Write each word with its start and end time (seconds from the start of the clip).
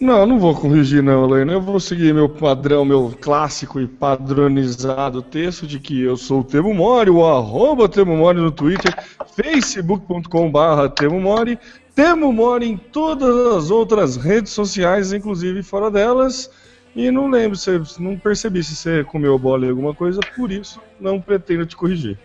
Não, 0.00 0.24
não 0.24 0.38
vou 0.38 0.54
corrigir 0.54 1.02
não, 1.02 1.26
Helena. 1.26 1.52
Eu 1.52 1.60
vou 1.60 1.78
seguir 1.78 2.14
meu 2.14 2.26
padrão, 2.26 2.86
meu 2.86 3.12
clássico 3.20 3.78
e 3.78 3.86
padronizado 3.86 5.20
texto 5.20 5.66
de 5.66 5.78
que 5.78 6.00
eu 6.00 6.16
sou 6.16 6.40
o 6.40 6.44
Temo 6.44 6.72
Mori, 6.72 7.10
o 7.10 7.22
arroba 7.22 7.86
Temo 7.86 8.16
Mori 8.16 8.40
no 8.40 8.50
Twitter, 8.50 8.96
facebook.com 9.36 10.50
barra 10.50 10.88
Temo 10.88 11.20
Mori, 11.20 11.58
Temo 11.94 12.32
Mori 12.32 12.66
em 12.66 12.78
todas 12.78 13.54
as 13.54 13.70
outras 13.70 14.16
redes 14.16 14.52
sociais, 14.52 15.12
inclusive 15.12 15.62
fora 15.62 15.90
delas. 15.90 16.50
E 16.96 17.10
não 17.10 17.28
lembro, 17.28 17.58
se 17.58 17.70
não 17.98 18.16
percebi 18.16 18.64
se 18.64 18.74
você 18.74 19.04
comeu 19.04 19.38
bola 19.38 19.66
em 19.66 19.70
alguma 19.70 19.94
coisa, 19.94 20.18
por 20.34 20.50
isso 20.50 20.80
não 20.98 21.20
pretendo 21.20 21.66
te 21.66 21.76
corrigir. 21.76 22.18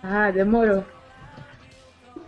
Ah, 0.00 0.30
demorou. 0.30 0.84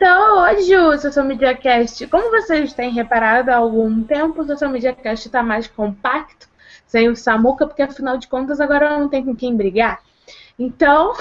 Então, 0.01 0.45
hoje 0.45 0.77
o 0.77 0.97
Social 0.97 1.25
Media 1.25 1.57
Cast, 1.57 2.07
como 2.07 2.31
vocês 2.31 2.73
têm 2.73 2.93
reparado 2.93 3.51
há 3.51 3.57
algum 3.57 4.01
tempo, 4.05 4.41
o 4.41 4.47
Social 4.47 4.71
Media 4.71 4.93
Cast 4.95 5.27
está 5.27 5.43
mais 5.43 5.67
compacto, 5.67 6.49
sem 6.87 7.09
o 7.09 7.17
Samuca, 7.17 7.67
porque 7.67 7.83
afinal 7.83 8.17
de 8.17 8.29
contas 8.29 8.61
agora 8.61 8.97
não 8.97 9.09
tem 9.09 9.25
com 9.25 9.35
quem 9.35 9.57
brigar. 9.57 10.01
Então, 10.57 11.15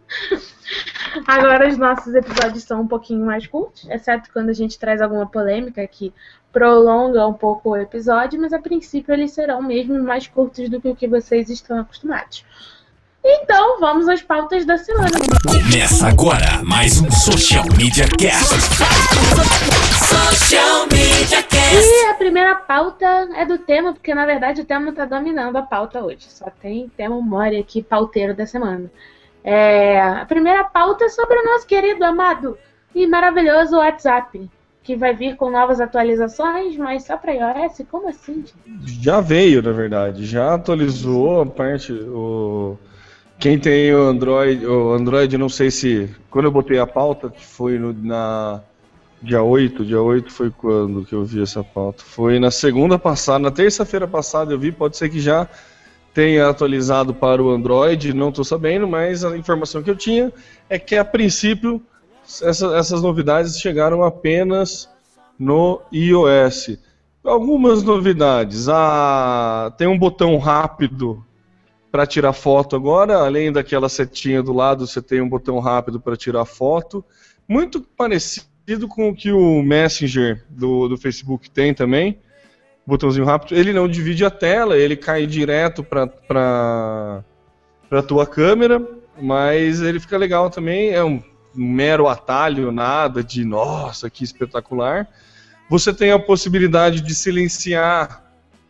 agora 1.28 1.68
os 1.68 1.76
nossos 1.76 2.14
episódios 2.14 2.64
são 2.64 2.80
um 2.80 2.88
pouquinho 2.88 3.26
mais 3.26 3.46
curtos, 3.46 3.86
exceto 3.90 4.30
quando 4.32 4.48
a 4.48 4.54
gente 4.54 4.78
traz 4.78 5.02
alguma 5.02 5.26
polêmica 5.26 5.86
que 5.86 6.14
prolonga 6.50 7.26
um 7.26 7.34
pouco 7.34 7.72
o 7.72 7.76
episódio, 7.76 8.40
mas 8.40 8.54
a 8.54 8.58
princípio 8.58 9.12
eles 9.12 9.32
serão 9.32 9.60
mesmo 9.60 10.02
mais 10.02 10.26
curtos 10.26 10.70
do 10.70 10.80
que 10.80 10.88
o 10.88 10.96
que 10.96 11.06
vocês 11.06 11.50
estão 11.50 11.78
acostumados. 11.80 12.42
Então, 13.24 13.78
vamos 13.78 14.08
às 14.08 14.20
pautas 14.20 14.64
da 14.64 14.76
semana. 14.76 15.10
Começa 15.46 16.08
agora 16.08 16.60
mais 16.64 17.00
um 17.00 17.08
Social 17.08 17.64
Media 17.76 18.04
Cast. 18.18 18.52
Social 20.08 20.86
Media 20.90 21.40
Cast. 21.44 21.88
E 21.88 22.06
a 22.10 22.14
primeira 22.14 22.56
pauta 22.56 23.06
é 23.36 23.46
do 23.46 23.58
tema, 23.58 23.92
porque 23.92 24.12
na 24.12 24.26
verdade 24.26 24.62
o 24.62 24.64
tema 24.64 24.92
tá 24.92 25.04
dominando 25.04 25.54
a 25.54 25.62
pauta 25.62 26.02
hoje. 26.02 26.26
Só 26.28 26.50
tem 26.50 26.90
tema 26.96 27.14
Mori 27.20 27.58
aqui, 27.58 27.80
pauteiro 27.80 28.34
da 28.34 28.44
semana. 28.44 28.90
É, 29.44 30.00
a 30.00 30.26
primeira 30.26 30.64
pauta 30.64 31.04
é 31.04 31.08
sobre 31.08 31.38
o 31.38 31.44
nosso 31.44 31.64
querido, 31.64 32.04
amado 32.04 32.58
e 32.92 33.06
maravilhoso 33.06 33.76
WhatsApp, 33.76 34.50
que 34.82 34.96
vai 34.96 35.14
vir 35.14 35.36
com 35.36 35.48
novas 35.48 35.80
atualizações, 35.80 36.76
mas 36.76 37.04
só 37.04 37.16
para 37.16 37.34
iOS? 37.34 37.82
Como 37.88 38.08
assim, 38.08 38.44
gente? 38.66 39.00
Já 39.00 39.20
veio, 39.20 39.62
na 39.62 39.70
verdade, 39.70 40.26
já 40.26 40.54
atualizou 40.54 41.42
a 41.42 41.46
parte. 41.46 41.92
O... 41.92 42.76
Quem 43.42 43.58
tem 43.58 43.92
o 43.92 44.02
Android, 44.02 44.64
o 44.64 44.92
Android, 44.92 45.36
não 45.36 45.48
sei 45.48 45.68
se. 45.68 46.08
Quando 46.30 46.44
eu 46.44 46.52
botei 46.52 46.78
a 46.78 46.86
pauta, 46.86 47.28
que 47.28 47.44
foi 47.44 47.76
no, 47.76 47.92
na. 47.92 48.60
Dia 49.20 49.42
8, 49.42 49.84
dia 49.84 50.00
8 50.00 50.32
foi 50.32 50.48
quando 50.52 51.04
que 51.04 51.12
eu 51.12 51.24
vi 51.24 51.42
essa 51.42 51.64
pauta? 51.64 52.04
Foi 52.04 52.38
na 52.38 52.52
segunda 52.52 53.00
passada, 53.00 53.40
na 53.40 53.50
terça-feira 53.50 54.06
passada 54.06 54.52
eu 54.52 54.58
vi, 54.60 54.70
pode 54.70 54.96
ser 54.96 55.08
que 55.08 55.18
já 55.18 55.48
tenha 56.14 56.48
atualizado 56.48 57.12
para 57.12 57.42
o 57.42 57.50
Android, 57.50 58.12
não 58.12 58.28
estou 58.28 58.44
sabendo, 58.44 58.86
mas 58.86 59.24
a 59.24 59.36
informação 59.36 59.82
que 59.82 59.90
eu 59.90 59.96
tinha 59.96 60.32
é 60.70 60.78
que 60.78 60.94
a 60.94 61.04
princípio 61.04 61.82
essa- 62.42 62.76
essas 62.76 63.02
novidades 63.02 63.58
chegaram 63.60 64.04
apenas 64.04 64.88
no 65.36 65.80
iOS. 65.92 66.78
Algumas 67.24 67.82
novidades. 67.82 68.68
Ah, 68.68 69.72
tem 69.76 69.88
um 69.88 69.98
botão 69.98 70.38
rápido 70.38 71.24
para 71.92 72.06
tirar 72.06 72.32
foto 72.32 72.74
agora, 72.74 73.18
além 73.18 73.52
daquela 73.52 73.86
setinha 73.86 74.42
do 74.42 74.54
lado, 74.54 74.86
você 74.86 75.02
tem 75.02 75.20
um 75.20 75.28
botão 75.28 75.58
rápido 75.58 76.00
para 76.00 76.16
tirar 76.16 76.46
foto. 76.46 77.04
Muito 77.46 77.82
parecido 77.82 78.88
com 78.88 79.10
o 79.10 79.14
que 79.14 79.30
o 79.30 79.62
Messenger 79.62 80.42
do, 80.48 80.88
do 80.88 80.96
Facebook 80.96 81.50
tem 81.50 81.74
também. 81.74 82.18
Botãozinho 82.86 83.26
rápido. 83.26 83.54
Ele 83.54 83.74
não 83.74 83.86
divide 83.86 84.24
a 84.24 84.30
tela, 84.30 84.74
ele 84.74 84.96
cai 84.96 85.26
direto 85.26 85.84
para 85.84 87.22
a 87.90 88.02
tua 88.02 88.26
câmera, 88.26 88.82
mas 89.20 89.82
ele 89.82 90.00
fica 90.00 90.16
legal 90.16 90.48
também. 90.48 90.92
É 90.92 91.04
um 91.04 91.22
mero 91.54 92.08
atalho, 92.08 92.72
nada 92.72 93.22
de 93.22 93.44
nossa, 93.44 94.08
que 94.08 94.24
espetacular. 94.24 95.06
Você 95.68 95.92
tem 95.92 96.10
a 96.10 96.18
possibilidade 96.18 97.02
de 97.02 97.14
silenciar 97.14 98.21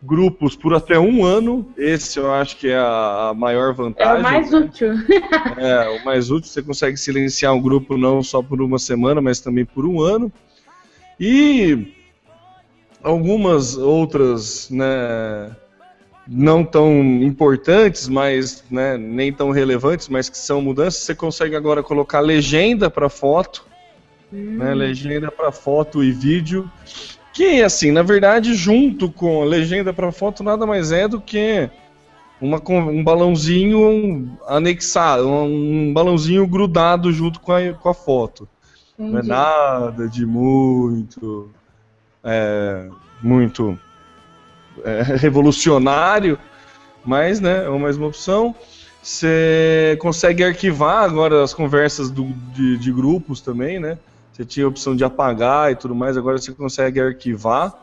grupos 0.05 0.55
por 0.55 0.73
até 0.73 0.99
um 0.99 1.23
ano. 1.25 1.65
Esse 1.77 2.19
eu 2.19 2.31
acho 2.31 2.57
que 2.57 2.67
é 2.69 2.77
a, 2.77 3.33
maior 3.35 3.71
É 3.71 3.73
vantagem. 3.73 4.19
o 4.19 4.23
mais 4.23 4.51
né? 4.51 4.57
útil. 4.59 4.93
É, 5.57 5.89
o 6.01 6.05
mais 6.05 6.29
útil, 6.29 6.49
você 6.49 6.61
consegue 6.61 6.97
silenciar 6.97 7.53
um 7.53 7.61
grupo 7.61 7.97
não 7.97 8.21
só 8.21 8.41
por 8.41 8.61
uma 8.61 8.79
semana, 8.79 9.21
mas 9.21 9.39
também 9.39 9.65
por 9.65 9.85
um 9.85 10.01
ano. 10.01 10.31
E 11.19 11.93
algumas 13.01 13.77
outras, 13.77 14.69
né, 14.69 15.55
não 16.27 16.63
tão 16.63 16.91
importantes, 17.21 18.07
mas 18.07 18.63
né, 18.71 18.97
nem 18.97 19.31
tão 19.31 19.51
relevantes, 19.51 20.07
mas 20.09 20.29
que 20.29 20.37
são 20.37 20.61
mudanças, 20.61 21.01
você 21.03 21.13
consegue 21.13 21.55
agora 21.55 21.83
colocar 21.83 22.19
legenda 22.21 22.89
para 22.89 23.09
foto, 23.09 23.65
né, 24.31 24.73
legenda 24.73 25.29
para 25.29 25.51
foto 25.51 26.03
e 26.03 26.11
vídeo, 26.11 26.69
que 27.33 27.63
assim, 27.63 27.91
na 27.91 28.03
verdade, 28.03 28.53
junto 28.53 29.11
com 29.11 29.41
a 29.41 29.45
legenda 29.45 29.91
para 29.91 30.11
foto, 30.11 30.43
nada 30.43 30.65
mais 30.65 30.91
é 30.91 31.07
do 31.07 31.19
que 31.19 31.69
uma, 32.39 32.61
um 32.69 33.03
balãozinho 33.03 34.37
anexado, 34.47 35.27
um, 35.27 35.91
balãozinho 35.93 36.45
grudado 36.45 37.11
junto 37.11 37.39
com 37.39 37.51
a, 37.51 37.73
com 37.73 37.89
a 37.89 37.93
foto. 37.93 38.47
Entendi. 38.97 39.11
Não 39.11 39.19
é 39.19 39.23
nada 39.23 40.07
de 40.07 40.25
muito. 40.25 41.49
É, 42.23 42.87
muito 43.21 43.77
é, 44.83 45.01
revolucionário, 45.17 46.37
mas 47.03 47.39
né, 47.39 47.65
é 47.65 47.69
uma 47.69 47.87
mesma 47.87 48.07
opção. 48.07 48.55
Você 49.01 49.97
consegue 49.99 50.43
arquivar 50.43 51.03
agora 51.03 51.43
as 51.43 51.53
conversas 51.53 52.09
do, 52.09 52.25
de, 52.53 52.77
de, 52.77 52.91
grupos 52.91 53.41
também, 53.41 53.77
né? 53.79 53.97
Você 54.33 54.43
tinha 54.43 54.65
a 54.65 54.69
opção 54.69 54.95
de 54.95 55.05
apagar 55.05 55.71
e 55.71 55.75
tudo 55.75 55.95
mais, 55.95 56.17
agora 56.17 56.37
você 56.37 56.51
consegue 56.51 56.99
arquivar. 56.99 57.73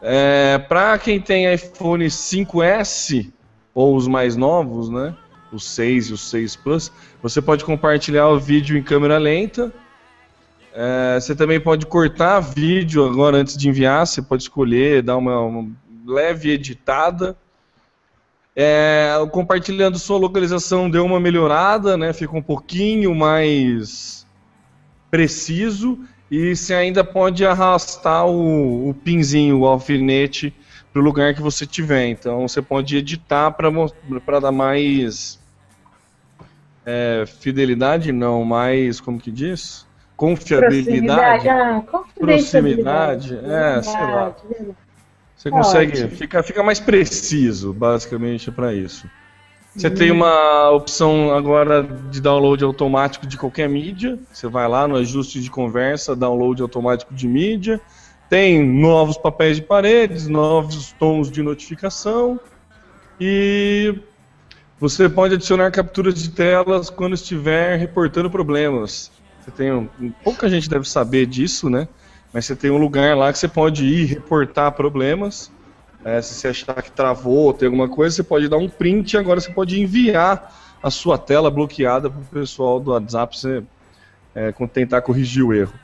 É, 0.00 0.56
Para 0.56 0.98
quem 0.98 1.20
tem 1.20 1.52
iPhone 1.52 2.06
5S 2.06 3.30
ou 3.74 3.94
os 3.94 4.08
mais 4.08 4.36
novos, 4.36 4.88
né? 4.88 5.14
Os 5.52 5.64
6 5.64 6.06
e 6.06 6.12
os 6.14 6.30
6 6.30 6.56
Plus, 6.56 6.92
você 7.20 7.42
pode 7.42 7.64
compartilhar 7.64 8.28
o 8.28 8.38
vídeo 8.38 8.78
em 8.78 8.82
câmera 8.82 9.18
lenta 9.18 9.70
é, 10.72 11.18
você 11.20 11.34
também 11.34 11.60
pode 11.60 11.86
cortar 11.86 12.40
vídeo 12.40 13.04
agora 13.04 13.38
antes 13.38 13.56
de 13.56 13.68
enviar, 13.68 14.06
você 14.06 14.22
pode 14.22 14.44
escolher, 14.44 15.02
dar 15.02 15.16
uma, 15.16 15.40
uma 15.40 15.70
leve 16.06 16.50
editada. 16.50 17.36
É, 18.54 19.14
compartilhando 19.30 19.98
sua 19.98 20.18
localização 20.18 20.90
deu 20.90 21.04
uma 21.04 21.20
melhorada, 21.20 21.96
né? 21.96 22.12
Fica 22.12 22.36
um 22.36 22.42
pouquinho 22.42 23.14
mais 23.14 24.26
preciso 25.10 25.98
e 26.30 26.54
você 26.54 26.74
ainda 26.74 27.02
pode 27.02 27.44
arrastar 27.44 28.26
o, 28.26 28.88
o 28.88 28.94
pinzinho, 28.94 29.60
o 29.60 29.66
alfinete 29.66 30.54
para 30.92 31.00
o 31.00 31.04
lugar 31.04 31.34
que 31.34 31.42
você 31.42 31.66
tiver. 31.66 32.06
Então 32.08 32.46
você 32.46 32.62
pode 32.62 32.96
editar 32.96 33.50
para 33.50 34.40
dar 34.40 34.52
mais 34.52 35.38
é, 36.86 37.24
fidelidade, 37.26 38.12
não, 38.12 38.44
mais 38.44 39.00
como 39.00 39.18
que 39.18 39.30
diz? 39.30 39.88
confiabilidade, 40.20 41.48
ah, 41.48 41.82
proximidade, 42.14 43.34
é, 43.42 43.82
sei 43.82 44.00
lá. 44.00 44.36
Você 45.34 45.50
consegue, 45.50 46.08
fica, 46.08 46.42
fica 46.42 46.62
mais 46.62 46.78
preciso, 46.78 47.72
basicamente, 47.72 48.50
para 48.52 48.74
isso. 48.74 49.08
Você 49.74 49.86
hum. 49.86 49.94
tem 49.94 50.10
uma 50.10 50.70
opção 50.70 51.32
agora 51.32 51.82
de 51.82 52.20
download 52.20 52.64
automático 52.64 53.26
de 53.26 53.36
qualquer 53.36 53.68
mídia. 53.68 54.18
Você 54.32 54.48
vai 54.48 54.68
lá 54.68 54.88
no 54.88 54.96
ajuste 54.96 55.40
de 55.40 55.50
conversa, 55.50 56.16
download 56.16 56.60
automático 56.60 57.14
de 57.14 57.28
mídia. 57.28 57.80
Tem 58.28 58.64
novos 58.64 59.16
papéis 59.16 59.56
de 59.56 59.62
paredes, 59.62 60.28
novos 60.28 60.92
tons 60.92 61.30
de 61.30 61.42
notificação. 61.42 62.38
E 63.20 63.94
você 64.78 65.08
pode 65.08 65.34
adicionar 65.34 65.70
capturas 65.70 66.14
de 66.14 66.30
telas 66.30 66.90
quando 66.90 67.14
estiver 67.14 67.76
reportando 67.78 68.30
problemas. 68.30 69.10
Você 69.40 69.50
tem 69.50 69.72
um, 69.72 69.88
pouca 70.24 70.48
gente 70.48 70.68
deve 70.68 70.88
saber 70.88 71.26
disso, 71.26 71.68
né? 71.68 71.86
Mas 72.32 72.46
você 72.46 72.54
tem 72.54 72.70
um 72.70 72.78
lugar 72.78 73.16
lá 73.16 73.32
que 73.32 73.38
você 73.38 73.48
pode 73.48 73.84
ir 73.84 74.04
reportar 74.06 74.72
problemas. 74.72 75.50
É, 76.04 76.20
se 76.22 76.34
você 76.34 76.48
achar 76.48 76.82
que 76.82 76.90
travou 76.90 77.46
ou 77.46 77.52
tem 77.52 77.66
alguma 77.66 77.88
coisa, 77.88 78.16
você 78.16 78.22
pode 78.22 78.48
dar 78.48 78.56
um 78.56 78.68
print 78.68 79.12
e 79.12 79.18
agora 79.18 79.40
você 79.40 79.52
pode 79.52 79.80
enviar 79.80 80.52
a 80.82 80.90
sua 80.90 81.18
tela 81.18 81.50
bloqueada 81.50 82.08
para 82.08 82.20
o 82.20 82.24
pessoal 82.24 82.80
do 82.80 82.92
WhatsApp 82.92 83.38
você 83.38 83.62
é, 84.34 84.52
tentar 84.72 85.02
corrigir 85.02 85.44
o 85.44 85.52
erro. 85.52 85.74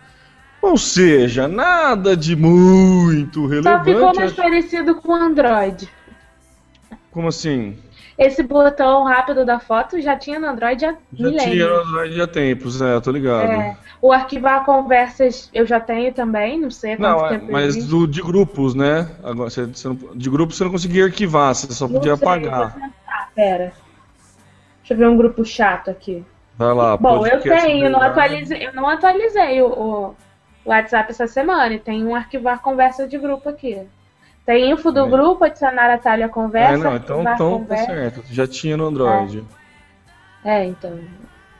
Ou 0.62 0.78
seja, 0.78 1.46
nada 1.46 2.16
de 2.16 2.34
muito 2.34 3.46
relevante. 3.46 3.78
Só 3.78 3.84
ficou 3.84 4.14
mais 4.14 4.32
parecido 4.32 4.94
com 4.96 5.12
o 5.12 5.14
Android. 5.14 5.88
Como 7.10 7.28
assim? 7.28 7.78
Esse 8.18 8.42
botão 8.42 9.04
rápido 9.04 9.44
da 9.44 9.60
foto 9.60 10.00
já 10.00 10.16
tinha 10.16 10.40
no 10.40 10.46
Android 10.48 10.84
há 10.84 10.92
já 10.92 10.98
milênios. 11.12 11.42
tinha 11.44 11.68
no 11.68 11.80
Android 11.80 12.20
há 12.20 12.26
tempos, 12.26 12.80
é, 12.80 12.98
tô 13.00 13.10
ligado. 13.10 13.50
É. 13.50 13.76
O 14.06 14.12
arquivar 14.12 14.64
conversas 14.64 15.50
eu 15.52 15.66
já 15.66 15.80
tenho 15.80 16.12
também, 16.14 16.60
não 16.60 16.70
sei 16.70 16.96
quanto 16.96 17.18
não, 17.18 17.26
é, 17.26 17.28
tempo 17.30 17.50
Mas 17.50 17.86
do, 17.88 18.06
de 18.06 18.22
grupos, 18.22 18.72
né? 18.72 19.10
Agora, 19.24 19.50
você, 19.50 19.66
você 19.66 19.88
não, 19.88 19.96
de 20.14 20.30
grupos 20.30 20.56
você 20.56 20.62
não 20.62 20.70
conseguia 20.70 21.06
arquivar, 21.06 21.52
você 21.52 21.72
só 21.72 21.88
podia 21.88 22.14
sei, 22.14 22.24
apagar. 22.24 22.76
Ah, 23.08 23.26
pera. 23.34 23.72
Deixa 24.78 24.94
eu 24.94 24.96
ver 24.96 25.08
um 25.08 25.16
grupo 25.16 25.44
chato 25.44 25.90
aqui. 25.90 26.24
Vai 26.56 26.72
lá, 26.72 26.96
Bom, 26.96 27.26
eu 27.26 27.40
tenho, 27.40 27.86
eu 27.86 27.90
não 27.90 28.00
atualizei, 28.00 28.66
eu 28.68 28.72
não 28.72 28.88
atualizei 28.88 29.60
o, 29.60 29.66
o 29.66 30.14
WhatsApp 30.64 31.10
essa 31.10 31.26
semana 31.26 31.74
e 31.74 31.80
tem 31.80 32.06
um 32.06 32.14
arquivar 32.14 32.62
conversa 32.62 33.08
de 33.08 33.18
grupo 33.18 33.48
aqui. 33.48 33.82
Tem 34.46 34.70
info 34.70 34.92
do 34.92 35.04
é. 35.04 35.08
grupo, 35.10 35.44
adicionar 35.44 35.90
atalho 35.90 36.26
à 36.26 36.28
conversa. 36.28 36.74
É, 36.74 36.76
não, 36.76 36.96
então, 36.96 37.22
então 37.22 37.64
tá 37.64 37.76
certo. 37.78 38.22
Já 38.30 38.46
tinha 38.46 38.76
no 38.76 38.86
Android. 38.86 39.44
É, 40.44 40.60
é 40.60 40.64
então. 40.66 40.96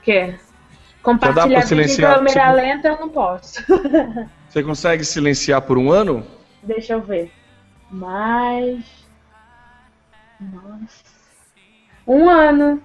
Que? 0.00 0.45
Compartilhar 1.06 1.60
vídeo 1.60 1.82
em 1.82 1.96
câmera 1.96 2.50
você... 2.50 2.52
lenta 2.52 2.88
eu 2.88 2.98
não 2.98 3.08
posso. 3.08 3.62
você 4.50 4.60
consegue 4.60 5.04
silenciar 5.04 5.62
por 5.62 5.78
um 5.78 5.92
ano? 5.92 6.26
Deixa 6.64 6.94
eu 6.94 7.00
ver. 7.00 7.30
Mais. 7.88 8.84
Nossa. 10.40 11.04
Um 12.04 12.28
ano. 12.28 12.82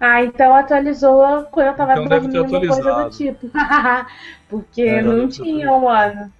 Ah, 0.00 0.24
então 0.24 0.54
atualizou 0.54 1.42
quando 1.50 1.66
eu 1.66 1.74
tava 1.74 1.92
então 1.92 2.08
dormindo, 2.08 2.48
coisa 2.48 3.04
do 3.04 3.10
tipo. 3.10 3.50
Porque 4.48 4.80
é, 4.80 5.02
não 5.02 5.28
tinha 5.28 5.70
um 5.70 5.86
ano. 5.86 6.32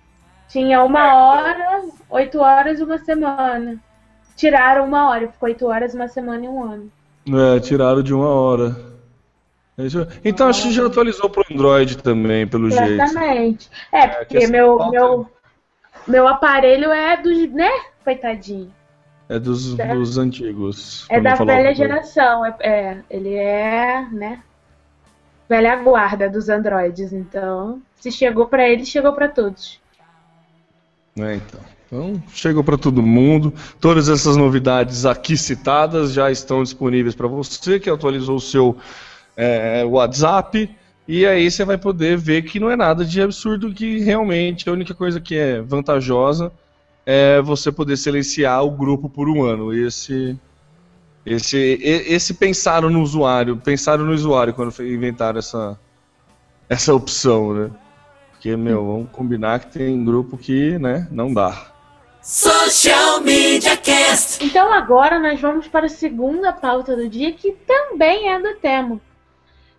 Tinha 0.49 0.83
uma 0.83 1.15
hora, 1.15 1.83
oito 2.09 2.41
horas 2.41 2.81
e 2.81 2.85
uma 2.85 2.97
semana. 2.97 3.79
Tiraram 4.35 4.87
uma 4.87 5.11
hora, 5.11 5.29
ficou 5.29 5.47
oito 5.47 5.67
horas, 5.67 5.93
uma 5.93 6.09
semana 6.09 6.43
e 6.43 6.49
um 6.49 6.65
ano. 6.65 6.91
É, 7.29 7.61
tiraram 7.61 8.03
de 8.03 8.15
uma 8.15 8.29
hora. 8.31 8.92
É 9.79 9.85
então 10.25 10.49
acho 10.49 10.65
que 10.65 10.73
já 10.73 10.87
atualizou 10.87 11.31
para 11.31 11.41
o 11.41 11.55
Android 11.55 11.97
também, 11.99 12.47
pelo 12.47 12.67
Exatamente. 12.67 12.97
jeito. 12.97 13.05
Exatamente. 13.05 13.71
É, 13.91 14.07
porque 14.07 14.47
meu, 14.47 14.91
meu, 14.91 15.31
meu 16.07 16.29
aparelho 16.29 16.93
é 16.93 17.17
dos, 17.17 17.51
né? 17.53 17.71
Coitadinho. 18.05 18.73
É 19.29 19.39
dos, 19.39 19.79
é. 19.79 19.95
dos 19.95 20.19
antigos. 20.19 21.07
É 21.09 21.21
da 21.21 21.35
velha 21.37 21.75
geração. 21.75 22.45
É, 22.45 22.55
é, 22.61 22.99
ele 23.09 23.35
é, 23.35 24.07
né? 24.13 24.43
Velha 25.49 25.77
guarda 25.77 26.29
dos 26.29 26.51
Androids. 26.51 27.13
Então, 27.13 27.81
se 27.97 28.13
chegou 28.13 28.47
para 28.47 28.69
ele, 28.69 28.85
chegou 28.85 29.15
para 29.15 29.29
todos. 29.29 29.81
É, 31.19 31.37
então. 31.37 31.61
Então, 31.87 32.23
chegou 32.33 32.63
para 32.63 32.77
todo 32.77 33.03
mundo. 33.03 33.55
Todas 33.81 34.09
essas 34.09 34.37
novidades 34.37 35.07
aqui 35.07 35.37
citadas 35.37 36.13
já 36.13 36.31
estão 36.31 36.63
disponíveis 36.63 37.15
para 37.15 37.29
você 37.29 37.79
que 37.81 37.89
atualizou 37.89 38.37
o 38.37 38.41
seu 38.41 38.77
é, 39.37 39.85
WhatsApp. 39.85 40.71
E 41.07 41.27
aí 41.27 41.51
você 41.51 41.65
vai 41.65 41.77
poder 41.77 42.17
ver 42.17 42.43
que 42.43 42.61
não 42.61 42.71
é 42.71 42.77
nada 42.77 43.05
de 43.05 43.21
absurdo, 43.21 43.73
que 43.73 43.99
realmente 43.99 44.69
a 44.69 44.73
única 44.73 44.95
coisa 44.95 45.21
que 45.21 45.37
é 45.37 45.61
vantajosa 45.61 46.53
é 47.05 47.41
você 47.43 47.73
poder 47.73 47.97
silenciar 47.97 48.65
o 48.65 48.71
grupo 48.71 49.09
por 49.09 49.29
um 49.29 49.43
ano. 49.43 49.75
Esse, 49.75 50.39
esse, 51.27 51.79
esse 51.83 52.35
pensaram 52.35 52.89
no 52.89 53.03
usuário, 53.03 53.57
pensaram 53.57 54.05
no 54.05 54.13
usuário 54.13 54.55
quando 54.55 54.73
inventaram 54.81 55.39
essa, 55.39 55.79
essa 56.69 56.95
opção, 56.95 57.53
né? 57.53 57.71
Porque, 58.31 58.57
meu, 58.57 58.87
vamos 58.87 59.11
combinar 59.11 59.61
que 59.61 59.79
tem 59.79 60.05
grupo 60.05 60.37
que, 60.37 60.79
né, 60.79 61.07
não 61.11 61.33
dá. 61.33 61.73
Social 62.21 63.21
Media 63.21 63.77
Cast. 63.77 64.45
Então 64.45 64.73
agora 64.73 65.19
nós 65.19 65.41
vamos 65.41 65.67
para 65.67 65.87
a 65.87 65.89
segunda 65.89 66.53
pauta 66.53 66.97
do 66.97 67.09
dia, 67.09 67.33
que 67.33 67.53
também 67.53 68.29
é 68.31 68.41
do 68.41 68.55
Temo. 68.61 69.01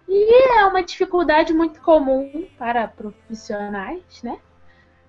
E 0.07 0.59
é 0.59 0.65
uma 0.65 0.83
dificuldade 0.83 1.53
muito 1.53 1.81
comum 1.81 2.47
para 2.57 2.87
profissionais, 2.87 4.01
né? 4.23 4.37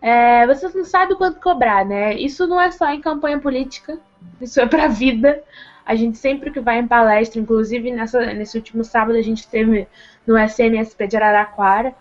É, 0.00 0.46
você 0.46 0.68
não 0.68 0.84
sabe 0.84 1.16
quanto 1.16 1.40
cobrar, 1.40 1.84
né? 1.84 2.14
Isso 2.14 2.46
não 2.46 2.60
é 2.60 2.70
só 2.70 2.90
em 2.90 3.00
campanha 3.00 3.40
política, 3.40 3.98
isso 4.40 4.60
é 4.60 4.66
para 4.66 4.84
a 4.84 4.88
vida. 4.88 5.42
A 5.84 5.94
gente 5.94 6.16
sempre 6.18 6.50
que 6.50 6.60
vai 6.60 6.78
em 6.78 6.86
palestra, 6.86 7.40
inclusive 7.40 7.90
nessa, 7.90 8.20
nesse 8.32 8.56
último 8.56 8.84
sábado 8.84 9.16
a 9.18 9.22
gente 9.22 9.46
teve 9.48 9.86
no 10.26 10.38
SMSP 10.38 11.06
de 11.06 11.16
Araraquara, 11.16 11.94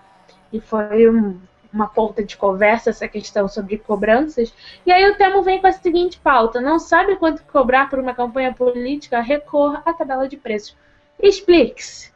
e 0.52 0.60
foi 0.60 1.10
um, 1.10 1.40
uma 1.74 1.88
ponta 1.88 2.24
de 2.24 2.38
conversa 2.38 2.92
essa 2.92 3.08
questão 3.08 3.48
sobre 3.48 3.78
cobranças. 3.80 4.54
E 4.86 4.92
aí 4.92 5.10
o 5.10 5.16
Temo 5.16 5.42
vem 5.42 5.60
com 5.60 5.68
a 5.68 5.72
seguinte 5.72 6.20
pauta: 6.20 6.62
não 6.62 6.78
sabe 6.78 7.16
quanto 7.16 7.44
cobrar 7.44 7.90
por 7.90 8.00
uma 8.00 8.14
campanha 8.14 8.54
política? 8.54 9.20
Recorra 9.20 9.82
à 9.86 9.92
tabela 9.92 10.30
de 10.30 10.38
preços. 10.38 10.78
Explique-se. 11.20 12.13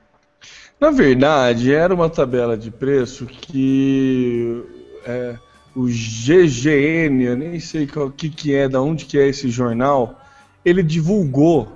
Na 0.80 0.92
verdade, 0.92 1.74
era 1.74 1.94
uma 1.94 2.08
tabela 2.08 2.56
de 2.56 2.70
preço 2.70 3.26
que 3.26 4.64
é, 5.06 5.36
o 5.76 5.86
GGN, 5.86 7.24
eu 7.24 7.36
nem 7.36 7.60
sei 7.60 7.90
o 7.96 8.12
que, 8.12 8.30
que 8.30 8.54
é, 8.54 8.70
da 8.70 8.80
onde 8.80 9.06
que 9.06 9.18
é 9.18 9.28
esse 9.28 9.50
jornal, 9.50 10.22
ele 10.64 10.84
divulgou 10.84 11.68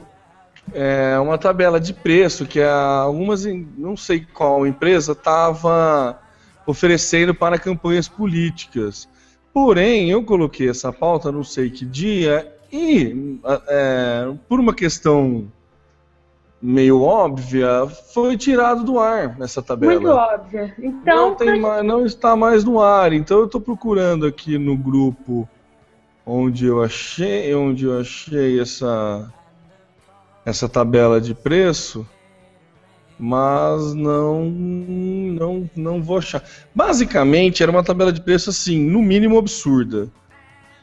é, 0.71 1.17
uma 1.19 1.37
tabela 1.37 1.79
de 1.79 1.93
preço 1.93 2.45
que 2.45 2.61
algumas, 2.61 3.43
não 3.77 3.97
sei 3.97 4.25
qual 4.33 4.67
empresa, 4.67 5.13
estava 5.13 6.19
oferecendo 6.67 7.33
para 7.33 7.57
campanhas 7.57 8.07
políticas. 8.07 9.09
Porém, 9.51 10.11
eu 10.11 10.23
coloquei 10.23 10.69
essa 10.69 10.93
pauta, 10.93 11.31
não 11.31 11.43
sei 11.43 11.71
que 11.71 11.85
dia, 11.85 12.55
e 12.71 13.39
é, 13.67 14.31
por 14.47 14.59
uma 14.59 14.75
questão 14.75 15.51
meio 16.61 17.01
óbvia, 17.01 17.87
foi 18.13 18.37
tirado 18.37 18.83
do 18.83 18.99
ar 18.99 19.35
essa 19.41 19.61
tabela. 19.61 19.93
Muito 19.93 20.09
óbvia. 20.09 20.73
Então, 20.77 21.35
não, 21.39 21.59
mais, 21.59 21.85
não 21.85 22.05
está 22.05 22.35
mais 22.35 22.63
no 22.63 22.79
ar. 22.79 23.11
Então 23.13 23.39
eu 23.39 23.45
estou 23.45 23.59
procurando 23.59 24.25
aqui 24.25 24.57
no 24.57 24.77
grupo 24.77 25.49
onde 26.25 26.65
eu 26.65 26.83
achei, 26.83 27.53
onde 27.55 27.85
eu 27.85 27.99
achei 27.99 28.59
essa 28.59 29.31
essa 30.43 30.67
tabela 30.67 31.21
de 31.21 31.35
preço, 31.35 32.07
mas 33.17 33.93
não 33.93 34.45
não 34.45 35.69
não 35.75 36.01
vou 36.01 36.19
achar. 36.19 36.43
Basicamente 36.75 37.63
era 37.63 37.71
uma 37.71 37.83
tabela 37.83 38.13
de 38.13 38.21
preço 38.21 38.51
assim, 38.51 38.79
no 38.79 39.01
mínimo 39.01 39.37
absurda. 39.37 40.09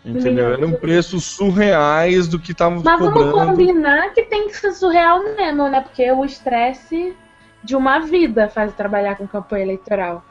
Entendeu? 0.08 0.52
Eram 0.52 0.72
preços 0.72 1.24
surreais 1.24 2.26
do 2.26 2.38
que 2.38 2.52
estavam 2.52 2.78
cobrando. 2.78 3.14
Mas 3.14 3.14
vamos 3.14 3.50
combinar 3.50 4.14
que 4.14 4.22
tem 4.22 4.48
que 4.48 4.56
ser 4.56 4.72
surreal 4.72 5.22
mesmo, 5.36 5.68
né? 5.68 5.80
Porque 5.80 6.10
o 6.10 6.24
estresse 6.24 7.14
de 7.62 7.76
uma 7.76 7.98
vida 7.98 8.48
faz 8.48 8.72
trabalhar 8.74 9.16
com 9.16 9.26
campanha 9.26 9.64
eleitoral. 9.64 10.24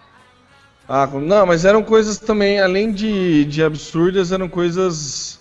Ah, 0.89 1.05
não, 1.05 1.45
mas 1.45 1.65
eram 1.65 1.83
coisas 1.83 2.17
também, 2.17 2.59
além 2.59 2.91
de, 2.91 3.45
de 3.45 3.61
absurdas, 3.61 4.31
eram 4.31 4.47
coisas 4.47 5.39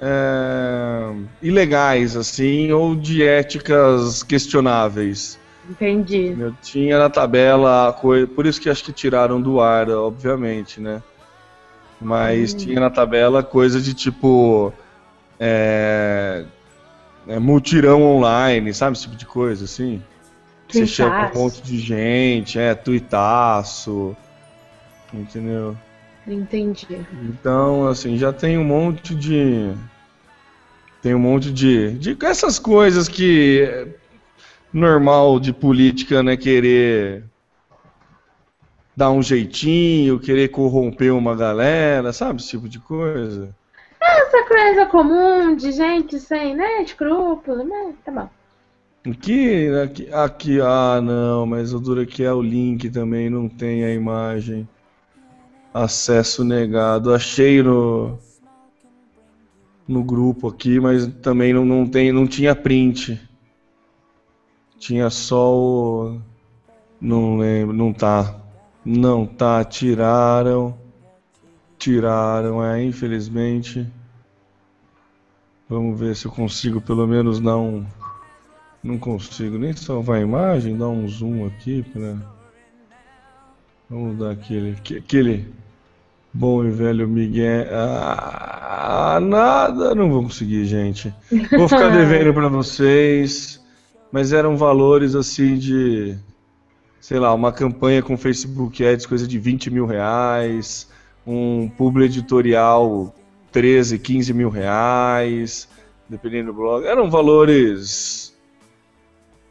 é, 0.00 1.12
ilegais, 1.42 2.16
assim, 2.16 2.72
ou 2.72 2.96
de 2.96 3.22
éticas 3.22 4.22
questionáveis. 4.22 5.38
Entendi. 5.68 6.34
Eu 6.38 6.54
tinha 6.62 6.98
na 6.98 7.10
tabela, 7.10 7.92
por 7.92 8.46
isso 8.46 8.60
que 8.60 8.70
acho 8.70 8.82
que 8.82 8.92
tiraram 8.92 9.40
do 9.40 9.60
ar, 9.60 9.90
obviamente, 9.90 10.80
né? 10.80 11.02
Mas 12.00 12.54
hum. 12.54 12.56
tinha 12.58 12.80
na 12.80 12.90
tabela 12.90 13.42
coisa 13.42 13.80
de 13.80 13.94
tipo. 13.94 14.72
É, 15.40 16.44
é, 17.26 17.38
multirão 17.38 18.02
online, 18.02 18.72
sabe? 18.74 18.96
Esse 18.96 19.02
tipo 19.02 19.16
de 19.16 19.26
coisa, 19.26 19.64
assim. 19.64 20.02
Você 20.68 20.86
chama 20.86 21.30
um 21.30 21.38
monte 21.38 21.62
de 21.62 21.78
gente, 21.78 22.58
é, 22.58 22.74
tuitaço. 22.74 24.16
Entendeu? 25.12 25.76
Entendi. 26.26 27.00
Então, 27.24 27.88
assim, 27.88 28.18
já 28.18 28.32
tem 28.32 28.58
um 28.58 28.64
monte 28.64 29.14
de. 29.14 29.72
Tem 31.02 31.14
um 31.14 31.18
monte 31.18 31.50
de. 31.50 31.92
de 31.92 32.16
essas 32.24 32.58
coisas 32.58 33.08
que. 33.08 33.62
É 33.62 34.08
normal 34.72 35.40
de 35.40 35.52
política, 35.52 36.22
né? 36.22 36.36
Querer 36.36 37.24
dar 38.98 39.12
um 39.12 39.22
jeitinho, 39.22 40.18
querer 40.18 40.48
corromper 40.48 41.14
uma 41.14 41.36
galera, 41.36 42.12
sabe? 42.12 42.40
Esse 42.40 42.50
tipo 42.50 42.68
de 42.68 42.80
coisa. 42.80 43.54
Essa 44.02 44.44
coisa 44.44 44.86
comum 44.86 45.54
de 45.54 45.70
gente 45.70 46.18
sem, 46.18 46.56
né, 46.56 46.82
escrúpulo, 46.82 47.62
né? 47.62 47.94
Tá 48.04 48.10
bom. 48.10 48.28
Aqui, 49.08 49.68
aqui, 49.68 50.12
aqui, 50.12 50.60
ah 50.60 51.00
não, 51.00 51.46
mas 51.46 51.72
o 51.72 51.78
duro 51.78 52.00
aqui 52.00 52.24
é 52.24 52.32
o 52.32 52.42
link 52.42 52.90
também, 52.90 53.30
não 53.30 53.48
tem 53.48 53.84
a 53.84 53.94
imagem. 53.94 54.68
Acesso 55.72 56.42
negado. 56.42 57.14
Achei 57.14 57.62
no 57.62 58.18
no 59.86 60.02
grupo 60.02 60.48
aqui, 60.48 60.80
mas 60.80 61.06
também 61.22 61.52
não, 61.52 61.64
não 61.64 61.86
tem, 61.86 62.10
não 62.10 62.26
tinha 62.26 62.52
print. 62.52 63.18
Tinha 64.76 65.08
só 65.08 65.54
o 65.54 66.20
não 67.00 67.36
lembro, 67.38 67.76
não 67.76 67.92
tá. 67.92 68.47
Não 68.90 69.26
tá, 69.26 69.62
tiraram. 69.64 70.74
Tiraram, 71.76 72.64
é, 72.64 72.82
infelizmente. 72.82 73.86
Vamos 75.68 76.00
ver 76.00 76.16
se 76.16 76.24
eu 76.24 76.32
consigo 76.32 76.80
pelo 76.80 77.06
menos 77.06 77.38
dar 77.38 77.58
um. 77.58 77.84
Não 78.82 78.96
consigo 78.96 79.58
nem 79.58 79.74
salvar 79.74 80.16
a 80.16 80.22
imagem, 80.22 80.74
dar 80.74 80.88
um 80.88 81.06
zoom 81.06 81.46
aqui 81.46 81.82
para. 81.82 82.16
Vamos 83.90 84.18
dar 84.18 84.30
aquele. 84.30 84.70
Aquele 84.70 85.52
bom 86.32 86.64
e 86.64 86.70
velho 86.70 87.06
Miguel. 87.06 87.66
Ah, 87.70 89.18
nada, 89.20 89.94
não 89.94 90.10
vou 90.10 90.22
conseguir, 90.22 90.64
gente. 90.64 91.12
Vou 91.58 91.68
ficar 91.68 91.90
devendo 91.92 92.32
para 92.32 92.48
vocês. 92.48 93.62
Mas 94.10 94.32
eram 94.32 94.56
valores 94.56 95.14
assim 95.14 95.58
de 95.58 96.16
sei 97.00 97.18
lá, 97.18 97.32
uma 97.32 97.52
campanha 97.52 98.02
com 98.02 98.16
Facebook 98.16 98.84
Ads, 98.84 99.06
coisa 99.06 99.26
de 99.26 99.38
20 99.38 99.70
mil 99.70 99.86
reais, 99.86 100.88
um 101.26 101.68
publi 101.68 102.04
editorial 102.04 103.14
13, 103.52 103.98
15 103.98 104.32
mil 104.34 104.50
reais, 104.50 105.68
dependendo 106.08 106.52
do 106.52 106.54
blog. 106.54 106.86
Eram 106.86 107.10
valores. 107.10 108.36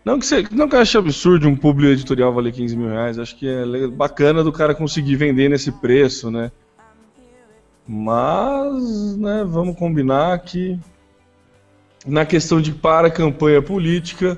Não 0.04 0.20
que, 0.20 0.26
você, 0.26 0.48
não 0.52 0.70
que 0.70 0.76
eu 0.76 0.80
ache 0.80 0.98
absurdo 0.98 1.48
um 1.48 1.56
publi 1.56 1.88
editorial 1.88 2.34
valer 2.34 2.54
15 2.54 2.78
mil 2.78 2.88
reais, 2.88 3.20
acho 3.20 3.36
que 3.36 3.48
é 3.48 3.88
bacana 3.88 4.44
do 4.44 4.54
cara 4.54 4.74
conseguir 4.74 5.18
vender 5.18 5.50
nesse 5.50 5.72
preço, 5.72 6.32
né? 6.32 6.52
Mas, 7.86 9.18
né, 9.18 9.46
vamos 9.46 9.78
combinar 9.78 10.38
que 10.40 10.80
na 12.06 12.26
questão 12.26 12.62
de 12.62 12.72
para 12.72 13.12
campanha 13.12 13.62
política. 13.62 14.38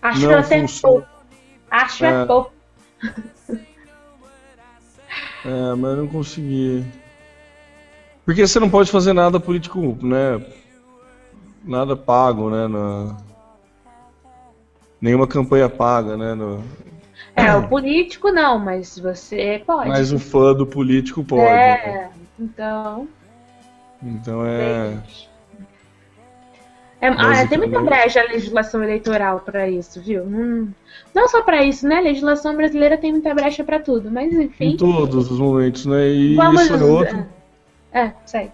Acho 0.00 0.28
não 0.28 0.42
que 0.42 0.48
funciona. 0.48 1.15
Acho 1.70 2.04
é, 2.04 2.22
é 2.22 2.26
pouco. 2.26 2.52
É, 5.44 5.74
mas 5.76 5.90
eu 5.90 5.96
não 5.96 6.08
consegui. 6.08 6.84
Porque 8.24 8.46
você 8.46 8.58
não 8.58 8.68
pode 8.68 8.90
fazer 8.90 9.12
nada 9.12 9.38
político, 9.38 9.96
né? 10.02 10.44
Nada 11.64 11.96
pago, 11.96 12.50
né? 12.50 12.66
Na... 12.66 13.16
Nenhuma 15.00 15.26
campanha 15.26 15.68
paga, 15.68 16.16
né? 16.16 16.34
No... 16.34 16.64
É, 17.36 17.54
o 17.54 17.68
político 17.68 18.30
não, 18.32 18.58
mas 18.58 18.98
você 18.98 19.62
pode. 19.64 19.88
Mas 19.88 20.10
o 20.10 20.18
fã 20.18 20.54
do 20.54 20.66
político 20.66 21.22
pode. 21.22 21.42
É, 21.42 21.86
né? 21.86 22.10
então. 22.40 23.08
Então 24.02 24.44
é. 24.44 24.98
É, 27.00 27.08
ah, 27.08 27.46
tem 27.46 27.58
muita 27.58 27.80
brecha 27.80 28.20
a 28.20 28.24
legislação 28.24 28.82
eleitoral 28.82 29.40
para 29.40 29.68
isso, 29.68 30.00
viu? 30.00 30.22
Hum, 30.22 30.68
não 31.14 31.28
só 31.28 31.42
para 31.42 31.62
isso, 31.62 31.86
né? 31.86 31.96
A 31.96 32.00
legislação 32.00 32.56
brasileira 32.56 32.96
tem 32.96 33.12
muita 33.12 33.34
brecha 33.34 33.62
para 33.62 33.78
tudo, 33.78 34.10
mas 34.10 34.32
enfim. 34.32 34.72
Em 34.72 34.76
todos 34.76 35.30
os 35.30 35.38
momentos, 35.38 35.84
né? 35.84 36.08
E 36.08 36.34
Vamos, 36.34 36.62
isso 36.62 36.74
é 36.74 36.84
outro. 36.84 37.26
É, 37.92 38.00
é 38.00 38.14
segue. 38.24 38.52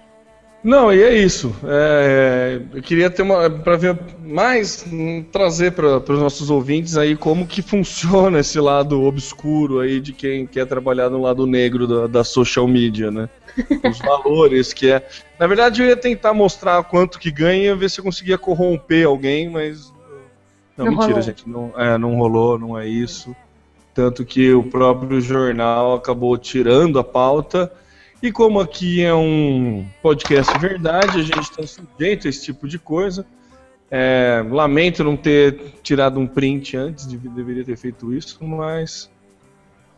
Não, 0.62 0.92
e 0.92 1.02
é 1.02 1.16
isso. 1.16 1.54
É, 1.64 2.60
eu 2.72 2.82
queria 2.82 3.10
ter 3.10 3.22
uma 3.22 3.50
para 3.50 3.76
ver 3.76 3.98
mais 4.20 4.84
trazer 5.32 5.72
para 5.72 5.96
os 5.98 6.20
nossos 6.20 6.50
ouvintes 6.50 6.96
aí 6.96 7.16
como 7.16 7.46
que 7.46 7.60
funciona 7.60 8.38
esse 8.38 8.60
lado 8.60 9.02
obscuro 9.02 9.80
aí 9.80 10.00
de 10.00 10.12
quem 10.12 10.46
quer 10.46 10.66
trabalhar 10.66 11.10
no 11.10 11.20
lado 11.20 11.46
negro 11.46 11.86
da, 11.88 12.06
da 12.06 12.24
social 12.24 12.68
media, 12.68 13.10
né? 13.10 13.28
Os 13.90 13.98
valores 14.06 14.72
que 14.72 14.90
é. 14.90 15.04
Na 15.36 15.48
verdade, 15.48 15.82
eu 15.82 15.88
ia 15.88 15.96
tentar 15.96 16.32
mostrar 16.32 16.82
quanto 16.84 17.18
que 17.18 17.32
ganha, 17.32 17.74
ver 17.74 17.90
se 17.90 17.98
eu 17.98 18.04
conseguia 18.04 18.38
corromper 18.38 19.06
alguém, 19.06 19.50
mas 19.50 19.92
não, 20.76 20.86
não 20.86 20.92
mentira, 20.92 21.08
rolou. 21.08 21.22
gente, 21.22 21.48
não, 21.48 21.72
é, 21.76 21.98
não 21.98 22.14
rolou, 22.16 22.56
não 22.56 22.78
é 22.78 22.86
isso. 22.86 23.34
Tanto 23.92 24.24
que 24.24 24.52
o 24.52 24.62
próprio 24.62 25.20
jornal 25.20 25.94
acabou 25.94 26.38
tirando 26.38 27.00
a 27.00 27.04
pauta 27.04 27.70
e 28.22 28.30
como 28.30 28.60
aqui 28.60 29.02
é 29.02 29.12
um 29.12 29.84
podcast 30.00 30.56
verdade, 30.58 31.18
a 31.18 31.22
gente 31.22 31.40
está 31.40 31.66
sujeito 31.66 32.26
a 32.26 32.30
esse 32.30 32.44
tipo 32.44 32.68
de 32.68 32.78
coisa. 32.78 33.26
É, 33.90 34.42
lamento 34.48 35.02
não 35.04 35.16
ter 35.16 35.74
tirado 35.82 36.18
um 36.18 36.26
print 36.26 36.76
antes, 36.76 37.06
de, 37.06 37.18
deveria 37.18 37.64
ter 37.64 37.76
feito 37.76 38.14
isso, 38.14 38.42
mas 38.42 39.10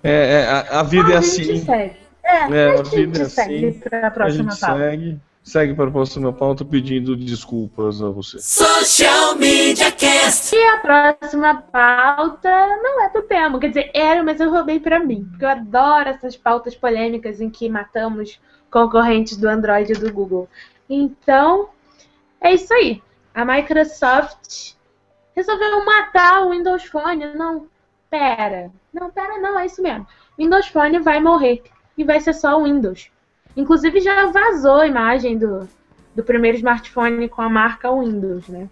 é, 0.02 0.40
é, 0.40 0.46
a, 0.46 0.80
a, 0.80 0.82
vida 0.82 1.12
é 1.12 1.16
assim. 1.16 1.58
Segue. 1.58 1.96
É, 2.24 2.36
é 2.50 2.70
a, 2.70 2.80
a 2.80 2.82
vida 2.82 3.18
é 3.18 3.22
assim. 3.22 3.72
Para 3.72 4.06
a 4.08 4.10
próxima 4.10 4.48
a 4.48 4.50
gente 4.50 4.60
pauta. 4.60 4.78
segue 4.78 5.20
segue 5.44 5.74
para 5.74 5.88
a 5.88 5.92
próxima 5.92 6.32
pauta 6.32 6.64
pedindo 6.64 7.14
desculpas 7.14 8.02
a 8.02 8.08
você. 8.08 8.38
Social 8.40 9.36
Media 9.36 9.92
Cast. 9.92 10.56
E 10.56 10.64
a 10.64 10.78
próxima 10.78 11.62
pauta 11.70 12.50
não 12.82 13.04
é 13.04 13.10
do 13.10 13.22
tema, 13.22 13.60
quer 13.60 13.68
dizer, 13.68 13.90
era, 13.92 14.22
mas 14.22 14.40
eu 14.40 14.50
roubei 14.50 14.80
para 14.80 14.98
mim, 14.98 15.26
porque 15.30 15.44
eu 15.44 15.50
adoro 15.50 16.08
essas 16.08 16.34
pautas 16.34 16.74
polêmicas 16.74 17.42
em 17.42 17.50
que 17.50 17.68
matamos 17.68 18.40
concorrentes 18.70 19.36
do 19.36 19.46
Android 19.46 19.92
e 19.92 19.96
do 19.96 20.12
Google. 20.12 20.48
Então, 20.88 21.68
é 22.40 22.54
isso 22.54 22.72
aí. 22.72 23.02
A 23.34 23.44
Microsoft 23.44 24.74
resolveu 25.36 25.84
matar 25.84 26.46
o 26.46 26.50
Windows 26.50 26.84
Phone. 26.84 27.34
Não, 27.34 27.68
pera. 28.08 28.70
Não, 28.92 29.10
pera, 29.10 29.38
não, 29.38 29.58
é 29.58 29.66
isso 29.66 29.82
mesmo. 29.82 30.06
O 30.38 30.42
Windows 30.42 30.68
Phone 30.68 31.00
vai 31.00 31.20
morrer 31.20 31.62
e 31.98 32.04
vai 32.04 32.20
ser 32.20 32.32
só 32.32 32.58
o 32.58 32.64
Windows. 32.64 33.10
Inclusive 33.56 34.00
já 34.00 34.26
vazou 34.26 34.76
a 34.76 34.86
imagem 34.86 35.38
do, 35.38 35.68
do 36.14 36.24
primeiro 36.24 36.56
smartphone 36.56 37.28
com 37.28 37.42
a 37.42 37.48
marca 37.48 37.92
Windows, 37.92 38.48
né? 38.48 38.68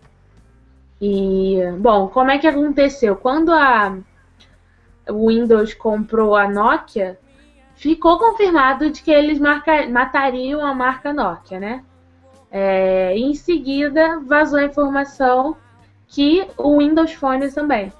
E, 1.00 1.58
bom, 1.78 2.08
como 2.08 2.30
é 2.30 2.38
que 2.38 2.46
aconteceu? 2.46 3.16
Quando 3.16 3.52
a 3.52 3.98
Windows 5.10 5.74
comprou 5.74 6.36
a 6.36 6.48
Nokia, 6.48 7.18
ficou 7.74 8.18
confirmado 8.18 8.90
de 8.90 9.02
que 9.02 9.10
eles 9.10 9.38
marca, 9.38 9.88
matariam 9.88 10.64
a 10.64 10.72
marca 10.74 11.12
Nokia, 11.12 11.58
né? 11.58 11.84
É, 12.50 13.16
em 13.16 13.34
seguida, 13.34 14.20
vazou 14.20 14.58
a 14.58 14.64
informação 14.64 15.56
que 16.06 16.46
o 16.56 16.78
Windows 16.78 17.12
Phone 17.14 17.50
também. 17.50 17.92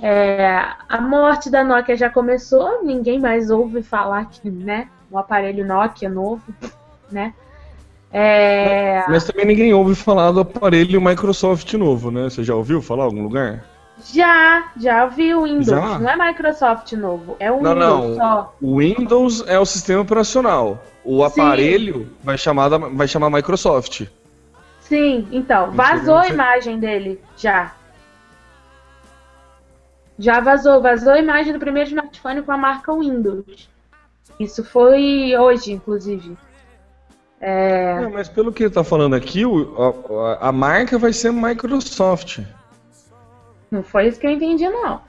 É, 0.00 0.60
a 0.88 1.00
morte 1.00 1.50
da 1.50 1.64
Nokia 1.64 1.96
já 1.96 2.10
começou, 2.10 2.84
ninguém 2.84 3.18
mais 3.18 3.50
ouve 3.50 3.82
falar 3.82 4.26
que, 4.26 4.50
né, 4.50 4.88
o 5.10 5.18
aparelho 5.18 5.66
Nokia 5.66 6.08
novo, 6.08 6.42
né? 7.10 7.32
É... 8.12 9.04
Mas 9.08 9.24
também 9.24 9.44
ninguém 9.46 9.74
ouve 9.74 9.94
falar 9.94 10.30
do 10.32 10.40
aparelho 10.40 11.00
Microsoft 11.00 11.72
novo, 11.74 12.10
né? 12.10 12.24
Você 12.24 12.42
já 12.42 12.54
ouviu 12.54 12.80
falar 12.80 13.02
em 13.02 13.06
algum 13.06 13.22
lugar? 13.22 13.64
Já, 14.12 14.70
já 14.76 15.04
ouvi 15.04 15.34
o 15.34 15.42
Windows. 15.42 15.66
Já? 15.66 15.98
Não 15.98 16.08
é 16.08 16.28
Microsoft 16.28 16.92
novo, 16.92 17.36
é 17.40 17.50
o 17.50 17.60
Não, 17.60 17.74
Windows 17.74 18.08
não. 18.08 18.16
só. 18.16 18.54
O 18.62 18.78
Windows 18.78 19.44
é 19.46 19.58
o 19.58 19.66
sistema 19.66 20.02
operacional. 20.02 20.82
O 21.04 21.24
aparelho 21.24 22.08
vai 22.22 22.38
chamar, 22.38 22.68
da- 22.68 22.78
vai 22.78 23.08
chamar 23.08 23.28
Microsoft. 23.30 24.06
Sim, 24.80 25.26
então, 25.32 25.72
vazou 25.72 26.16
a 26.16 26.24
sei. 26.24 26.32
imagem 26.32 26.78
dele, 26.78 27.20
já. 27.36 27.72
Já 30.18 30.40
vazou, 30.40 30.80
vazou 30.80 31.12
a 31.12 31.18
imagem 31.18 31.52
do 31.52 31.58
primeiro 31.58 31.88
smartphone 31.90 32.42
com 32.42 32.52
a 32.52 32.56
marca 32.56 32.92
Windows. 32.94 33.68
Isso 34.38 34.64
foi 34.64 35.36
hoje, 35.36 35.72
inclusive. 35.72 36.36
É. 37.40 38.00
Não, 38.00 38.10
mas 38.10 38.28
pelo 38.28 38.52
que 38.52 38.64
ele 38.64 38.72
tá 38.72 38.82
falando 38.82 39.14
aqui, 39.14 39.42
a- 39.44 40.48
a 40.48 40.52
marca 40.52 40.98
vai 40.98 41.12
ser 41.12 41.32
Microsoft. 41.32 42.40
Não 43.70 43.82
foi 43.82 44.08
isso 44.08 44.18
que 44.18 44.26
eu 44.26 44.30
entendi, 44.32 44.68
não. 44.68 45.00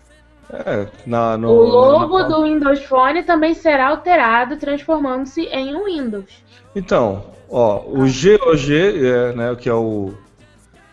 É, 0.51 0.88
na, 1.05 1.38
no, 1.38 1.48
o 1.50 1.63
logo 1.63 2.19
na- 2.19 2.27
do 2.27 2.43
Windows 2.43 2.83
Phone 2.83 3.24
também 3.24 3.53
será 3.53 3.89
alterado, 3.89 4.57
transformando-se 4.57 5.41
em 5.43 5.75
um 5.75 5.86
Windows. 5.86 6.43
Então, 6.75 7.24
ó, 7.50 7.81
o 7.86 8.00
GOG, 8.05 9.05
é, 9.07 9.33
né, 9.33 9.55
que 9.55 9.69
é 9.69 9.74
o 9.74 10.12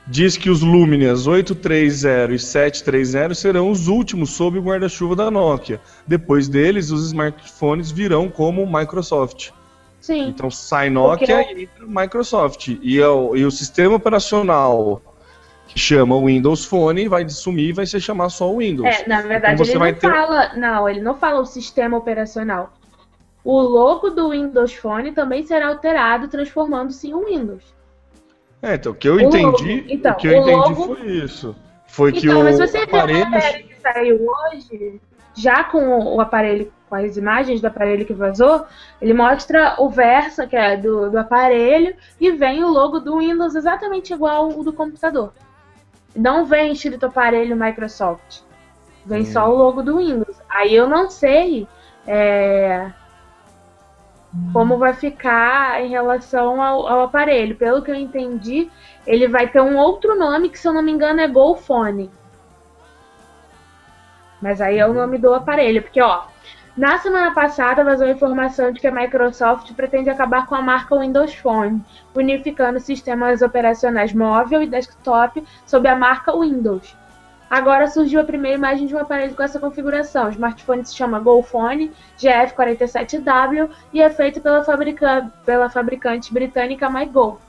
diz 0.06 0.36
que 0.36 0.48
os 0.50 0.62
Lumias 0.62 1.26
830 1.26 2.32
e 2.32 2.38
730 2.38 3.34
serão 3.34 3.70
os 3.70 3.88
últimos 3.88 4.30
sob 4.30 4.58
o 4.58 4.62
guarda-chuva 4.62 5.16
da 5.16 5.30
Nokia. 5.30 5.80
Depois 6.06 6.48
deles, 6.48 6.90
os 6.90 7.06
smartphones 7.06 7.90
virão 7.90 8.28
como 8.28 8.66
Microsoft. 8.66 9.50
Sim. 10.00 10.28
Então 10.28 10.50
sai 10.50 10.88
Nokia 10.90 11.38
Porque- 11.38 11.54
e 11.54 11.62
entra 11.64 11.86
Microsoft. 11.86 12.68
E, 12.80 13.00
é 13.00 13.08
o, 13.08 13.34
e 13.36 13.44
o 13.44 13.50
sistema 13.50 13.96
operacional 13.96 15.02
que 15.66 15.78
chama 15.80 16.14
o 16.14 16.26
Windows 16.26 16.64
Phone 16.64 17.08
vai 17.08 17.28
sumir 17.28 17.70
e 17.70 17.72
vai 17.72 17.86
se 17.86 18.00
chamar 18.00 18.28
só 18.28 18.48
o 18.52 18.58
Windows. 18.58 18.88
É, 18.88 19.08
na 19.08 19.20
verdade, 19.22 19.54
Então 19.54 19.64
você 19.64 19.72
ele 19.72 19.78
vai 19.80 19.92
não 19.92 19.98
ter- 19.98 20.08
fala. 20.10 20.54
Não, 20.54 20.88
ele 20.88 21.00
não 21.00 21.14
fala 21.16 21.40
o 21.40 21.44
sistema 21.46 21.96
operacional. 21.96 22.72
O 23.42 23.60
logo 23.60 24.10
do 24.10 24.30
Windows 24.30 24.74
Phone 24.74 25.10
também 25.12 25.44
será 25.44 25.68
alterado, 25.68 26.28
transformando-se 26.28 27.08
em 27.08 27.14
um 27.14 27.24
Windows. 27.24 27.62
É, 28.62 28.74
então 28.74 28.92
o 28.92 28.94
que 28.94 29.08
eu 29.08 29.16
O 29.16 29.20
entendi, 29.20 29.76
logo- 29.80 29.86
então, 29.88 30.12
o 30.12 30.16
que 30.16 30.26
eu 30.28 30.32
o 30.32 30.36
entendi 30.42 30.56
logo- 30.80 30.94
foi 30.96 31.06
isso. 31.10 31.56
Foi 31.86 32.12
que 32.12 32.26
então, 32.26 32.40
o 32.40 32.44
mas 32.44 32.58
você 32.58 32.78
a 32.78 32.82
aparelho 32.84 33.30
matéria 33.30 33.62
que 33.62 33.74
saiu 33.80 34.26
hoje, 34.26 35.00
já 35.34 35.64
com 35.64 36.14
o 36.16 36.20
aparelho, 36.20 36.72
com 36.88 36.94
as 36.96 37.16
imagens 37.16 37.60
do 37.60 37.66
aparelho 37.66 38.04
que 38.04 38.12
vazou, 38.12 38.64
ele 39.00 39.12
mostra 39.14 39.76
o 39.78 39.88
Versa, 39.88 40.46
que 40.46 40.56
é 40.56 40.76
do, 40.76 41.10
do 41.10 41.18
aparelho, 41.18 41.94
e 42.20 42.30
vem 42.32 42.62
o 42.64 42.68
logo 42.68 42.98
do 43.00 43.18
Windows 43.18 43.54
exatamente 43.54 44.12
igual 44.12 44.48
o 44.48 44.64
do 44.64 44.72
computador. 44.72 45.32
Não 46.14 46.44
vem 46.44 46.72
escrito 46.72 47.06
aparelho 47.06 47.56
Microsoft. 47.56 48.40
Vem 49.04 49.24
só 49.24 49.48
o 49.52 49.56
logo 49.56 49.82
do 49.82 49.98
Windows. 49.98 50.36
Aí 50.48 50.74
eu 50.74 50.88
não 50.88 51.08
sei 51.10 51.68
é, 52.06 52.90
como 54.52 54.78
vai 54.78 54.92
ficar 54.92 55.82
em 55.82 55.88
relação 55.88 56.62
ao, 56.62 56.86
ao 56.86 57.02
aparelho. 57.02 57.56
Pelo 57.56 57.82
que 57.82 57.90
eu 57.90 57.94
entendi, 57.94 58.70
ele 59.06 59.28
vai 59.28 59.48
ter 59.48 59.60
um 59.60 59.76
outro 59.76 60.18
nome 60.18 60.48
que, 60.48 60.58
se 60.58 60.66
eu 60.66 60.72
não 60.72 60.82
me 60.82 60.92
engano, 60.92 61.20
é 61.20 61.28
GoPhone. 61.28 62.10
Mas 64.40 64.60
aí 64.60 64.78
é 64.78 64.86
o 64.86 64.94
nome 64.94 65.18
do 65.18 65.34
aparelho, 65.34 65.82
porque 65.82 66.00
ó, 66.00 66.24
na 66.76 66.98
semana 66.98 67.32
passada 67.32 67.82
vazou 67.82 68.06
a 68.06 68.10
informação 68.10 68.70
de 68.70 68.80
que 68.80 68.86
a 68.86 68.92
Microsoft 68.92 69.72
pretende 69.72 70.10
acabar 70.10 70.46
com 70.46 70.54
a 70.54 70.60
marca 70.60 70.98
Windows 70.98 71.34
Phone, 71.34 71.82
unificando 72.14 72.78
sistemas 72.78 73.40
operacionais 73.40 74.12
móvel 74.12 74.62
e 74.62 74.66
desktop 74.66 75.42
sob 75.64 75.88
a 75.88 75.96
marca 75.96 76.36
Windows. 76.38 76.94
Agora 77.48 77.86
surgiu 77.86 78.20
a 78.20 78.24
primeira 78.24 78.56
imagem 78.58 78.86
de 78.86 78.94
um 78.94 78.98
aparelho 78.98 79.34
com 79.34 79.42
essa 79.42 79.60
configuração. 79.60 80.26
O 80.26 80.30
smartphone 80.30 80.84
se 80.84 80.94
chama 80.96 81.20
GoPhone 81.20 81.92
GF47W 82.18 83.70
e 83.92 84.02
é 84.02 84.10
feito 84.10 84.40
pela, 84.40 84.64
fabrica- 84.64 85.30
pela 85.44 85.70
fabricante 85.70 86.32
britânica 86.32 86.90
MyGo. 86.90 87.40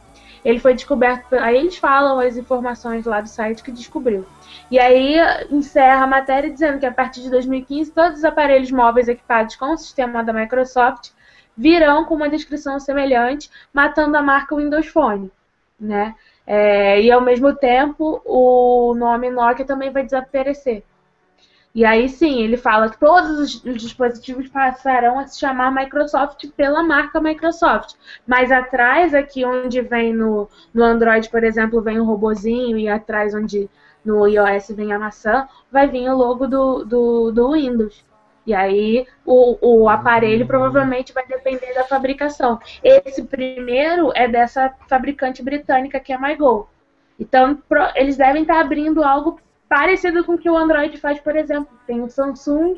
Ele 0.45 0.59
foi 0.59 0.75
descoberto. 0.75 1.33
Aí 1.35 1.57
eles 1.57 1.77
falam 1.77 2.19
as 2.19 2.37
informações 2.37 3.05
lá 3.05 3.21
do 3.21 3.27
site 3.27 3.63
que 3.63 3.71
descobriu. 3.71 4.25
E 4.69 4.79
aí 4.79 5.15
encerra 5.49 6.03
a 6.03 6.07
matéria 6.07 6.49
dizendo 6.49 6.79
que 6.79 6.85
a 6.85 6.91
partir 6.91 7.21
de 7.21 7.29
2015 7.31 7.91
todos 7.91 8.19
os 8.19 8.25
aparelhos 8.25 8.71
móveis 8.71 9.07
equipados 9.07 9.55
com 9.55 9.73
o 9.73 9.77
sistema 9.77 10.23
da 10.23 10.31
Microsoft 10.31 11.09
virão 11.57 12.05
com 12.05 12.13
uma 12.13 12.29
descrição 12.29 12.79
semelhante, 12.79 13.49
matando 13.73 14.15
a 14.15 14.21
marca 14.21 14.55
Windows 14.55 14.87
Phone, 14.87 15.31
né? 15.79 16.13
É, 16.47 17.01
e 17.01 17.11
ao 17.11 17.19
mesmo 17.19 17.53
tempo 17.53 18.21
o 18.25 18.95
nome 18.95 19.29
Nokia 19.29 19.65
também 19.65 19.91
vai 19.91 20.03
desaparecer. 20.03 20.83
E 21.75 21.85
aí 21.85 22.09
sim, 22.09 22.41
ele 22.41 22.57
fala 22.57 22.89
que 22.89 22.97
todos 22.97 23.37
os, 23.37 23.63
os 23.63 23.81
dispositivos 23.81 24.47
passarão 24.47 25.19
a 25.19 25.27
se 25.27 25.39
chamar 25.39 25.71
Microsoft 25.71 26.47
pela 26.55 26.81
marca 26.81 27.21
Microsoft. 27.21 27.95
Mas 28.25 28.51
atrás, 28.51 29.13
aqui 29.13 29.45
onde 29.45 29.81
vem 29.81 30.13
no, 30.13 30.49
no 30.73 30.83
Android, 30.83 31.29
por 31.29 31.43
exemplo, 31.43 31.81
vem 31.81 31.99
um 31.99 32.05
robozinho, 32.05 32.77
e 32.77 32.87
atrás 32.89 33.35
onde 33.35 33.69
no 34.03 34.25
iOS 34.27 34.69
vem 34.69 34.93
a 34.93 34.97
maçã, 34.97 35.47
vai 35.71 35.87
vir 35.87 36.09
o 36.09 36.17
logo 36.17 36.47
do, 36.47 36.83
do, 36.85 37.31
do 37.31 37.51
Windows. 37.51 38.03
E 38.47 38.53
aí 38.53 39.05
o, 39.25 39.57
o 39.83 39.89
aparelho 39.89 40.47
provavelmente 40.47 41.13
vai 41.13 41.27
depender 41.27 41.73
da 41.75 41.83
fabricação. 41.83 42.59
Esse 42.83 43.23
primeiro 43.23 44.11
é 44.15 44.27
dessa 44.27 44.73
fabricante 44.87 45.43
britânica 45.43 45.99
que 45.99 46.13
é 46.13 46.15
a 46.15 46.19
MyGo. 46.19 46.67
Então 47.19 47.55
pro- 47.69 47.91
eles 47.95 48.17
devem 48.17 48.43
estar 48.43 48.59
abrindo 48.61 49.03
algo 49.03 49.39
parecido 49.67 50.23
com 50.23 50.35
o 50.35 50.37
que 50.37 50.49
o 50.49 50.57
Android 50.57 50.97
faz, 50.97 51.19
por 51.19 51.35
exemplo. 51.35 51.77
Tem 51.85 52.01
o 52.01 52.09
Samsung. 52.09 52.77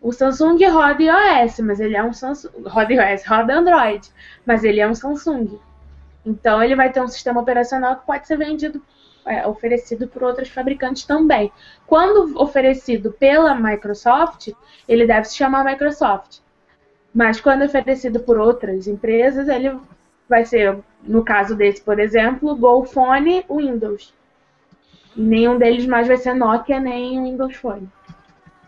O 0.00 0.12
Samsung 0.12 0.64
roda 0.68 1.02
iOS, 1.02 1.58
mas 1.60 1.80
ele 1.80 1.96
é 1.96 2.02
um 2.04 2.12
Samsung. 2.12 2.50
Roda 2.66 2.92
iOS, 2.94 3.26
roda 3.26 3.54
Android. 3.54 4.08
Mas 4.44 4.62
ele 4.62 4.80
é 4.80 4.86
um 4.88 4.94
Samsung. 4.94 5.58
Então 6.24 6.62
ele 6.62 6.76
vai 6.76 6.92
ter 6.92 7.00
um 7.02 7.08
sistema 7.08 7.40
operacional 7.40 7.96
que 7.96 8.06
pode 8.06 8.26
ser 8.26 8.36
vendido, 8.36 8.82
é, 9.26 9.46
oferecido 9.46 10.06
por 10.08 10.22
outros 10.22 10.48
fabricantes 10.48 11.04
também. 11.04 11.50
Quando 11.86 12.40
oferecido 12.40 13.12
pela 13.12 13.54
Microsoft, 13.54 14.48
ele 14.88 15.06
deve 15.06 15.26
se 15.26 15.36
chamar 15.36 15.64
Microsoft. 15.64 16.38
Mas 17.14 17.40
quando 17.40 17.62
oferecido 17.64 18.20
por 18.20 18.38
outras 18.38 18.86
empresas, 18.86 19.48
ele 19.48 19.76
vai 20.28 20.44
ser, 20.44 20.78
no 21.02 21.24
caso 21.24 21.54
desse, 21.54 21.80
por 21.80 21.98
exemplo, 21.98 22.54
GoPhone 22.56 23.44
Windows. 23.50 24.12
E 25.16 25.20
nenhum 25.22 25.58
deles 25.58 25.86
mais 25.86 26.06
vai 26.06 26.16
ser 26.16 26.34
Nokia 26.34 26.78
nem 26.78 27.22
Windows 27.22 27.56
Phone. 27.56 27.88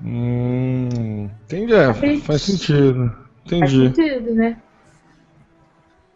Hum, 0.02 1.28
entendi. 1.44 1.74
É, 1.74 1.92
Faz- 1.92 2.24
faz 2.24 2.42
sentido. 2.42 3.08
Faz 3.48 3.72
Entendi. 3.72 3.94
sentido, 3.94 4.34
né? 4.34 4.56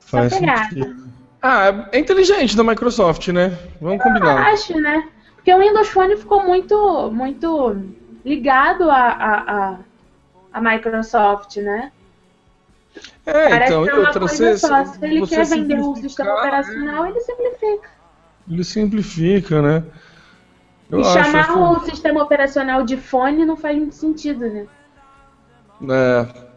Faz 0.01 0.33
sentido. 0.35 1.13
Ah, 1.43 1.89
é 1.93 1.99
inteligente 1.99 2.57
da 2.57 2.63
Microsoft, 2.63 3.29
né? 3.29 3.49
Vamos 3.81 3.99
Eu 3.99 4.03
combinar. 4.05 4.53
acho, 4.53 4.79
né? 4.81 5.09
Porque 5.35 5.53
o 5.53 5.59
Windows 5.59 5.89
Phone 5.89 6.17
ficou 6.17 6.43
muito, 6.45 7.11
muito 7.11 7.77
ligado 8.25 8.89
a, 8.89 8.97
a, 9.09 9.53
a, 9.73 9.79
a 10.53 10.61
Microsoft, 10.61 11.57
né? 11.57 11.91
É, 13.27 13.49
Parece 13.49 13.73
então, 13.73 13.85
que 13.85 13.91
é 13.91 13.95
uma 13.95 14.07
outra, 14.07 14.21
coisa 14.21 14.37
você, 14.37 14.59
só. 14.59 14.85
Se 14.85 15.05
ele 15.05 15.27
quer 15.27 15.47
vender 15.47 15.81
o 15.81 15.97
sistema 15.97 16.35
operacional, 16.35 17.07
ele 17.07 17.21
simplifica. 17.21 17.91
Ele 18.49 18.65
simplifica, 18.65 19.63
né? 19.63 19.85
Eu 20.91 21.01
e 21.01 21.05
chamar 21.05 21.47
que- 21.47 21.53
o 21.59 21.81
sistema 21.81 22.23
operacional 22.23 22.85
de 22.85 22.97
fone 22.97 23.45
não 23.47 23.57
faz 23.57 23.77
muito 23.77 23.95
sentido, 23.95 24.41
né? 24.49 24.67
É, 25.91 26.52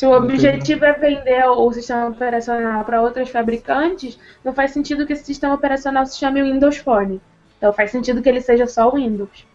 Se 0.00 0.06
o 0.06 0.12
objetivo 0.16 0.86
é 0.86 0.94
vender 0.94 1.44
o 1.44 1.70
sistema 1.74 2.08
operacional 2.08 2.82
para 2.86 3.02
outros 3.02 3.28
fabricantes, 3.28 4.18
não 4.42 4.54
faz 4.54 4.70
sentido 4.70 5.06
que 5.06 5.12
esse 5.12 5.26
sistema 5.26 5.52
operacional 5.52 6.06
se 6.06 6.18
chame 6.18 6.42
Windows 6.42 6.78
Phone. 6.78 7.20
Então 7.58 7.70
faz 7.70 7.90
sentido 7.90 8.22
que 8.22 8.28
ele 8.30 8.40
seja 8.40 8.66
só 8.66 8.88
o 8.88 8.94
Windows. 8.94 9.46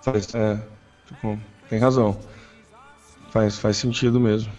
faz, 0.00 0.34
é, 0.34 0.58
tipo, 1.04 1.38
tem 1.68 1.78
razão. 1.78 2.18
Faz, 3.30 3.58
faz 3.58 3.76
sentido 3.76 4.18
mesmo. 4.18 4.50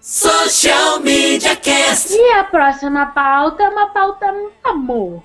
Social 0.00 1.00
Media 1.00 1.56
Cast. 1.56 2.14
E 2.14 2.32
a 2.38 2.44
próxima 2.44 3.04
pauta 3.04 3.64
é 3.64 3.68
uma 3.68 3.90
pauta 3.90 4.32
amor. 4.64 5.22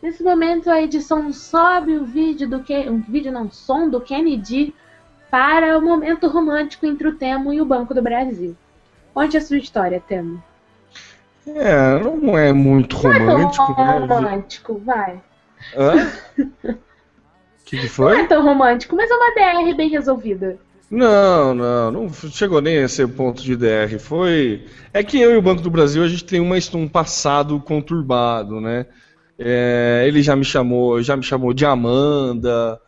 Nesse 0.00 0.22
momento 0.22 0.70
a 0.70 0.80
edição 0.80 1.30
sobe 1.34 1.98
o 1.98 2.06
vídeo 2.06 2.48
do 2.48 2.62
que 2.62 2.88
um 2.88 3.02
vídeo 3.02 3.30
não 3.30 3.50
som 3.50 3.90
do 3.90 4.00
Kennedy 4.00 4.74
para 5.36 5.76
o 5.76 5.82
momento 5.82 6.28
romântico 6.28 6.86
entre 6.86 7.06
o 7.08 7.14
Temo 7.14 7.52
e 7.52 7.60
o 7.60 7.64
Banco 7.66 7.92
do 7.92 8.00
Brasil. 8.00 8.56
Conte 9.12 9.36
a 9.36 9.40
sua 9.42 9.58
história, 9.58 10.00
Temo. 10.00 10.42
É, 11.46 11.98
não 11.98 12.38
é 12.38 12.54
muito 12.54 12.96
Não 13.02 13.12
é 13.12 13.18
tão 13.18 13.26
romântico, 13.26 13.74
né? 13.76 13.98
romântico, 13.98 14.78
vai. 14.82 15.22
Hã? 15.76 16.06
O 16.38 16.72
que, 17.66 17.76
que 17.76 17.76
Não 17.76 17.88
foi? 17.90 18.20
é 18.22 18.26
tão 18.26 18.42
romântico, 18.42 18.96
mas 18.96 19.10
é 19.10 19.14
uma 19.14 19.34
DR 19.34 19.74
bem 19.76 19.90
resolvida. 19.90 20.58
Não, 20.90 21.52
não, 21.54 21.90
não 21.90 22.08
chegou 22.08 22.62
nem 22.62 22.82
a 22.82 22.88
ser 22.88 23.06
ponto 23.06 23.42
de 23.42 23.56
DR. 23.56 23.98
Foi. 24.00 24.64
É 24.90 25.04
que 25.04 25.20
eu 25.20 25.32
e 25.32 25.36
o 25.36 25.42
Banco 25.42 25.60
do 25.60 25.70
Brasil 25.70 26.02
a 26.02 26.08
gente 26.08 26.24
tem 26.24 26.40
uma, 26.40 26.56
um 26.74 26.88
passado 26.88 27.60
conturbado, 27.60 28.58
né? 28.58 28.86
É, 29.38 30.04
ele 30.06 30.22
já 30.22 30.34
me 30.34 30.46
chamou, 30.46 31.02
já 31.02 31.14
me 31.14 31.22
chamou 31.22 31.52
de 31.52 31.66
Amanda, 31.66 32.80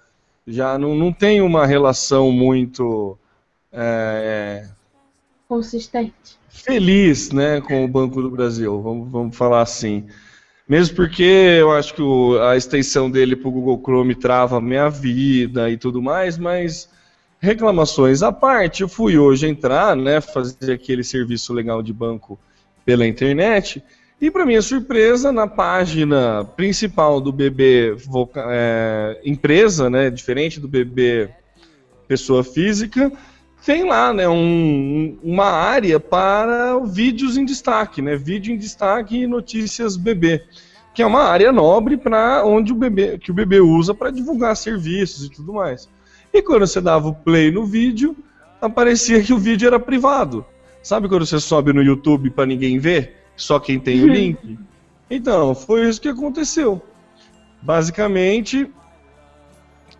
já 0.48 0.78
não, 0.78 0.94
não 0.94 1.12
tem 1.12 1.40
uma 1.42 1.66
relação 1.66 2.32
muito 2.32 3.16
é, 3.72 4.66
Consistente. 5.46 6.12
feliz, 6.48 7.30
né, 7.30 7.60
com 7.60 7.84
o 7.84 7.88
Banco 7.88 8.20
do 8.22 8.30
Brasil. 8.30 8.80
Vamos, 8.82 9.10
vamos 9.10 9.36
falar 9.36 9.60
assim. 9.62 10.06
Mesmo 10.68 10.96
porque 10.96 11.22
eu 11.22 11.70
acho 11.72 11.94
que 11.94 12.02
o- 12.02 12.38
a 12.42 12.56
extensão 12.56 13.10
dele 13.10 13.34
para 13.36 13.48
o 13.48 13.52
Google 13.52 13.80
Chrome 13.82 14.14
trava 14.14 14.58
a 14.58 14.60
minha 14.60 14.88
vida 14.90 15.70
e 15.70 15.76
tudo 15.78 16.02
mais, 16.02 16.36
mas 16.36 16.88
reclamações 17.40 18.22
à 18.22 18.32
parte, 18.32 18.82
eu 18.82 18.88
fui 18.88 19.16
hoje 19.16 19.46
entrar, 19.46 19.94
né, 19.96 20.20
fazer 20.20 20.72
aquele 20.72 21.04
serviço 21.04 21.52
legal 21.54 21.82
de 21.82 21.92
banco 21.92 22.38
pela 22.84 23.06
internet, 23.06 23.82
e 24.20 24.30
para 24.30 24.44
minha 24.44 24.60
surpresa, 24.62 25.30
na 25.30 25.46
página 25.46 26.44
principal 26.56 27.20
do 27.20 27.32
BB 27.32 27.96
é, 28.36 29.20
empresa, 29.24 29.88
né, 29.88 30.10
diferente 30.10 30.58
do 30.58 30.66
BB 30.66 31.30
pessoa 32.08 32.42
física, 32.42 33.12
tem 33.64 33.84
lá, 33.84 34.12
né, 34.12 34.28
um- 34.28 35.18
uma 35.22 35.44
área 35.44 36.00
para 36.00 36.78
vídeos 36.80 37.36
em 37.36 37.44
destaque, 37.44 38.00
né, 38.00 38.16
vídeo 38.16 38.52
em 38.52 38.56
destaque 38.56 39.18
e 39.18 39.26
notícias 39.26 39.96
bebê, 39.96 40.42
que 40.94 41.02
é 41.02 41.06
uma 41.06 41.22
área 41.24 41.52
nobre 41.52 41.96
para 41.96 42.44
onde 42.44 42.72
o 42.72 42.76
bebê, 42.76 43.18
que 43.18 43.30
o 43.30 43.34
bebê 43.34 43.60
usa 43.60 43.94
para 43.94 44.10
divulgar 44.10 44.56
serviços 44.56 45.26
e 45.26 45.30
tudo 45.30 45.52
mais. 45.52 45.88
E 46.32 46.42
quando 46.42 46.66
você 46.66 46.80
dava 46.80 47.08
o 47.08 47.14
play 47.14 47.50
no 47.50 47.64
vídeo, 47.64 48.16
aparecia 48.60 49.22
que 49.22 49.32
o 49.32 49.38
vídeo 49.38 49.66
era 49.68 49.78
privado. 49.78 50.44
Sabe 50.82 51.08
quando 51.08 51.26
você 51.26 51.38
sobe 51.38 51.72
no 51.72 51.82
YouTube 51.82 52.30
para 52.30 52.46
ninguém 52.46 52.78
ver? 52.78 53.17
Só 53.38 53.58
quem 53.58 53.78
tem 53.80 54.02
o 54.02 54.08
link? 54.08 54.58
Então, 55.10 55.54
foi 55.54 55.88
isso 55.88 56.00
que 56.00 56.08
aconteceu. 56.08 56.82
Basicamente, 57.62 58.70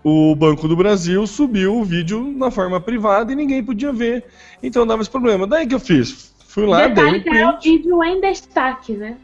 o 0.05 0.35
Banco 0.35 0.69
do 0.69 0.77
Brasil 0.77 1.27
subiu 1.27 1.77
o 1.77 1.85
vídeo 1.85 2.23
na 2.37 2.51
forma 2.51 2.81
privada 2.81 3.33
e 3.33 3.37
ninguém 3.37 3.63
podia 3.65 3.93
ver. 3.93 4.25
Então 4.63 4.87
dava 4.87 5.01
esse 5.03 5.11
problema. 5.11 5.47
Daí 5.47 5.67
que 5.67 5.75
eu 5.75 5.81
fiz? 5.81 6.35
Fui 6.47 6.67
lá, 6.67 6.87
dei 6.89 7.05
um 7.05 7.21
que 7.23 7.29
é 7.29 7.49
o 7.49 7.53
print. 7.53 7.63
vídeo 7.79 8.05
em 8.05 8.21
destaque, 8.21 8.93
né? 8.95 9.17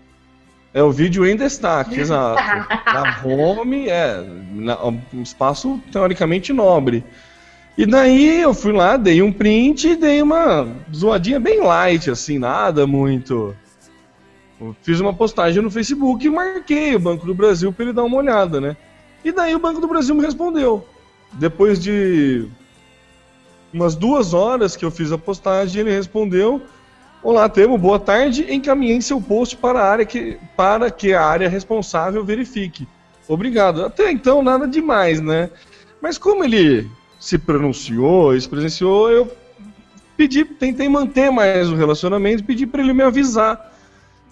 É 0.72 0.82
o 0.82 0.90
vídeo 0.90 1.24
em 1.26 1.36
destaque, 1.36 1.98
exato. 2.00 2.42
Na 2.86 3.20
home, 3.24 3.88
é, 3.88 4.24
na- 4.52 4.84
um 4.86 5.00
espaço 5.22 5.80
teoricamente 5.92 6.52
nobre. 6.52 7.04
E 7.78 7.86
daí 7.86 8.40
eu 8.40 8.54
fui 8.54 8.72
lá, 8.72 8.96
dei 8.96 9.20
um 9.22 9.32
print 9.32 9.88
e 9.88 9.96
dei 9.96 10.22
uma 10.22 10.68
zoadinha 10.94 11.40
bem 11.40 11.60
light, 11.60 12.08
assim, 12.10 12.38
nada 12.38 12.86
muito. 12.86 13.54
Fiz 14.82 15.00
uma 15.00 15.12
postagem 15.12 15.62
no 15.62 15.70
Facebook 15.70 16.24
e 16.24 16.30
marquei 16.30 16.94
o 16.94 17.00
Banco 17.00 17.26
do 17.26 17.34
Brasil 17.34 17.72
para 17.72 17.84
ele 17.86 17.92
dar 17.92 18.04
uma 18.04 18.16
olhada, 18.16 18.60
né? 18.60 18.76
E 19.24 19.32
daí 19.32 19.54
o 19.54 19.58
Banco 19.58 19.80
do 19.80 19.88
Brasil 19.88 20.14
me 20.14 20.22
respondeu. 20.22 20.86
Depois 21.32 21.82
de 21.82 22.46
umas 23.72 23.96
duas 23.96 24.32
horas 24.32 24.76
que 24.76 24.84
eu 24.84 24.90
fiz 24.90 25.10
a 25.10 25.18
postagem, 25.18 25.80
ele 25.80 25.90
respondeu: 25.90 26.62
Olá, 27.22 27.48
Temo, 27.48 27.76
boa 27.76 27.98
tarde. 27.98 28.46
Encaminhei 28.52 29.00
seu 29.00 29.20
post 29.20 29.56
para 29.56 29.80
a 29.80 29.90
área 29.90 30.06
que, 30.06 30.38
para 30.56 30.90
que 30.90 31.12
a 31.12 31.24
área 31.24 31.48
responsável 31.48 32.24
verifique. 32.24 32.86
Obrigado. 33.26 33.84
Até 33.84 34.12
então, 34.12 34.42
nada 34.42 34.68
demais, 34.68 35.20
né? 35.20 35.50
Mas 36.00 36.18
como 36.18 36.44
ele 36.44 36.88
se 37.18 37.38
pronunciou, 37.38 38.38
se 38.38 38.48
presenciou, 38.48 39.10
eu 39.10 39.32
pedi, 40.16 40.44
tentei 40.44 40.88
manter 40.88 41.30
mais 41.30 41.70
o 41.70 41.74
relacionamento, 41.74 42.44
pedi 42.44 42.66
para 42.66 42.82
ele 42.82 42.92
me 42.92 43.02
avisar 43.02 43.73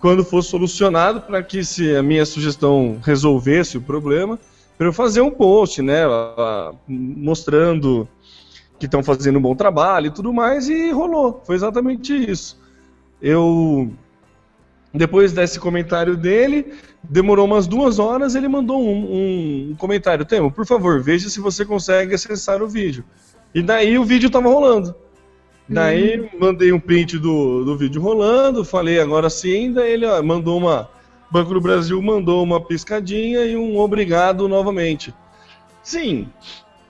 quando 0.03 0.25
fosse 0.25 0.49
solucionado, 0.49 1.21
para 1.21 1.41
que 1.45 1.63
se 1.63 1.95
a 1.95 2.03
minha 2.03 2.27
sugestão 2.27 2.99
resolvesse 3.05 3.79
o 3.79 3.81
problema, 3.81 4.37
para 4.77 4.89
eu 4.89 4.93
fazer 4.93 5.21
um 5.21 5.31
post, 5.31 5.81
né, 5.81 6.03
mostrando 6.89 8.09
que 8.81 8.87
estão 8.87 9.01
fazendo 9.01 9.39
um 9.39 9.41
bom 9.41 9.55
trabalho 9.55 10.09
e 10.09 10.11
tudo 10.11 10.33
mais, 10.33 10.69
e 10.69 10.91
rolou. 10.91 11.41
Foi 11.47 11.55
exatamente 11.55 12.13
isso. 12.13 12.61
Eu 13.23 13.93
depois 14.93 15.33
desse 15.33 15.61
comentário 15.61 16.17
dele, 16.17 16.75
demorou 17.03 17.47
umas 17.47 17.69
duas 17.69 18.01
horas, 18.01 18.35
ele 18.35 18.49
mandou 18.49 18.83
um- 18.83 19.71
um 19.71 19.77
comentário. 19.77 20.25
Temo, 20.25 20.51
por 20.51 20.67
favor, 20.67 21.01
veja 21.01 21.29
se 21.31 21.39
você 21.39 21.65
consegue 21.65 22.13
acessar 22.13 22.61
o 22.61 22.69
vídeo. 22.69 23.05
E 23.55 23.63
daí 23.63 23.97
o 23.97 24.05
vídeo 24.05 24.27
estava 24.27 24.49
rolando. 24.49 24.95
Daí 25.69 26.29
mandei 26.39 26.73
um 26.73 26.81
print 26.81 27.19
do, 27.19 27.65
do 27.65 27.77
vídeo 27.77 28.03
rolando, 28.03 28.65
falei 28.65 29.01
agora 29.01 29.31
sim, 29.31 29.73
daí 29.73 29.93
ele 29.93 30.07
ó, 30.07 30.23
mandou 30.23 30.59
uma. 30.59 30.91
Banco 31.31 31.55
do 31.55 31.61
Brasil 31.63 32.01
mandou 32.03 32.43
uma 32.43 32.61
piscadinha 32.61 33.47
e 33.47 33.57
um 33.57 33.79
obrigado 33.79 34.47
novamente. 34.47 35.15
Sim, 35.83 36.29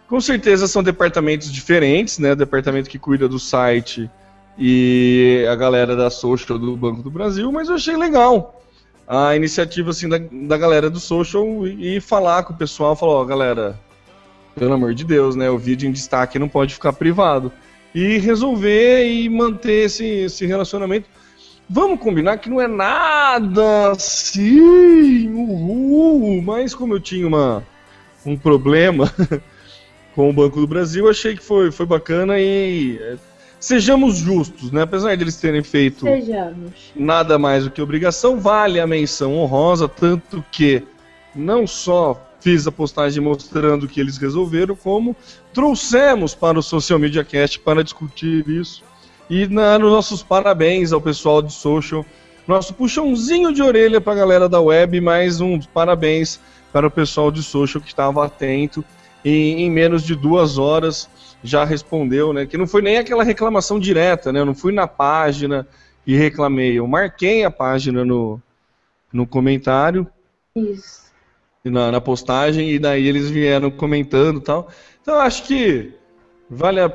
com 0.08 0.20
certeza 0.20 0.66
são 0.66 0.82
departamentos 0.82 1.52
diferentes, 1.52 2.18
né? 2.18 2.32
O 2.32 2.37
departamento 2.37 2.90
que 2.90 2.98
cuida 2.98 3.28
do 3.28 3.38
site 3.38 4.11
e 4.58 5.46
a 5.48 5.54
galera 5.54 5.94
da 5.94 6.11
social 6.11 6.58
do 6.58 6.76
Banco 6.76 7.02
do 7.02 7.11
Brasil, 7.11 7.52
mas 7.52 7.68
eu 7.68 7.76
achei 7.76 7.96
legal 7.96 8.61
a 9.06 9.37
iniciativa 9.37 9.90
assim 9.90 10.08
da, 10.08 10.18
da 10.18 10.56
galera 10.56 10.90
do 10.90 10.98
social 10.98 11.66
e, 11.66 11.96
e 11.96 12.00
falar 12.00 12.42
com 12.42 12.52
o 12.52 12.56
pessoal, 12.56 12.96
falar, 12.96 13.12
ó, 13.12 13.24
galera, 13.24 13.78
pelo 14.56 14.72
amor 14.72 14.92
de 14.92 15.04
Deus, 15.04 15.37
né, 15.37 15.48
o 15.50 15.58
vídeo 15.58 15.88
em 15.88 15.92
destaque 15.92 16.38
não 16.38 16.48
pode 16.48 16.74
ficar 16.74 16.92
privado 16.92 17.52
e 17.94 18.18
resolver 18.18 19.07
e 19.07 19.28
manter 19.28 19.87
esse, 19.87 20.05
esse 20.05 20.46
relacionamento. 20.46 21.09
Vamos 21.68 22.00
combinar 22.00 22.38
que 22.38 22.50
não 22.50 22.61
é 22.61 22.68
nada 22.68 23.92
assim, 23.92 25.28
uhul, 25.28 26.42
mas 26.42 26.74
como 26.74 26.94
eu 26.94 27.00
tinha 27.00 27.26
uma, 27.26 27.62
um 28.26 28.37
problema 28.37 29.12
com 30.14 30.28
o 30.28 30.33
Banco 30.33 30.61
do 30.61 30.66
Brasil, 30.66 31.09
achei 31.09 31.37
que 31.37 31.42
foi, 31.42 31.70
foi 31.70 31.87
bacana 31.87 32.38
e 32.38 32.98
é, 33.00 33.16
sejamos 33.59 34.16
justos, 34.16 34.70
né? 34.70 34.83
Apesar 34.83 35.14
de 35.16 35.22
eles 35.22 35.37
terem 35.37 35.62
feito 35.62 36.05
Sejamos. 36.05 36.92
nada 36.94 37.38
mais 37.38 37.64
do 37.64 37.70
que 37.70 37.81
obrigação, 37.81 38.38
vale 38.38 38.78
a 38.78 38.87
menção 38.87 39.37
honrosa, 39.37 39.88
tanto 39.88 40.44
que 40.50 40.83
não 41.35 41.66
só 41.66 42.20
fiz 42.42 42.66
a 42.66 42.72
postagem 42.72 43.22
mostrando 43.22 43.87
que 43.87 44.00
eles 44.00 44.18
resolveram, 44.18 44.74
como 44.74 45.16
trouxemos 45.55 46.35
para 46.35 46.59
o 46.59 46.62
Social 46.62 46.98
Media 46.98 47.24
Cast 47.24 47.61
para 47.61 47.85
discutir 47.85 48.48
isso. 48.48 48.83
E 49.31 49.46
nos 49.46 49.78
nossos 49.81 50.22
parabéns 50.22 50.92
ao 50.92 51.00
pessoal 51.00 51.40
de 51.40 51.52
social, 51.52 52.05
nosso 52.46 52.74
puxãozinho 52.74 53.52
de 53.52 53.62
orelha 53.62 54.00
para 54.00 54.12
a 54.12 54.16
galera 54.16 54.48
da 54.48 54.61
web, 54.61 55.00
mais 55.00 55.40
um 55.40 55.61
parabéns 55.61 56.40
para 56.72 56.87
o 56.87 56.90
pessoal 56.90 57.31
de 57.31 57.42
social 57.42 57.81
que 57.81 57.88
estava 57.88 58.26
atento 58.26 58.85
e 59.24 59.62
em 59.62 59.70
menos 59.70 60.02
de 60.02 60.16
duas 60.16 60.59
horas 60.59 61.09
já 61.44 61.64
respondeu, 61.64 62.33
né? 62.33 62.44
Que 62.44 62.57
não 62.57 62.66
foi 62.66 62.83
nem 62.83 62.98
aquela 62.98 63.22
reclamação 63.22 63.78
direta, 63.78 64.33
né? 64.33 64.40
Eu 64.40 64.46
não 64.46 64.55
fui 64.55 64.72
na 64.72 64.88
página 64.88 65.66
e 66.05 66.16
reclamei. 66.16 66.78
Eu 66.78 66.87
marquei 66.88 67.44
a 67.44 67.50
página 67.50 68.05
no, 68.05 68.40
no 69.12 69.26
comentário, 69.26 70.07
Isso. 70.57 71.01
Na, 71.70 71.92
na 71.92 72.01
postagem, 72.01 72.70
e 72.70 72.79
daí 72.79 73.07
eles 73.07 73.31
vieram 73.31 73.70
comentando 73.70 74.38
e 74.38 74.42
tal. 74.42 74.68
Então 75.01 75.18
acho 75.20 75.44
que 75.44 75.92
vale, 76.51 76.81
a- 76.81 76.92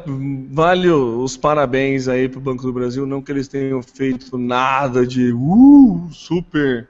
vale 0.52 0.90
os 0.90 1.38
parabéns 1.38 2.08
aí 2.08 2.30
pro 2.30 2.40
Banco 2.40 2.64
do 2.64 2.74
Brasil, 2.74 3.06
não 3.06 3.22
que 3.22 3.32
eles 3.32 3.48
tenham 3.48 3.82
feito 3.82 4.38
nada 4.38 5.06
de 5.06 5.32
uh, 5.34 6.08
super 6.12 6.88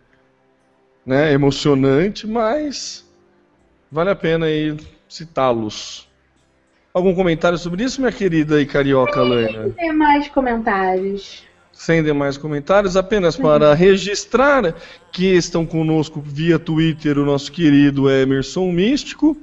né, 1.06 1.32
emocionante, 1.34 2.28
mas 2.28 3.06
vale 3.92 4.10
a 4.10 4.16
pena 4.16 4.46
aí 4.48 4.76
citá-los. 5.08 6.08
Algum 6.94 7.14
comentário 7.14 7.58
sobre 7.58 7.84
isso, 7.84 8.02
minha 8.02 8.12
querida 8.12 8.60
e 8.60 8.66
carioca 8.66 9.22
Laina? 9.22 9.70
Tem 9.70 9.94
mais 9.94 10.28
comentários. 10.30 11.47
Sem 11.78 12.02
demais 12.02 12.38
comentários, 12.38 12.98
apenas 12.98 13.38
para 13.38 13.72
registrar 13.76 14.74
que 15.12 15.36
estão 15.36 15.64
conosco 15.64 16.20
via 16.20 16.58
Twitter 16.58 17.20
o 17.20 17.26
nosso 17.26 17.52
querido 17.52 18.10
Emerson 18.10 18.72
Místico, 18.72 19.38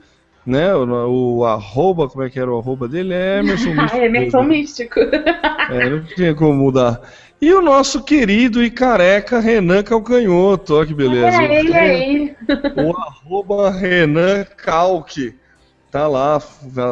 né? 0.44 0.74
O, 0.74 1.36
o 1.36 1.44
arroba, 1.46 2.08
como 2.08 2.24
é 2.24 2.28
que 2.28 2.40
era 2.40 2.52
o 2.52 2.58
arroba 2.58 2.88
dele? 2.88 3.14
É 3.14 3.38
Emerson 3.38 3.70
Místico. 3.80 3.96
Ah, 3.96 4.04
Emerson 4.04 4.42
mesmo. 4.42 4.52
Místico. 4.52 5.00
É, 5.00 5.88
não 5.88 6.04
tinha 6.04 6.34
como 6.34 6.54
mudar. 6.54 7.00
E 7.40 7.52
o 7.52 7.62
nosso 7.62 8.02
querido 8.02 8.64
e 8.64 8.70
careca 8.70 9.38
Renan 9.38 9.84
Calcanhoto, 9.84 10.74
olha 10.74 10.86
que 10.88 10.94
beleza. 10.94 11.40
É 11.40 11.60
ele 11.60 11.74
aí. 11.74 12.36
O 12.76 12.96
arroba 12.96 13.70
Renan 13.70 14.44
Calque. 14.56 15.36
Tá 15.88 16.08
lá. 16.08 16.42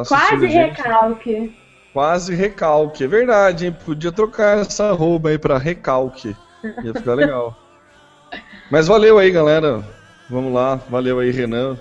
Quase 0.06 0.46
recalque. 0.46 1.52
Quase 1.92 2.34
recalque, 2.34 3.04
é 3.04 3.06
verdade, 3.06 3.66
hein? 3.66 3.76
Podia 3.84 4.10
trocar 4.10 4.58
essa 4.58 4.90
arroba 4.90 5.28
aí 5.28 5.38
pra 5.38 5.58
recalque. 5.58 6.34
Ia 6.84 6.94
ficar 6.94 7.14
legal. 7.14 7.56
Mas 8.70 8.86
valeu 8.86 9.18
aí, 9.18 9.30
galera. 9.30 9.84
Vamos 10.30 10.54
lá. 10.54 10.76
Valeu 10.88 11.18
aí, 11.18 11.30
Renan. 11.30 11.78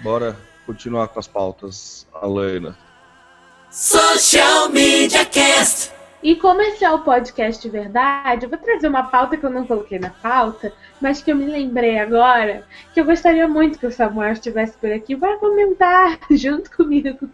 Bora 0.00 0.36
continuar 0.66 1.08
com 1.08 1.20
as 1.20 1.28
pautas, 1.28 2.06
Alana. 2.12 2.76
Social 3.70 4.68
Media 4.70 5.24
Cast. 5.24 5.92
E 6.22 6.36
como 6.36 6.60
esse 6.62 6.84
é 6.84 6.90
o 6.90 7.00
podcast 7.00 7.60
de 7.60 7.68
verdade, 7.68 8.44
eu 8.44 8.50
vou 8.50 8.58
trazer 8.58 8.86
uma 8.86 9.04
pauta 9.04 9.36
que 9.36 9.44
eu 9.44 9.50
não 9.50 9.66
coloquei 9.66 9.98
na 9.98 10.10
pauta, 10.10 10.72
mas 11.00 11.20
que 11.20 11.32
eu 11.32 11.36
me 11.36 11.46
lembrei 11.46 11.98
agora, 11.98 12.64
que 12.94 13.00
eu 13.00 13.04
gostaria 13.04 13.48
muito 13.48 13.78
que 13.78 13.86
o 13.86 13.90
Samuel 13.90 14.32
estivesse 14.32 14.76
por 14.78 14.92
aqui 14.92 15.16
para 15.16 15.38
comentar 15.38 16.18
junto 16.30 16.70
comigo. 16.70 17.28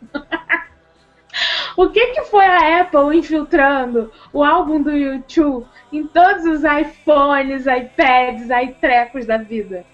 O 1.78 1.90
que, 1.90 2.08
que 2.08 2.22
foi 2.24 2.44
a 2.44 2.80
Apple 2.80 3.16
infiltrando 3.16 4.10
o 4.32 4.42
álbum 4.42 4.82
do 4.82 4.90
YouTube 4.90 5.64
em 5.92 6.04
todos 6.08 6.44
os 6.44 6.64
iPhones, 6.64 7.66
iPads, 7.66 8.48
iTrecos 8.50 9.24
da 9.24 9.36
vida? 9.36 9.84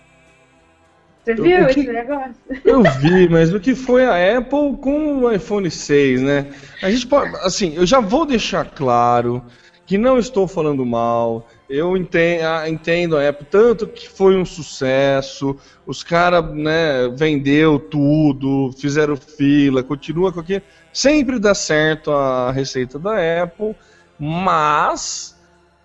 Você 1.23 1.35
viu 1.35 1.66
que, 1.66 1.81
esse 1.81 1.92
negócio? 1.92 2.37
Eu 2.64 2.83
vi, 2.83 3.29
mas 3.29 3.53
o 3.53 3.61
que 3.61 3.75
foi 3.75 4.03
a 4.07 4.38
Apple 4.38 4.79
com 4.81 5.25
o 5.25 5.31
iPhone 5.31 5.70
6, 5.70 6.23
né? 6.23 6.47
A 6.83 6.90
gente 6.90 7.07
pode, 7.07 7.37
assim, 7.42 7.75
eu 7.75 7.85
já 7.85 8.01
vou 8.01 8.25
deixar 8.25 8.64
claro 8.64 9.44
que 9.85 9.99
não 9.99 10.18
estou 10.18 10.49
falando 10.49 10.87
mal. 10.87 11.47
Eu 11.68 11.99
entendo, 11.99 12.66
entendo 12.66 13.18
a 13.18 13.29
Apple 13.29 13.47
tanto 13.51 13.87
que 13.87 14.09
foi 14.09 14.35
um 14.38 14.44
sucesso. 14.47 15.55
Os 15.87 16.03
caras, 16.03 16.51
né, 16.55 17.09
vendeu 17.14 17.79
tudo, 17.79 18.73
fizeram 18.79 19.16
fila, 19.16 19.83
continua 19.83 20.33
com 20.33 20.40
aquilo. 20.40 20.62
Sempre 20.95 21.41
dá 21.41 21.57
certo 21.57 22.13
a 22.13 22.53
receita 22.53 23.01
da 23.01 23.17
Apple, 23.43 23.75
mas 24.17 25.37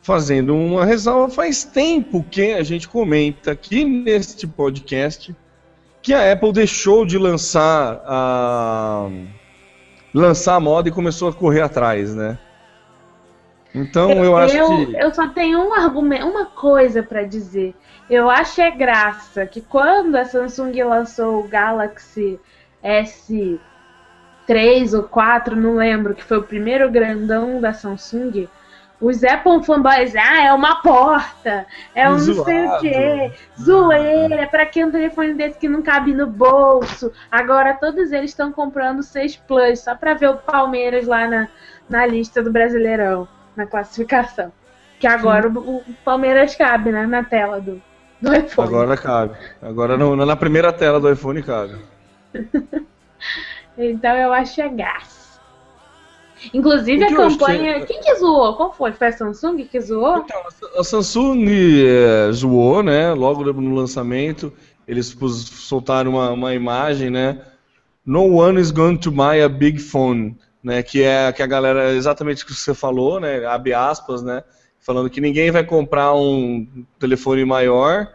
fazendo 0.04 0.56
uma 0.56 0.86
ressalva, 0.86 1.34
faz 1.34 1.63
tempo 1.63 2.24
que 2.30 2.54
a 2.54 2.62
gente 2.62 2.88
comenta 2.88 3.52
aqui 3.52 3.84
neste 3.84 4.45
podcast 4.45 5.36
que 6.00 6.13
a 6.13 6.32
Apple 6.32 6.54
deixou 6.54 7.08
de 7.08 7.17
lançar 7.17 8.02
a 8.06 9.10
lançar 10.13 10.56
a 10.56 10.60
moda 10.60 10.89
e 10.89 10.91
começou 10.91 11.30
a 11.30 11.34
correr 11.34 11.62
atrás, 11.62 12.13
né? 12.13 12.38
Então 13.74 14.12
eu, 14.12 14.26
eu 14.26 14.38
acho 14.38 14.54
que 14.54 14.95
eu 14.95 15.13
só 15.13 15.28
tenho 15.30 15.60
um 15.60 15.74
argumento, 15.74 16.28
uma 16.28 16.45
coisa 16.45 17.02
para 17.02 17.24
dizer. 17.24 17.76
Eu 18.08 18.30
acho 18.30 18.62
é 18.62 18.69
graça 18.69 19.45
que 19.48 19.60
quando 19.60 20.15
a 20.15 20.26
Samsung 20.26 20.84
lançou 20.84 21.39
o 21.39 21.48
Galaxy 21.48 22.39
S 22.82 23.60
3 24.49 24.95
ou 24.95 25.03
4, 25.03 25.55
não 25.55 25.75
lembro, 25.75 26.15
que 26.15 26.23
foi 26.23 26.39
o 26.39 26.43
primeiro 26.43 26.89
grandão 26.89 27.62
da 27.62 27.71
Samsung, 27.71 28.49
os 28.99 29.23
Apple 29.23 29.63
fanboys, 29.63 30.15
ah, 30.15 30.43
é 30.43 30.51
uma 30.51 30.81
porta, 30.81 31.67
é 31.93 32.09
um 32.09 32.17
Zoado. 32.17 32.39
não 32.39 32.45
sei 32.45 32.65
o 32.65 32.79
quê, 32.79 33.31
zoeira, 33.62 34.47
pra 34.47 34.65
que 34.65 34.83
um 34.83 34.89
telefone 34.89 35.35
desse 35.35 35.59
que 35.59 35.69
não 35.69 35.83
cabe 35.83 36.15
no 36.15 36.25
bolso? 36.25 37.13
Agora 37.31 37.75
todos 37.75 38.12
eles 38.12 38.31
estão 38.31 38.51
comprando 38.51 39.03
6 39.03 39.35
Plus 39.35 39.81
só 39.81 39.93
pra 39.93 40.15
ver 40.15 40.31
o 40.31 40.38
Palmeiras 40.38 41.05
lá 41.05 41.27
na, 41.27 41.47
na 41.88 42.07
lista 42.07 42.41
do 42.41 42.51
Brasileirão, 42.51 43.27
na 43.55 43.67
classificação. 43.67 44.51
Que 44.99 45.05
agora 45.05 45.47
o, 45.47 45.77
o, 45.77 45.83
Palmeiras 46.03 46.55
cabe, 46.55 46.91
né, 46.91 47.05
na 47.05 47.23
tela 47.23 47.62
do, 47.62 47.79
do 48.19 48.35
iPhone. 48.35 48.67
Agora 48.67 48.97
cabe. 48.97 49.35
Agora 49.62 49.95
no, 49.95 50.15
na 50.15 50.35
primeira 50.35 50.73
tela 50.73 50.99
do 50.99 51.12
iPhone 51.12 51.43
cabe. 51.43 51.75
então 53.79 54.15
eu 54.15 54.33
acho 54.33 54.61
é 54.61 54.69
graça. 54.69 55.39
Inclusive 56.53 57.03
a 57.03 57.15
campanha. 57.15 57.75
Achei... 57.75 57.85
Quem 57.85 58.01
que 58.01 58.15
zoou? 58.15 58.55
Qual 58.55 58.73
foi? 58.73 58.91
Foi 58.91 59.07
a 59.07 59.11
Samsung 59.11 59.65
que 59.65 59.79
zoou? 59.79 60.19
Então, 60.19 60.41
a 60.77 60.83
Samsung 60.83 61.45
é, 61.85 62.31
zoou, 62.31 62.81
né? 62.81 63.13
Logo 63.13 63.43
no 63.53 63.75
lançamento, 63.75 64.53
eles 64.87 65.15
soltaram 65.17 66.11
uma, 66.11 66.31
uma 66.31 66.53
imagem, 66.53 67.09
né? 67.09 67.41
No 68.05 68.37
one 68.37 68.59
is 68.59 68.71
going 68.71 68.97
to 68.97 69.11
buy 69.11 69.41
a 69.41 69.49
big 69.49 69.79
phone, 69.79 70.37
né? 70.63 70.81
Que 70.81 71.03
é 71.03 71.31
que 71.31 71.43
a 71.43 71.47
galera 71.47 71.93
exatamente 71.93 72.43
o 72.43 72.47
que 72.47 72.53
você 72.53 72.73
falou, 72.73 73.19
né? 73.19 73.45
Abre 73.45 73.73
aspas, 73.73 74.23
né? 74.23 74.43
Falando 74.79 75.09
que 75.09 75.19
ninguém 75.19 75.51
vai 75.51 75.63
comprar 75.63 76.15
um 76.15 76.65
telefone 76.97 77.43
maior. 77.43 78.07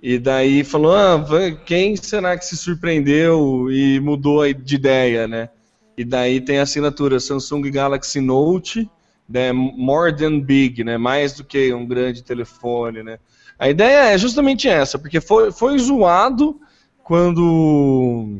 E 0.00 0.18
daí 0.18 0.62
falou, 0.62 0.94
ah, 0.94 1.24
quem 1.64 1.96
será 1.96 2.38
que 2.38 2.44
se 2.44 2.56
surpreendeu 2.56 3.70
e 3.70 3.98
mudou 3.98 4.52
de 4.52 4.76
ideia, 4.76 5.26
né? 5.26 5.48
E 5.96 6.04
daí 6.04 6.40
tem 6.40 6.60
a 6.60 6.62
assinatura 6.62 7.18
Samsung 7.18 7.68
Galaxy 7.70 8.20
Note, 8.20 8.88
né, 9.28 9.52
more 9.52 10.16
than 10.16 10.38
big, 10.40 10.84
né, 10.84 10.96
mais 10.96 11.32
do 11.32 11.42
que 11.44 11.74
um 11.74 11.84
grande 11.84 12.22
telefone, 12.22 13.02
né. 13.02 13.18
A 13.58 13.68
ideia 13.68 14.12
é 14.12 14.16
justamente 14.16 14.68
essa, 14.68 14.98
porque 14.98 15.20
foi, 15.20 15.50
foi 15.50 15.76
zoado 15.78 16.60
quando 17.02 18.38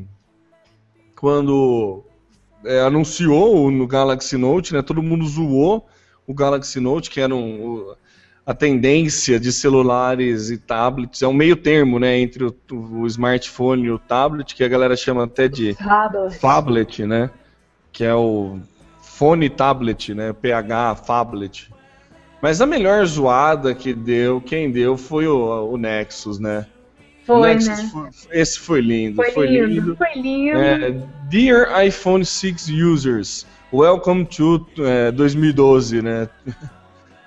quando 1.16 2.04
é, 2.64 2.80
anunciou 2.80 3.68
no 3.72 3.88
Galaxy 3.88 4.36
Note, 4.36 4.72
né, 4.72 4.80
todo 4.80 5.02
mundo 5.02 5.26
zoou 5.26 5.84
o 6.24 6.32
Galaxy 6.32 6.78
Note, 6.78 7.10
que 7.10 7.20
era 7.20 7.34
um, 7.34 7.92
a 8.48 8.54
tendência 8.54 9.38
de 9.38 9.52
celulares 9.52 10.48
e 10.48 10.56
tablets, 10.56 11.20
é 11.20 11.28
um 11.28 11.34
meio 11.34 11.54
termo, 11.54 11.98
né, 11.98 12.18
entre 12.18 12.44
o, 12.44 12.54
o 12.72 13.06
smartphone 13.06 13.84
e 13.84 13.90
o 13.90 13.98
tablet, 13.98 14.54
que 14.54 14.64
a 14.64 14.68
galera 14.68 14.96
chama 14.96 15.24
até 15.24 15.46
de 15.46 15.76
tablet, 16.40 17.04
né, 17.04 17.28
que 17.92 18.02
é 18.02 18.14
o 18.14 18.58
Fone 19.02 19.50
Tablet, 19.50 20.14
né? 20.14 20.32
PH 20.32 20.94
Fablet. 20.94 21.68
Mas 22.40 22.60
a 22.60 22.66
melhor 22.66 23.04
zoada 23.04 23.74
que 23.74 23.92
deu, 23.92 24.40
quem 24.40 24.70
deu 24.70 24.96
foi 24.96 25.26
o, 25.26 25.72
o 25.72 25.76
Nexus, 25.76 26.38
né? 26.38 26.64
Foi, 27.26 27.40
Nexus 27.40 27.68
né? 27.68 27.90
Foi, 27.92 28.08
esse 28.30 28.60
foi 28.60 28.80
lindo. 28.80 29.16
Foi, 29.16 29.32
foi 29.32 29.46
lindo, 29.48 29.66
lindo. 29.66 29.96
Foi 29.96 30.14
lindo. 30.14 30.56
É, 30.56 31.02
Dear 31.28 31.84
iPhone 31.84 32.24
6 32.24 32.68
users, 32.68 33.44
welcome 33.72 34.24
to 34.24 34.64
é, 34.78 35.10
2012, 35.10 36.00
né? 36.00 36.28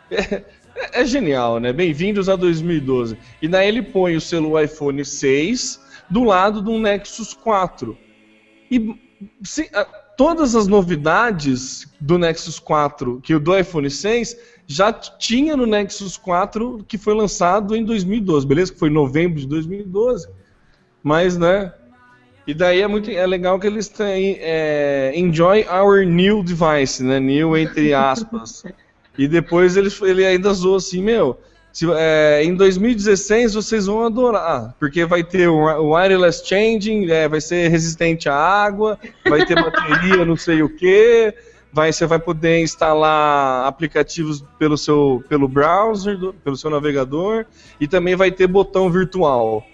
É, 0.82 1.02
é, 1.02 1.06
genial, 1.06 1.60
né? 1.60 1.72
Bem-vindos 1.72 2.28
a 2.28 2.36
2012. 2.36 3.16
E 3.40 3.48
daí 3.48 3.68
ele 3.68 3.84
põe 3.84 4.16
o 4.16 4.22
selo 4.22 4.60
iPhone 4.60 5.06
6 5.06 5.80
do 6.10 6.24
lado 6.24 6.60
do 6.60 6.80
Nexus 6.80 7.36
4. 7.36 7.96
E 8.70 8.96
se, 9.44 9.70
todas 10.18 10.56
as 10.56 10.66
novidades 10.66 11.88
do 12.00 12.18
Nexus 12.18 12.58
4, 12.58 13.22
que 13.22 13.36
o 13.36 13.40
do 13.40 13.56
iPhone 13.56 13.92
6 13.92 14.36
já 14.66 14.92
tinha 14.92 15.56
no 15.56 15.68
Nexus 15.68 16.18
4 16.18 16.84
que 16.88 16.98
foi 16.98 17.14
lançado 17.14 17.76
em 17.76 17.86
2012, 17.86 18.48
beleza? 18.48 18.74
Que 18.74 18.80
foi 18.80 18.90
em 18.90 18.94
novembro 18.94 19.40
de 19.40 19.48
2012. 19.48 20.28
Mas, 21.04 21.38
né? 21.38 21.72
E 22.48 22.56
daí 22.56 22.82
é 22.82 22.88
muito 22.88 23.12
é 23.12 23.28
legal 23.28 23.60
que 23.60 23.68
eles 23.68 23.88
têm 23.88 24.38
é, 24.40 25.12
enjoy 25.16 25.64
our 25.68 26.04
new 26.04 26.44
device, 26.44 27.04
né? 27.04 27.20
New 27.20 27.56
entre 27.56 27.94
aspas. 27.94 28.64
e 29.18 29.28
depois 29.28 29.78
ele, 29.78 29.90
ele 30.04 30.26
ainda 30.26 30.54
zoou 30.54 30.78
assim, 30.78 31.02
meu, 31.02 31.40
se, 31.74 31.86
é, 31.94 32.44
em 32.44 32.56
2016 32.56 33.54
vocês 33.54 33.86
vão 33.86 34.04
adorar, 34.04 34.76
porque 34.80 35.06
vai 35.06 35.24
ter 35.24 35.48
o 35.48 35.92
wireless 35.94 36.46
changing, 36.46 37.10
é, 37.10 37.28
vai 37.28 37.40
ser 37.40 37.70
resistente 37.70 38.28
à 38.28 38.36
água, 38.36 39.00
vai 39.28 39.46
ter 39.46 39.56
bateria, 39.56 40.24
não 40.26 40.36
sei 40.36 40.62
o 40.62 40.70
que, 40.70 41.34
vai, 41.72 41.94
você 41.94 42.06
vai 42.06 42.20
poder 42.20 42.62
instalar 42.62 43.66
aplicativos 43.66 44.44
pelo 44.60 44.78
seu 44.78 45.24
pelo 45.30 45.48
browser, 45.48 46.18
do, 46.18 46.34
pelo 46.34 46.58
seu 46.58 46.70
navegador, 46.70 47.46
e 47.80 47.88
também 47.88 48.16
vai 48.16 48.32
ter 48.32 48.48
botão 48.48 48.90
virtual, 48.90 49.66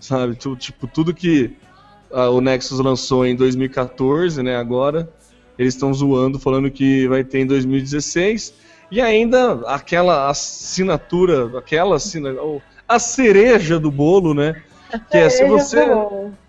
sabe? 0.00 0.36
Tipo, 0.36 0.86
tudo 0.86 1.12
que 1.12 1.54
a, 2.10 2.30
o 2.30 2.40
Nexus 2.40 2.78
lançou 2.78 3.26
em 3.26 3.36
2014, 3.36 4.42
né? 4.42 4.56
Agora 4.56 5.08
eles 5.58 5.74
estão 5.74 5.92
zoando, 5.92 6.38
falando 6.38 6.70
que 6.70 7.06
vai 7.08 7.22
ter 7.22 7.40
em 7.40 7.46
2016. 7.46 8.54
E 8.92 9.00
ainda 9.00 9.54
aquela 9.68 10.28
assinatura, 10.28 11.58
aquela 11.58 11.96
assinatura, 11.96 12.60
a 12.86 12.98
cereja 12.98 13.80
do 13.80 13.90
bolo, 13.90 14.34
né? 14.34 14.62
Que 15.10 15.16
é 15.16 15.30
se 15.30 15.46
você, 15.46 15.78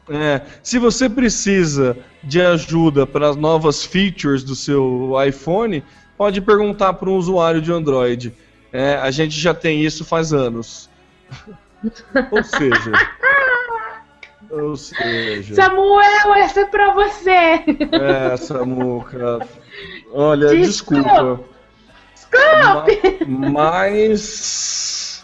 é, 0.10 0.42
se 0.62 0.78
você 0.78 1.08
precisa 1.08 1.96
de 2.22 2.42
ajuda 2.42 3.08
para 3.08 3.30
as 3.30 3.38
novas 3.38 3.86
features 3.86 4.44
do 4.44 4.58
seu 4.58 5.14
iPhone, 5.26 5.82
pode 6.18 6.42
perguntar 6.42 6.92
para 6.96 7.10
um 7.10 7.16
usuário 7.16 7.62
de 7.62 7.72
Android. 7.72 8.34
É, 8.74 8.96
a 8.96 9.10
gente 9.10 9.40
já 9.40 9.54
tem 9.54 9.82
isso 9.82 10.04
faz 10.04 10.34
anos. 10.34 10.90
Ou 12.30 12.44
seja. 12.44 12.92
ou 14.52 14.76
seja. 14.76 15.56
Samuel, 15.56 16.34
essa 16.36 16.60
é 16.60 16.66
para 16.66 16.94
você! 16.94 17.64
É, 17.94 18.36
Samuca. 18.36 19.40
Olha, 20.12 20.50
desculpa. 20.50 21.10
desculpa. 21.10 21.53
Mas. 23.28 25.24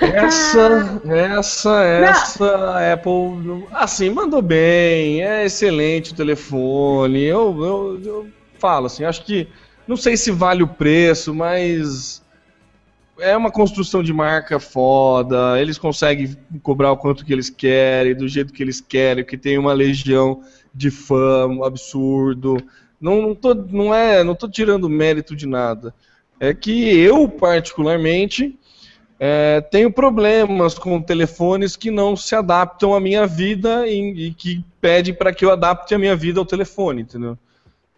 Essa, 0.00 1.00
essa, 1.06 1.84
essa 1.84 2.92
Apple, 2.92 3.66
assim, 3.72 4.10
mandou 4.10 4.42
bem, 4.42 5.22
é 5.22 5.44
excelente 5.44 6.12
o 6.12 6.16
telefone. 6.16 7.22
Eu, 7.22 7.64
eu, 7.64 8.00
eu 8.04 8.28
falo 8.58 8.86
assim, 8.86 9.04
acho 9.04 9.24
que, 9.24 9.48
não 9.86 9.96
sei 9.96 10.16
se 10.16 10.32
vale 10.32 10.62
o 10.62 10.68
preço, 10.68 11.32
mas 11.32 12.22
é 13.18 13.36
uma 13.36 13.50
construção 13.50 14.02
de 14.02 14.12
marca 14.12 14.58
foda, 14.58 15.60
eles 15.60 15.78
conseguem 15.78 16.36
cobrar 16.62 16.92
o 16.92 16.96
quanto 16.96 17.24
que 17.24 17.32
eles 17.32 17.50
querem, 17.50 18.14
do 18.14 18.28
jeito 18.28 18.52
que 18.52 18.62
eles 18.62 18.80
querem, 18.80 19.24
que 19.24 19.36
tem 19.36 19.58
uma 19.58 19.72
legião 19.72 20.42
de 20.74 20.90
fã 20.90 21.46
um 21.46 21.64
absurdo. 21.64 22.56
Não, 23.00 23.22
não, 23.22 23.34
tô, 23.34 23.54
não, 23.54 23.94
é, 23.94 24.24
não 24.24 24.34
tô 24.34 24.48
tirando 24.48 24.88
mérito 24.88 25.36
de 25.36 25.46
nada. 25.46 25.94
É 26.40 26.52
que 26.52 26.96
eu, 26.98 27.28
particularmente, 27.28 28.58
é, 29.20 29.60
tenho 29.60 29.90
problemas 29.90 30.78
com 30.78 31.02
telefones 31.02 31.76
que 31.76 31.90
não 31.90 32.16
se 32.16 32.34
adaptam 32.34 32.94
à 32.94 33.00
minha 33.00 33.26
vida 33.26 33.86
e, 33.86 34.28
e 34.28 34.34
que 34.34 34.64
pedem 34.80 35.14
para 35.14 35.32
que 35.32 35.44
eu 35.44 35.50
adapte 35.50 35.94
a 35.94 35.98
minha 35.98 36.14
vida 36.14 36.38
ao 36.38 36.46
telefone, 36.46 37.02
entendeu? 37.02 37.36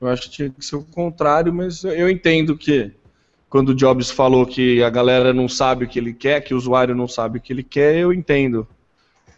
Eu 0.01 0.09
acho 0.09 0.23
que 0.23 0.31
tinha 0.31 0.51
que 0.51 0.65
ser 0.65 0.77
o 0.77 0.83
contrário, 0.83 1.53
mas 1.53 1.85
eu 1.85 2.09
entendo 2.09 2.57
que 2.57 2.91
quando 3.51 3.71
o 3.71 3.75
Jobs 3.75 4.11
falou 4.11 4.47
que 4.47 4.83
a 4.83 4.89
galera 4.89 5.35
não 5.35 5.49
sabe 5.49 5.85
o 5.85 5.89
que 5.89 5.99
ele 5.99 6.15
quer, 6.15 6.41
que 6.41 6.55
o 6.55 6.57
usuário 6.57 6.95
não 6.95 7.07
sabe 7.07 7.39
o 7.39 7.41
que 7.41 7.53
ele 7.53 7.63
quer, 7.63 7.97
eu 7.97 8.13
entendo 8.13 8.67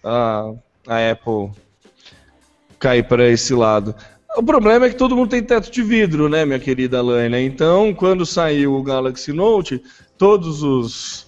a, 0.05 0.53
a 0.87 1.11
Apple 1.11 1.51
cair 2.79 3.05
para 3.05 3.29
esse 3.29 3.55
lado. 3.55 3.95
O 4.35 4.43
problema 4.43 4.87
é 4.87 4.89
que 4.91 4.97
todo 4.97 5.15
mundo 5.15 5.29
tem 5.29 5.43
teto 5.43 5.71
de 5.71 5.83
vidro, 5.83 6.27
né, 6.27 6.45
minha 6.47 6.59
querida 6.59 7.03
Laina? 7.03 7.39
Então, 7.39 7.93
quando 7.93 8.25
saiu 8.25 8.75
o 8.75 8.83
Galaxy 8.83 9.31
Note, 9.31 9.83
todos 10.17 10.63
os 10.63 11.27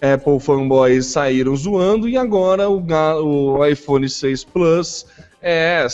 Apple 0.00 0.40
fanboys 0.40 1.06
saíram 1.06 1.54
zoando 1.54 2.08
e 2.08 2.16
agora 2.16 2.68
o, 2.68 2.82
o 3.22 3.66
iPhone 3.66 4.08
6 4.08 4.44
Plus 4.44 5.06
é, 5.42 5.86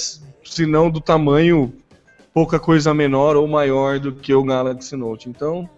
se 0.45 0.65
não 0.65 0.89
do 0.89 1.01
tamanho, 1.01 1.73
pouca 2.33 2.61
coisa 2.61 2.95
menor 2.95 3.37
ou 3.37 3.49
maior 3.49 3.99
do 3.99 4.13
que 4.13 4.33
o 4.33 4.45
Galaxy 4.45 4.95
Note. 4.95 5.29
Então, 5.29 5.69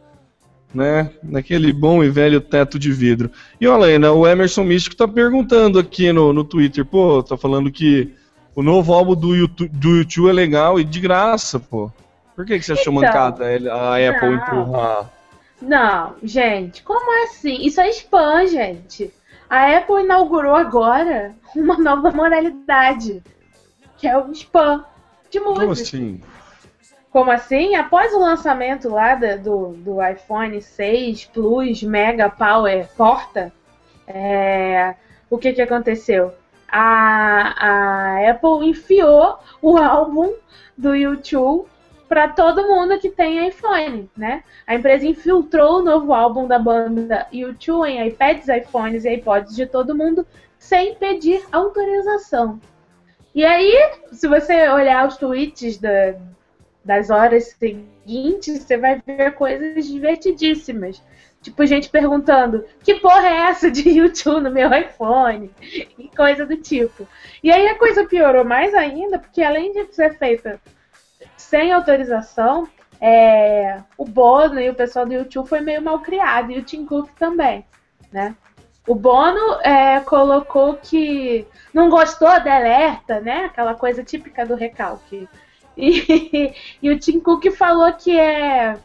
né? 0.74 1.10
Naquele 1.22 1.72
bom 1.72 2.04
e 2.04 2.10
velho 2.10 2.42
teto 2.42 2.78
de 2.78 2.92
vidro. 2.92 3.30
E 3.58 3.66
aí, 3.66 3.98
né, 3.98 4.10
o 4.10 4.26
Emerson 4.26 4.64
Místico 4.64 4.96
tá 4.96 5.08
perguntando 5.08 5.78
aqui 5.78 6.12
no, 6.12 6.32
no 6.32 6.44
Twitter, 6.44 6.84
pô, 6.84 7.22
tá 7.22 7.38
falando 7.38 7.70
que 7.70 8.12
o 8.54 8.62
novo 8.62 8.92
álbum 8.92 9.14
do 9.14 9.34
YouTube, 9.34 9.68
do 9.68 9.96
YouTube 9.96 10.30
é 10.30 10.32
legal 10.32 10.78
e 10.78 10.84
de 10.84 11.00
graça, 11.00 11.58
pô. 11.58 11.90
Por 12.34 12.44
que, 12.44 12.58
que 12.58 12.64
você 12.64 12.72
achou 12.72 12.92
então, 12.92 13.02
mancada 13.02 13.44
a 13.44 13.96
Apple 13.96 14.30
não, 14.30 14.34
empurrar? 14.34 15.10
Não, 15.60 16.14
gente, 16.22 16.82
como 16.82 17.24
assim? 17.24 17.58
Isso 17.62 17.80
é 17.80 17.88
spam, 17.90 18.46
gente. 18.46 19.12
A 19.48 19.76
Apple 19.76 20.02
inaugurou 20.02 20.54
agora 20.54 21.34
uma 21.54 21.78
nova 21.78 22.10
modalidade, 22.10 23.22
que 23.96 24.06
é 24.06 24.16
o 24.18 24.30
spam 24.32 24.84
de 25.30 25.40
música. 25.40 25.60
Como 25.60 25.72
assim? 25.72 26.20
Como 27.10 27.30
assim? 27.30 27.74
Após 27.76 28.12
o 28.12 28.18
lançamento 28.18 28.88
lá 28.88 29.14
do, 29.14 29.68
do 29.74 30.04
iPhone 30.04 30.60
6 30.60 31.26
Plus 31.26 31.82
Mega 31.82 32.28
Power 32.28 32.88
Porta, 32.96 33.52
é, 34.06 34.94
o 35.30 35.38
que, 35.38 35.52
que 35.52 35.62
aconteceu? 35.62 36.34
A, 36.76 37.54
a 37.68 38.30
Apple 38.30 38.68
enfiou 38.68 39.38
o 39.62 39.76
álbum 39.78 40.34
do 40.76 40.92
YouTube 40.92 41.68
para 42.08 42.26
todo 42.28 42.66
mundo 42.66 42.98
que 42.98 43.10
tem 43.10 43.46
iPhone, 43.46 44.10
né? 44.16 44.42
A 44.66 44.74
empresa 44.74 45.06
infiltrou 45.06 45.78
o 45.78 45.82
novo 45.84 46.12
álbum 46.12 46.48
da 46.48 46.58
banda 46.58 47.28
YouTube 47.32 47.88
em 47.88 48.04
iPads, 48.08 48.48
iPhones 48.48 49.04
e 49.04 49.14
iPods 49.14 49.54
de 49.54 49.66
todo 49.66 49.94
mundo 49.94 50.26
sem 50.58 50.96
pedir 50.96 51.44
autorização. 51.52 52.60
E 53.32 53.44
aí, 53.44 53.72
se 54.10 54.26
você 54.26 54.68
olhar 54.68 55.06
os 55.06 55.16
tweets 55.16 55.78
da, 55.78 56.16
das 56.84 57.08
horas 57.08 57.54
seguintes, 57.56 58.64
você 58.64 58.76
vai 58.76 59.00
ver 59.06 59.32
coisas 59.34 59.86
divertidíssimas. 59.86 61.00
Tipo, 61.44 61.66
gente 61.66 61.90
perguntando, 61.90 62.64
que 62.82 62.94
porra 62.94 63.28
é 63.28 63.36
essa 63.50 63.70
de 63.70 63.86
YouTube 63.86 64.40
no 64.40 64.50
meu 64.50 64.72
iPhone? 64.72 65.50
E 65.60 66.08
coisa 66.16 66.46
do 66.46 66.56
tipo. 66.56 67.06
E 67.42 67.52
aí 67.52 67.68
a 67.68 67.78
coisa 67.78 68.06
piorou 68.06 68.46
mais 68.46 68.74
ainda, 68.74 69.18
porque 69.18 69.42
além 69.42 69.70
de 69.70 69.94
ser 69.94 70.16
feita 70.16 70.58
sem 71.36 71.70
autorização, 71.70 72.66
é, 72.98 73.78
o 73.98 74.06
Bono 74.06 74.58
e 74.58 74.70
o 74.70 74.74
pessoal 74.74 75.04
do 75.04 75.12
YouTube 75.12 75.46
foi 75.46 75.60
meio 75.60 75.82
mal 75.82 75.98
criado, 76.00 76.50
e 76.50 76.58
o 76.58 76.62
Tim 76.62 76.86
Cook 76.86 77.10
também, 77.18 77.66
né? 78.10 78.34
O 78.88 78.94
Bono 78.94 79.60
é, 79.60 80.00
colocou 80.00 80.78
que 80.78 81.46
não 81.74 81.90
gostou 81.90 82.28
da 82.42 82.56
alerta, 82.56 83.20
né? 83.20 83.44
Aquela 83.44 83.74
coisa 83.74 84.02
típica 84.02 84.46
do 84.46 84.54
recalque. 84.54 85.28
E, 85.76 86.54
e 86.80 86.90
o 86.90 86.98
Tim 86.98 87.20
Cook 87.20 87.50
falou 87.50 87.92
que 87.92 88.18
é, 88.18 88.78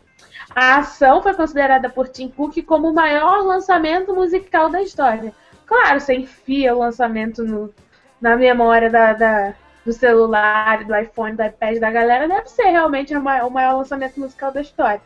a 0.55 0.77
ação 0.77 1.21
foi 1.21 1.33
considerada 1.33 1.89
por 1.89 2.07
Tim 2.07 2.29
Cook 2.29 2.61
como 2.63 2.89
o 2.89 2.93
maior 2.93 3.43
lançamento 3.43 4.13
musical 4.13 4.69
da 4.69 4.81
história. 4.81 5.33
Claro, 5.65 5.99
você 5.99 6.15
enfia 6.15 6.75
o 6.75 6.79
lançamento 6.79 7.43
no, 7.43 7.73
na 8.19 8.35
memória 8.35 8.89
da, 8.89 9.13
da, 9.13 9.53
do 9.85 9.93
celular, 9.93 10.83
do 10.83 10.95
iPhone, 10.95 11.35
do 11.35 11.43
iPad 11.43 11.77
da 11.77 11.91
galera, 11.91 12.27
deve 12.27 12.49
ser 12.49 12.69
realmente 12.69 13.15
o 13.15 13.21
maior, 13.21 13.47
o 13.47 13.51
maior 13.51 13.77
lançamento 13.77 14.19
musical 14.19 14.51
da 14.51 14.61
história. 14.61 15.01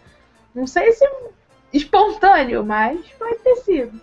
Não 0.56 0.66
sei 0.66 0.92
se 0.94 1.06
espontâneo, 1.74 2.64
mas 2.64 3.00
pode 3.20 3.40
ter 3.40 3.56
sido. 3.58 4.00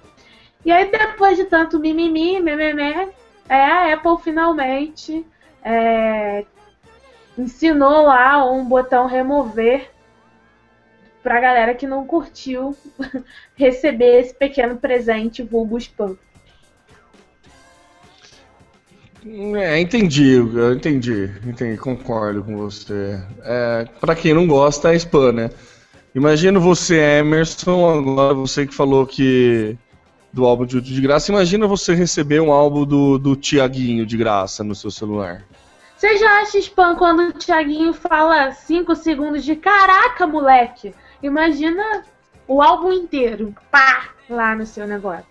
E 0.64 0.70
aí, 0.70 0.90
depois 0.90 1.38
de 1.38 1.44
tanto 1.44 1.79
mimimi, 1.79 2.40
mememé, 2.40 3.09
é, 3.48 3.64
a 3.64 3.94
Apple 3.94 4.18
finalmente 4.22 5.26
é, 5.64 6.44
ensinou 7.38 8.03
lá 8.03 8.44
um 8.50 8.64
botão 8.64 9.07
remover 9.07 9.90
pra 11.22 11.40
galera 11.40 11.74
que 11.74 11.87
não 11.87 12.06
curtiu 12.06 12.76
receber 13.54 14.20
esse 14.20 14.35
pequeno 14.35 14.76
presente 14.76 15.42
vulgo 15.42 15.78
spam. 15.78 16.16
É, 19.56 19.78
entendi, 19.78 20.33
eu 20.33 20.72
entendi, 20.72 21.30
entendi, 21.44 21.76
concordo 21.76 22.42
com 22.42 22.56
você. 22.56 23.22
É, 23.42 23.87
para 24.00 24.14
quem 24.14 24.33
não 24.33 24.46
gosta, 24.46 24.94
é 24.94 24.96
spam, 24.96 25.33
né? 25.33 25.50
Imagina 26.14 26.59
você, 26.59 26.98
Emerson, 27.18 27.98
agora 27.98 28.35
você 28.35 28.66
que 28.66 28.74
falou 28.74 29.06
que 29.06 29.76
do 30.33 30.46
álbum 30.46 30.64
de, 30.64 30.80
de 30.80 31.00
graça, 31.00 31.30
imagina 31.30 31.66
você 31.66 31.94
receber 31.94 32.40
um 32.40 32.52
álbum 32.52 32.85
do, 32.85 33.18
do 33.18 33.37
Tiaguinho 33.37 34.06
de 34.06 34.16
graça 34.16 34.64
no 34.64 34.74
seu 34.74 34.90
celular. 34.90 35.44
Você 35.96 36.16
já 36.16 36.40
acha 36.40 36.59
spam 36.59 36.96
quando 36.96 37.28
o 37.28 37.33
Thiaguinho 37.33 37.92
fala 37.92 38.52
5 38.52 38.94
segundos 38.96 39.44
de 39.44 39.54
caraca, 39.54 40.26
moleque? 40.26 40.94
Imagina 41.22 42.02
o 42.46 42.62
álbum 42.62 42.92
inteiro, 42.92 43.54
pá, 43.70 44.11
lá 44.28 44.54
no 44.54 44.66
seu 44.66 44.87
negócio. 44.87 45.30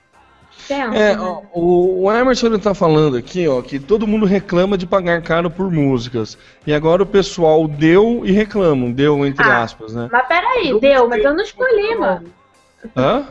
Pensa, 0.67 0.95
é, 0.95 1.15
né? 1.15 1.21
ó, 1.21 1.41
o, 1.53 2.03
o 2.03 2.11
Emerson 2.11 2.47
ele 2.47 2.59
tá 2.59 2.73
falando 2.73 3.15
aqui, 3.15 3.47
ó, 3.47 3.61
que 3.61 3.79
todo 3.79 4.07
mundo 4.07 4.25
reclama 4.25 4.77
de 4.77 4.85
pagar 4.85 5.21
caro 5.21 5.49
por 5.49 5.71
músicas. 5.71 6.37
E 6.65 6.73
agora 6.73 7.03
o 7.03 7.05
pessoal 7.05 7.67
deu 7.67 8.21
e 8.25 8.31
reclamam, 8.31 8.91
deu 8.91 9.25
entre 9.25 9.47
ah, 9.47 9.63
aspas, 9.63 9.93
né? 9.93 10.09
Mas 10.11 10.27
peraí, 10.27 10.67
deu, 10.67 10.79
deu 10.79 11.09
mas 11.09 11.23
eu 11.23 11.33
não 11.33 11.43
escolhi, 11.43 11.95
mano. 11.95 12.33
Hã? 12.95 13.27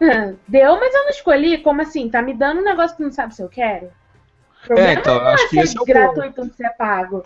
Deu, 0.48 0.80
mas 0.80 0.94
eu 0.94 1.02
não 1.02 1.10
escolhi. 1.10 1.58
Como 1.58 1.82
assim? 1.82 2.08
Tá 2.08 2.22
me 2.22 2.32
dando 2.32 2.60
um 2.60 2.64
negócio 2.64 2.96
que 2.96 3.02
não 3.02 3.12
sabe 3.12 3.34
se 3.34 3.42
eu 3.42 3.50
quero? 3.50 3.90
O 4.64 4.66
problema 4.68 4.90
é, 4.90 4.94
então, 4.94 5.14
não 5.14 5.28
é 5.28 5.34
acho 5.34 5.48
que 5.50 5.58
esse 5.58 5.76
é 5.78 5.84
gratuito 5.84 6.42
não 6.42 6.52
ser 6.52 6.70
pago. 6.70 7.22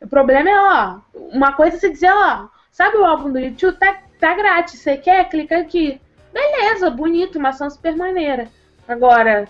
O 0.00 0.06
problema 0.08 0.50
é, 0.50 0.58
ó, 0.58 0.98
uma 1.32 1.52
coisa 1.52 1.76
é 1.76 1.78
você 1.78 1.90
dizer, 1.90 2.10
ó, 2.10 2.46
sabe 2.70 2.96
o 2.96 3.04
álbum 3.04 3.30
do 3.30 3.38
YouTube? 3.38 3.78
Tá, 3.78 3.98
tá 4.24 4.34
grátis, 4.34 4.80
você 4.80 4.96
quer? 4.96 5.28
Clica 5.28 5.58
aqui. 5.58 6.00
Beleza, 6.32 6.88
bonito, 6.88 7.38
uma 7.38 7.50
ação 7.50 7.68
super 7.68 7.94
maneira. 7.94 8.48
Agora, 8.88 9.46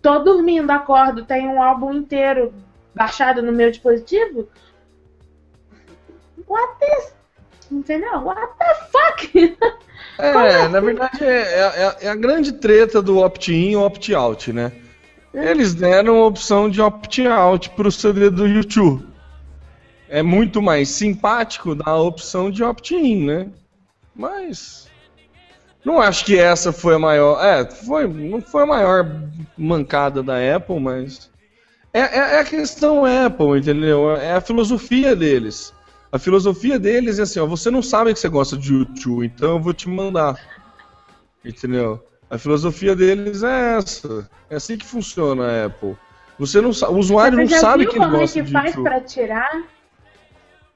tô 0.00 0.18
dormindo, 0.20 0.70
acordo, 0.70 1.26
tem 1.26 1.46
um 1.46 1.62
álbum 1.62 1.92
inteiro 1.92 2.54
baixado 2.94 3.42
no 3.42 3.52
meu 3.52 3.70
dispositivo. 3.70 4.48
What 6.48 6.78
the... 6.80 7.12
Entendeu? 7.70 8.22
What 8.22 8.40
the 8.58 8.74
fuck? 8.90 9.58
É, 10.16 10.30
assim? 10.30 10.72
na 10.72 10.80
verdade 10.80 11.24
é, 11.24 11.42
é, 11.60 11.96
é, 12.00 12.08
a 12.08 12.14
grande 12.14 12.52
treta 12.52 13.00
do 13.00 13.18
opt-in 13.18 13.70
e 13.70 13.76
opt-out, 13.76 14.52
né? 14.52 14.72
Eles 15.32 15.74
deram 15.74 16.22
a 16.22 16.26
opção 16.26 16.68
de 16.68 16.80
opt-out 16.80 17.70
para 17.70 17.86
o 17.86 17.92
CD 17.92 18.28
do 18.28 18.46
YouTube. 18.46 19.06
É 20.08 20.20
muito 20.20 20.60
mais 20.60 20.88
simpático 20.88 21.74
dar 21.74 21.90
a 21.90 22.00
opção 22.00 22.50
de 22.50 22.64
opt-in, 22.64 23.26
né? 23.26 23.48
Mas 24.18 24.88
não 25.84 26.00
acho 26.00 26.24
que 26.24 26.36
essa 26.36 26.72
foi 26.72 26.96
a 26.96 26.98
maior. 26.98 27.42
É, 27.42 27.64
foi, 27.64 28.06
não 28.08 28.42
foi 28.42 28.64
a 28.64 28.66
maior 28.66 29.10
mancada 29.56 30.22
da 30.22 30.34
Apple, 30.56 30.80
mas 30.80 31.30
é, 31.94 32.00
é, 32.00 32.18
é 32.34 32.40
a 32.40 32.44
questão 32.44 33.04
Apple, 33.04 33.58
entendeu? 33.58 34.10
É 34.16 34.32
a 34.32 34.40
filosofia 34.40 35.14
deles. 35.14 35.72
A 36.10 36.18
filosofia 36.18 36.78
deles 36.78 37.18
é 37.18 37.22
assim, 37.22 37.38
ó, 37.38 37.46
você 37.46 37.70
não 37.70 37.82
sabe 37.82 38.12
que 38.12 38.18
você 38.18 38.28
gosta 38.28 38.56
de 38.56 38.72
YouTube, 38.74 39.24
então 39.24 39.52
eu 39.52 39.60
vou 39.60 39.72
te 39.72 39.88
mandar. 39.88 40.36
Entendeu? 41.44 42.04
A 42.28 42.36
filosofia 42.38 42.96
deles 42.96 43.42
é 43.42 43.76
essa. 43.78 44.28
É 44.50 44.56
assim 44.56 44.76
que 44.76 44.84
funciona 44.84 45.44
a 45.44 45.66
Apple. 45.66 45.96
Você 46.38 46.60
não 46.60 46.70
o 46.70 46.96
usuário 46.96 47.38
não 47.38 47.48
sabe 47.48 47.86
que 47.86 47.96
ele 47.96 48.04
é 48.04 48.08
gosta 48.08 48.42
que 48.42 48.50
faz 48.50 48.74
para 48.74 49.00
tirar? 49.00 49.62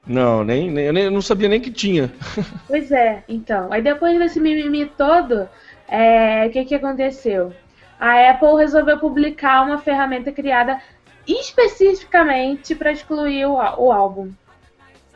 Não, 0.05 0.43
nem, 0.43 0.69
nem 0.69 1.03
eu 1.05 1.11
não 1.11 1.21
sabia 1.21 1.47
nem 1.47 1.61
que 1.61 1.71
tinha. 1.71 2.11
Pois 2.67 2.91
é, 2.91 3.23
então. 3.27 3.71
Aí 3.71 3.81
depois 3.81 4.17
desse 4.17 4.39
mimimi 4.39 4.85
todo, 4.85 5.47
é, 5.87 6.45
o 6.47 6.51
que, 6.51 6.65
que 6.65 6.75
aconteceu? 6.75 7.53
A 7.99 8.29
Apple 8.31 8.57
resolveu 8.57 8.99
publicar 8.99 9.63
uma 9.63 9.77
ferramenta 9.77 10.31
criada 10.31 10.81
especificamente 11.27 12.75
para 12.75 12.91
excluir 12.91 13.45
o, 13.45 13.53
o 13.55 13.91
álbum. 13.91 14.31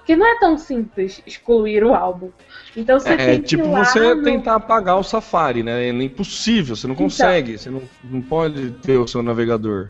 Que 0.06 0.16
não 0.16 0.26
é 0.26 0.40
tão 0.40 0.58
simples 0.58 1.22
excluir 1.26 1.84
o 1.84 1.94
álbum. 1.94 2.32
Então 2.76 3.00
você 3.00 3.16
É 3.16 3.18
tem 3.18 3.42
que 3.42 3.48
tipo 3.48 3.64
você 3.70 4.14
no- 4.16 4.24
tentar 4.24 4.56
apagar 4.56 4.98
o 4.98 5.04
Safari, 5.04 5.64
né? 5.64 5.86
É 5.90 5.90
impossível, 5.92 6.76
você 6.76 6.88
não 6.88 6.96
Então. 6.96 7.06
consegue, 7.08 7.58
você 7.58 7.70
não, 7.70 7.82
não 8.04 8.22
pode 8.22 8.72
ter 8.82 8.98
o 8.98 9.08
seu 9.08 9.22
navegador. 9.22 9.90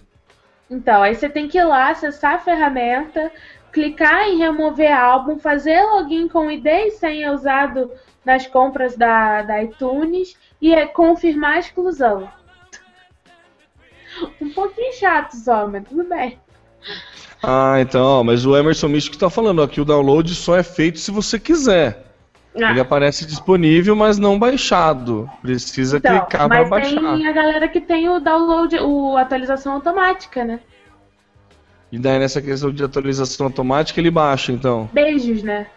Então, 0.70 1.02
aí 1.02 1.16
você 1.16 1.30
tem 1.30 1.48
que 1.48 1.58
ir 1.58 1.64
lá, 1.64 1.90
acessar 1.92 2.36
a 2.36 2.40
ferramenta, 2.40 3.32
clicar 3.78 4.28
em 4.28 4.40
remover 4.40 4.92
álbum, 4.92 5.38
fazer 5.38 5.80
login 5.84 6.28
com 6.28 6.50
ID 6.50 6.66
e 6.66 6.92
senha 6.92 7.32
usado 7.32 7.92
nas 8.26 8.48
compras 8.48 8.98
da, 8.98 9.44
da 9.44 9.62
iTunes 9.62 10.36
e 10.60 10.74
é, 10.74 10.88
confirmar 10.88 11.54
a 11.54 11.60
exclusão. 11.60 12.28
Um 14.42 14.50
pouquinho 14.50 14.92
chato 14.94 15.34
só, 15.34 15.68
mas 15.68 15.88
tudo 15.88 16.04
bem. 16.04 16.40
Ah, 17.44 17.76
então, 17.80 18.04
ó, 18.04 18.24
mas 18.24 18.48
o 18.48 18.58
Emerson 18.58 18.88
Místico 18.88 19.16
tá 19.16 19.30
falando 19.30 19.62
ó, 19.62 19.68
que 19.68 19.80
o 19.80 19.86
download 19.86 20.34
só 20.34 20.56
é 20.56 20.64
feito 20.64 20.98
se 20.98 21.12
você 21.12 21.38
quiser. 21.38 22.04
Ah, 22.56 22.72
Ele 22.72 22.80
aparece 22.80 23.28
disponível, 23.28 23.96
mas 23.96 24.18
não 24.18 24.40
baixado. 24.40 25.30
Precisa 25.44 25.98
então, 25.98 26.18
clicar 26.22 26.48
para 26.48 26.62
mas 26.62 26.68
baixar. 26.70 27.00
tem 27.00 27.28
a 27.28 27.32
galera 27.32 27.68
que 27.68 27.80
tem 27.80 28.10
o 28.10 28.20
download, 28.20 28.76
o 28.80 29.16
atualização 29.16 29.74
automática, 29.74 30.44
né? 30.44 30.62
E 31.92 31.98
daí 31.98 32.20
nessa 32.20 32.42
questão 32.42 32.72
de 32.72 32.84
atualização 32.84 33.48
automática 33.48 34.00
ele 34.00 34.12
baixa, 34.12 34.52
então. 34.52 34.90
Beijos, 34.92 35.42
né? 35.42 35.68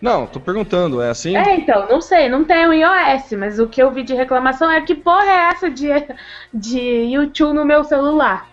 Não, 0.00 0.26
tô 0.26 0.38
perguntando, 0.38 1.02
é 1.02 1.10
assim? 1.10 1.36
É, 1.36 1.56
então, 1.56 1.88
não 1.88 2.00
sei, 2.00 2.28
não 2.28 2.44
tem 2.44 2.66
o 2.66 2.72
iOS, 2.72 3.32
mas 3.32 3.58
o 3.58 3.66
que 3.66 3.82
eu 3.82 3.90
vi 3.90 4.04
de 4.04 4.14
reclamação 4.14 4.70
é 4.70 4.80
que 4.80 4.94
porra 4.94 5.26
é 5.26 5.50
essa 5.50 5.68
de, 5.68 5.88
de 6.54 6.80
YouTube 6.80 7.54
no 7.54 7.64
meu 7.64 7.82
celular? 7.82 8.48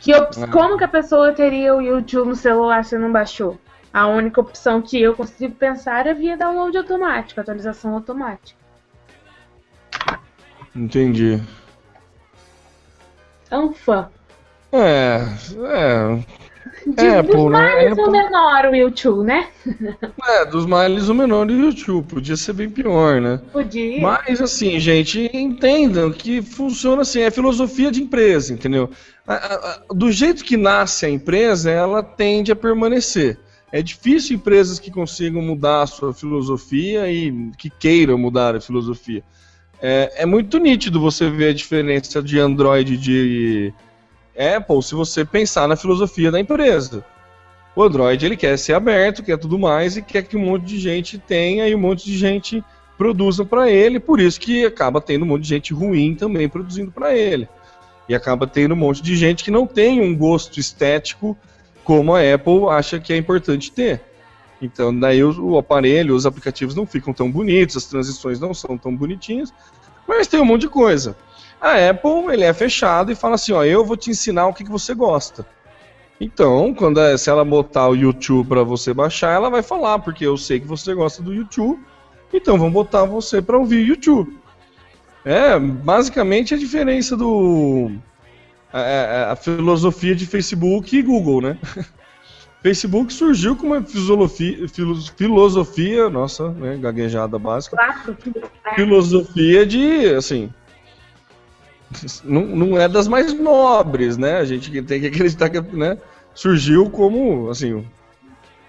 Que 0.00 0.12
Ah. 0.14 0.28
Como 0.50 0.78
que 0.78 0.84
a 0.84 0.88
pessoa 0.88 1.32
teria 1.32 1.74
o 1.74 1.82
YouTube 1.82 2.28
no 2.28 2.36
celular 2.36 2.84
se 2.84 2.96
não 2.96 3.12
baixou? 3.12 3.58
A 3.92 4.06
única 4.06 4.40
opção 4.40 4.80
que 4.80 5.00
eu 5.00 5.14
consigo 5.14 5.54
pensar 5.54 6.06
é 6.06 6.14
via 6.14 6.36
download 6.36 6.76
automático, 6.76 7.40
atualização 7.40 7.94
automática. 7.94 8.58
Entendi. 10.74 11.42
É 13.50 13.58
um 13.58 13.72
fã. 13.72 14.08
É, 14.72 15.20
é. 15.64 16.38
De, 16.86 17.06
É, 17.06 17.22
dos 17.22 17.34
pô, 17.34 17.50
né? 17.50 17.58
males 17.58 17.98
É, 17.98 18.02
o 18.02 18.10
menor 18.10 18.64
o 18.66 18.76
YouTube, 18.76 19.26
né? 19.26 19.48
É, 20.26 20.44
dos 20.44 20.66
males 20.66 21.08
o 21.08 21.14
menor 21.14 21.46
do 21.46 21.52
YouTube. 21.52 22.06
Podia 22.06 22.36
ser 22.36 22.52
bem 22.52 22.68
pior, 22.68 23.20
né? 23.20 23.40
Podia. 23.52 24.00
Mas 24.00 24.40
assim, 24.40 24.78
gente, 24.78 25.30
entendam 25.32 26.12
que 26.12 26.42
funciona 26.42 27.02
assim, 27.02 27.20
é 27.20 27.30
filosofia 27.30 27.90
de 27.90 28.02
empresa, 28.02 28.52
entendeu? 28.52 28.90
A- 29.26 29.34
a- 29.34 29.54
a- 29.54 29.80
Do 29.94 30.10
jeito 30.12 30.44
que 30.44 30.56
nasce 30.56 31.06
a 31.06 31.10
empresa, 31.10 31.70
ela 31.70 32.02
tende 32.02 32.52
a 32.52 32.56
permanecer. 32.56 33.38
É 33.70 33.82
difícil 33.82 34.36
empresas 34.36 34.78
que 34.78 34.90
consigam 34.90 35.42
mudar 35.42 35.82
a 35.82 35.86
sua 35.86 36.14
filosofia 36.14 37.10
e 37.10 37.50
que 37.58 37.68
queiram 37.68 38.16
mudar 38.16 38.56
a 38.56 38.60
filosofia. 38.60 39.22
É, 39.80 40.22
é 40.22 40.26
muito 40.26 40.58
nítido 40.58 41.00
você 41.00 41.28
ver 41.30 41.50
a 41.50 41.54
diferença 41.54 42.22
de 42.22 42.38
Android 42.38 42.94
e 42.94 42.96
de 42.96 43.74
Apple 44.38 44.82
se 44.82 44.94
você 44.94 45.24
pensar 45.24 45.66
na 45.66 45.76
filosofia 45.76 46.30
da 46.30 46.38
empresa. 46.38 47.04
O 47.74 47.82
Android 47.82 48.24
ele 48.24 48.36
quer 48.36 48.56
ser 48.58 48.74
aberto, 48.74 49.22
quer 49.22 49.38
tudo 49.38 49.58
mais 49.58 49.96
e 49.96 50.02
quer 50.02 50.22
que 50.22 50.36
um 50.36 50.44
monte 50.44 50.64
de 50.64 50.78
gente 50.78 51.18
tenha 51.18 51.68
e 51.68 51.74
um 51.74 51.78
monte 51.78 52.04
de 52.04 52.16
gente 52.16 52.62
produza 52.96 53.44
para 53.44 53.70
ele, 53.70 54.00
por 54.00 54.20
isso 54.20 54.40
que 54.40 54.64
acaba 54.64 55.00
tendo 55.00 55.24
um 55.24 55.28
monte 55.28 55.42
de 55.42 55.48
gente 55.48 55.72
ruim 55.72 56.14
também 56.14 56.48
produzindo 56.48 56.90
para 56.90 57.16
ele. 57.16 57.48
E 58.08 58.14
acaba 58.14 58.46
tendo 58.46 58.74
um 58.74 58.76
monte 58.76 59.02
de 59.02 59.16
gente 59.16 59.44
que 59.44 59.50
não 59.50 59.66
tem 59.66 60.00
um 60.00 60.16
gosto 60.16 60.58
estético 60.58 61.36
como 61.84 62.14
a 62.14 62.34
Apple 62.34 62.68
acha 62.70 62.98
que 62.98 63.12
é 63.12 63.16
importante 63.16 63.70
ter. 63.70 64.02
Então, 64.60 64.98
daí 64.98 65.22
o, 65.22 65.52
o 65.52 65.58
aparelho, 65.58 66.14
os 66.14 66.26
aplicativos 66.26 66.74
não 66.74 66.84
ficam 66.84 67.14
tão 67.14 67.30
bonitos, 67.30 67.76
as 67.76 67.84
transições 67.84 68.40
não 68.40 68.52
são 68.52 68.76
tão 68.76 68.94
bonitinhas, 68.94 69.52
mas 70.06 70.26
tem 70.26 70.40
um 70.40 70.44
monte 70.44 70.62
de 70.62 70.68
coisa. 70.68 71.16
A 71.60 71.90
Apple, 71.90 72.32
ele 72.32 72.44
é 72.44 72.52
fechado 72.52 73.10
e 73.10 73.14
fala 73.16 73.34
assim, 73.34 73.52
ó, 73.52 73.64
eu 73.64 73.84
vou 73.84 73.96
te 73.96 74.10
ensinar 74.10 74.46
o 74.46 74.54
que, 74.54 74.64
que 74.64 74.70
você 74.70 74.94
gosta. 74.94 75.44
Então, 76.20 76.74
quando 76.74 77.00
é- 77.00 77.16
se 77.16 77.30
ela 77.30 77.44
botar 77.44 77.88
o 77.88 77.94
YouTube 77.94 78.48
para 78.48 78.62
você 78.62 78.92
baixar, 78.94 79.32
ela 79.34 79.50
vai 79.50 79.62
falar, 79.62 79.98
porque 80.00 80.24
eu 80.26 80.36
sei 80.36 80.60
que 80.60 80.66
você 80.66 80.94
gosta 80.94 81.22
do 81.22 81.32
YouTube, 81.34 81.78
então 82.32 82.58
vamos 82.58 82.72
botar 82.72 83.04
você 83.04 83.40
para 83.42 83.56
ouvir 83.58 83.86
YouTube. 83.86 84.38
É, 85.24 85.58
basicamente 85.58 86.54
a 86.54 86.58
diferença 86.58 87.16
do 87.16 87.90
a, 88.72 89.32
a- 89.32 89.36
filosofia 89.36 90.14
de 90.14 90.26
Facebook 90.26 90.96
e 90.96 91.02
Google, 91.02 91.40
né? 91.40 91.58
Facebook 92.62 93.12
surgiu 93.12 93.54
com 93.56 93.68
uma 93.68 93.82
filosofia, 93.82 94.68
filo- 94.68 95.00
filosofia 95.16 96.08
nossa, 96.10 96.50
né, 96.50 96.76
gaguejada 96.76 97.38
básica, 97.38 97.76
filosofia 98.74 99.64
de, 99.64 100.06
assim, 100.14 100.52
não, 102.24 102.42
não 102.42 102.78
é 102.80 102.88
das 102.88 103.08
mais 103.08 103.32
nobres, 103.32 104.16
né? 104.16 104.38
A 104.38 104.44
gente 104.44 104.70
tem 104.82 105.00
que 105.00 105.06
acreditar 105.06 105.48
que, 105.48 105.60
né, 105.60 105.98
surgiu 106.34 106.90
como, 106.90 107.48
assim, 107.50 107.84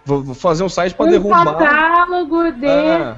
vou 0.06 0.34
fazer 0.34 0.64
um 0.64 0.70
site 0.70 0.96
para 0.96 1.06
Um 1.06 1.10
derrubar. 1.10 1.58
catálogo 1.58 2.52
de. 2.52 2.66
É, 2.66 3.16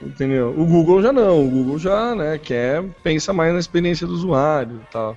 entendeu? 0.00 0.54
O 0.56 0.64
Google 0.64 1.02
já 1.02 1.12
não, 1.12 1.46
o 1.46 1.50
Google 1.50 1.78
já, 1.78 2.14
né, 2.14 2.38
quer, 2.38 2.82
pensa 3.02 3.32
mais 3.32 3.52
na 3.52 3.58
experiência 3.58 4.06
do 4.06 4.12
usuário 4.12 4.80
e 4.88 4.92
tal. 4.92 5.16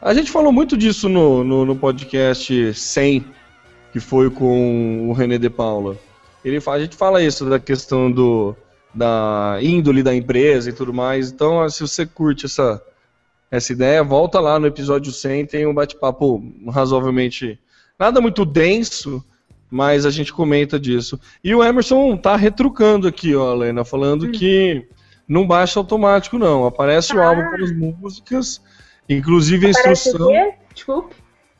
A 0.00 0.14
gente 0.14 0.30
falou 0.30 0.52
muito 0.52 0.76
disso 0.76 1.08
no, 1.08 1.42
no, 1.42 1.64
no 1.64 1.74
podcast 1.74 2.72
100, 2.72 3.24
que 3.92 3.98
foi 3.98 4.30
com 4.30 5.08
o 5.08 5.12
René 5.12 5.38
de 5.38 5.50
Paula. 5.50 5.96
Ele 6.44 6.62
a 6.64 6.78
gente 6.78 6.96
fala 6.96 7.20
isso 7.20 7.44
da 7.46 7.58
questão 7.58 8.10
do, 8.10 8.54
da 8.94 9.58
índole 9.60 10.02
da 10.02 10.14
empresa 10.14 10.70
e 10.70 10.72
tudo 10.72 10.94
mais. 10.94 11.30
Então, 11.32 11.68
se 11.68 11.80
você 11.80 12.06
curte 12.06 12.46
essa, 12.46 12.80
essa 13.50 13.72
ideia, 13.72 14.02
volta 14.04 14.38
lá 14.40 14.58
no 14.58 14.66
episódio 14.66 15.10
100, 15.12 15.46
tem 15.46 15.66
um 15.66 15.74
bate-papo 15.74 16.42
razoavelmente, 16.68 17.58
nada 17.98 18.20
muito 18.20 18.44
denso, 18.44 19.24
mas 19.70 20.04
a 20.06 20.10
gente 20.10 20.32
comenta 20.32 20.78
disso. 20.78 21.18
E 21.42 21.54
o 21.54 21.62
Emerson 21.64 22.16
tá 22.16 22.36
retrucando 22.36 23.06
aqui, 23.08 23.34
ó, 23.34 23.54
Lena, 23.54 23.84
falando 23.84 24.30
que 24.30 24.86
não 25.26 25.46
baixa 25.46 25.78
automático, 25.80 26.38
não. 26.38 26.64
Aparece 26.66 27.14
o 27.14 27.20
Ah. 27.22 27.26
álbum 27.28 27.42
com 27.50 27.64
as 27.64 27.72
músicas, 27.72 28.62
inclusive 29.08 29.66
a 29.66 29.68
o 29.68 29.70
instrução. 29.70 30.28
quê? 30.28 30.54
Desculpe. 30.74 31.16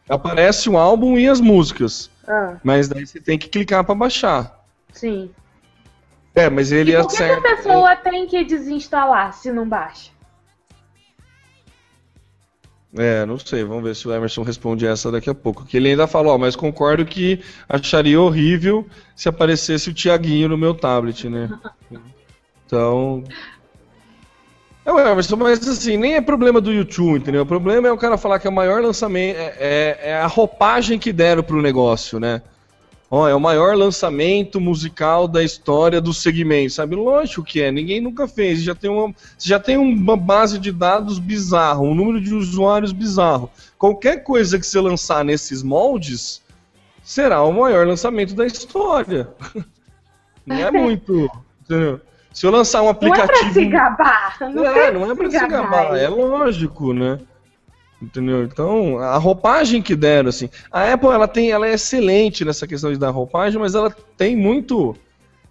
Aparece 0.08 0.70
o 0.70 0.78
álbum 0.78 1.18
e 1.18 1.28
as 1.28 1.40
músicas, 1.40 2.10
Ah, 2.26 2.56
mas 2.64 2.88
daí 2.88 3.06
você 3.06 3.20
tem 3.20 3.38
que 3.38 3.48
clicar 3.48 3.84
para 3.84 3.94
baixar. 3.94 4.58
sim. 4.92 5.30
É, 6.34 6.48
mas 6.48 6.70
ele 6.70 6.92
E 6.94 7.02
por 7.02 7.08
que, 7.08 7.16
que 7.16 7.22
a 7.24 7.40
pessoa 7.40 7.96
tem 7.96 8.26
que 8.26 8.44
desinstalar 8.44 9.32
se 9.32 9.50
não 9.50 9.68
baixa? 9.68 10.12
É, 12.96 13.26
não 13.26 13.38
sei, 13.38 13.62
vamos 13.64 13.84
ver 13.84 13.94
se 13.94 14.08
o 14.08 14.12
Emerson 14.14 14.42
responde 14.42 14.86
essa 14.86 15.10
daqui 15.12 15.28
a 15.28 15.34
pouco. 15.34 15.64
Que 15.64 15.76
ele 15.76 15.90
ainda 15.90 16.06
falou, 16.06 16.34
ó, 16.34 16.38
mas 16.38 16.56
concordo 16.56 17.04
que 17.04 17.40
acharia 17.68 18.20
horrível 18.20 18.86
se 19.14 19.28
aparecesse 19.28 19.90
o 19.90 19.94
Tiaguinho 19.94 20.48
no 20.48 20.56
meu 20.56 20.74
tablet, 20.74 21.28
né? 21.28 21.50
Então. 22.66 23.24
É, 24.84 24.92
o 24.92 24.98
Emerson, 24.98 25.36
mas 25.36 25.66
assim, 25.68 25.96
nem 25.96 26.14
é 26.14 26.20
problema 26.20 26.60
do 26.60 26.72
YouTube, 26.72 27.18
entendeu? 27.18 27.42
O 27.42 27.46
problema 27.46 27.88
é 27.88 27.92
o 27.92 27.98
cara 27.98 28.16
falar 28.16 28.38
que 28.38 28.46
é 28.46 28.50
o 28.50 28.52
maior 28.52 28.82
lançamento, 28.82 29.36
é, 29.36 29.54
é- 29.58 29.98
é 30.10 30.14
a 30.20 30.26
roupagem 30.26 30.98
que 30.98 31.12
deram 31.12 31.42
pro 31.42 31.60
negócio, 31.60 32.18
né? 32.18 32.42
Ó, 33.10 33.26
é 33.26 33.34
o 33.34 33.40
maior 33.40 33.74
lançamento 33.74 34.60
musical 34.60 35.26
da 35.26 35.42
história 35.42 35.98
do 35.98 36.12
segmento, 36.12 36.74
sabe? 36.74 36.94
Lógico 36.94 37.42
que 37.42 37.62
é, 37.62 37.72
ninguém 37.72 38.02
nunca 38.02 38.28
fez. 38.28 38.62
Já 38.62 38.74
tem 38.74 38.90
uma, 38.90 39.14
já 39.38 39.58
tem 39.58 39.78
uma 39.78 40.16
base 40.16 40.58
de 40.58 40.70
dados 40.70 41.18
bizarro, 41.18 41.86
um 41.86 41.94
número 41.94 42.20
de 42.20 42.34
usuários 42.34 42.92
bizarro. 42.92 43.50
Qualquer 43.78 44.22
coisa 44.22 44.58
que 44.58 44.66
você 44.66 44.78
lançar 44.78 45.24
nesses 45.24 45.62
moldes 45.62 46.42
será 47.02 47.42
o 47.42 47.52
maior 47.52 47.86
lançamento 47.86 48.34
da 48.34 48.46
história. 48.46 49.28
Não 50.44 50.56
é 50.56 50.70
muito, 50.70 51.30
entendeu? 51.64 52.00
Se 52.32 52.46
eu 52.46 52.50
lançar 52.50 52.82
um 52.82 52.84
Não 52.84 52.90
é 52.90 52.94
pra 52.94 53.08
aplicativo 53.08 53.52
se 53.52 53.64
gabar. 53.66 54.36
Não, 54.40 54.64
é, 54.64 54.90
não 54.92 55.10
é 55.10 55.14
pra 55.14 55.30
se 55.30 55.46
gabar, 55.46 55.96
é 55.96 56.08
lógico, 56.08 56.92
né? 56.92 57.18
Entendeu? 58.00 58.44
Então, 58.44 58.98
a 58.98 59.16
roupagem 59.18 59.82
que 59.82 59.96
deram, 59.96 60.28
assim. 60.28 60.48
A 60.70 60.92
Apple, 60.92 61.08
ela 61.10 61.26
tem, 61.26 61.50
ela 61.50 61.66
é 61.66 61.74
excelente 61.74 62.44
nessa 62.44 62.66
questão 62.66 62.92
de 62.92 62.98
dar 62.98 63.10
roupagem, 63.10 63.58
mas 63.60 63.74
ela 63.74 63.90
tem 64.16 64.36
muito 64.36 64.96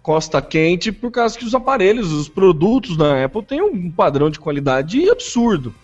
costa 0.02 0.40
quente 0.40 0.90
por 0.90 1.10
causa 1.10 1.38
que 1.38 1.44
os 1.44 1.54
aparelhos, 1.54 2.10
os 2.10 2.28
produtos 2.28 2.96
da 2.96 3.22
Apple 3.22 3.42
têm 3.42 3.60
um 3.60 3.90
padrão 3.90 4.30
de 4.30 4.40
qualidade 4.40 5.10
absurdo. 5.10 5.74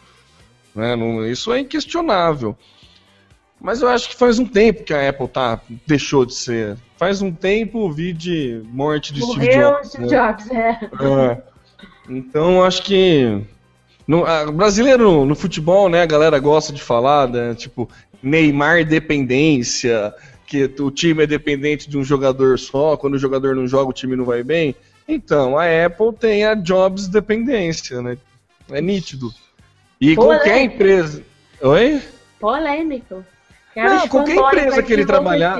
Né? 0.74 0.96
Não- 0.96 1.26
isso 1.26 1.52
é 1.52 1.60
inquestionável. 1.60 2.56
Mas 3.60 3.82
eu 3.82 3.88
acho 3.88 4.08
que 4.08 4.16
faz 4.16 4.38
um 4.38 4.46
tempo 4.46 4.84
que 4.84 4.92
a 4.92 5.08
Apple 5.08 5.28
tá, 5.28 5.60
deixou 5.86 6.24
de 6.24 6.34
ser. 6.34 6.76
Faz 6.96 7.20
um 7.22 7.30
tempo 7.32 7.90
vi 7.92 8.12
de 8.12 8.62
morte 8.66 9.12
de 9.12 9.20
Steve 9.22 9.36
Morreu 9.46 9.70
Jobs. 9.70 9.88
Steve 9.88 10.04
né? 10.06 10.08
Jobs, 10.08 10.50
é. 10.50 10.80
É. 11.30 11.42
Então 12.08 12.62
acho 12.64 12.82
que 12.82 13.42
no, 14.06 14.24
a, 14.24 14.50
brasileiro 14.50 15.04
no, 15.04 15.26
no, 15.26 15.34
futebol, 15.34 15.88
né, 15.88 16.02
a 16.02 16.06
galera 16.06 16.38
gosta 16.38 16.72
de 16.72 16.82
falar, 16.82 17.28
né, 17.28 17.54
tipo 17.54 17.88
Neymar 18.22 18.84
dependência, 18.84 20.14
que 20.46 20.70
o 20.80 20.90
time 20.90 21.24
é 21.24 21.26
dependente 21.26 21.88
de 21.88 21.98
um 21.98 22.04
jogador 22.04 22.58
só, 22.58 22.96
quando 22.96 23.14
o 23.14 23.18
jogador 23.18 23.54
não 23.54 23.66
joga 23.66 23.90
o 23.90 23.94
time 23.94 24.16
não 24.16 24.24
vai 24.24 24.42
bem. 24.42 24.74
Então 25.06 25.58
a 25.58 25.64
Apple 25.84 26.12
tem 26.18 26.44
a 26.44 26.54
Jobs 26.54 27.08
dependência, 27.08 28.00
né? 28.00 28.16
É 28.70 28.80
nítido. 28.80 29.30
E 30.00 30.14
Polêmico. 30.14 30.44
qualquer 30.44 30.62
empresa. 30.62 31.22
Oi? 31.60 32.02
Polêmico. 32.40 33.24
Não, 33.76 34.08
qualquer 34.08 34.36
empresa 34.36 34.82
que 34.82 34.92
ele 34.92 35.04
trabalhar. 35.04 35.58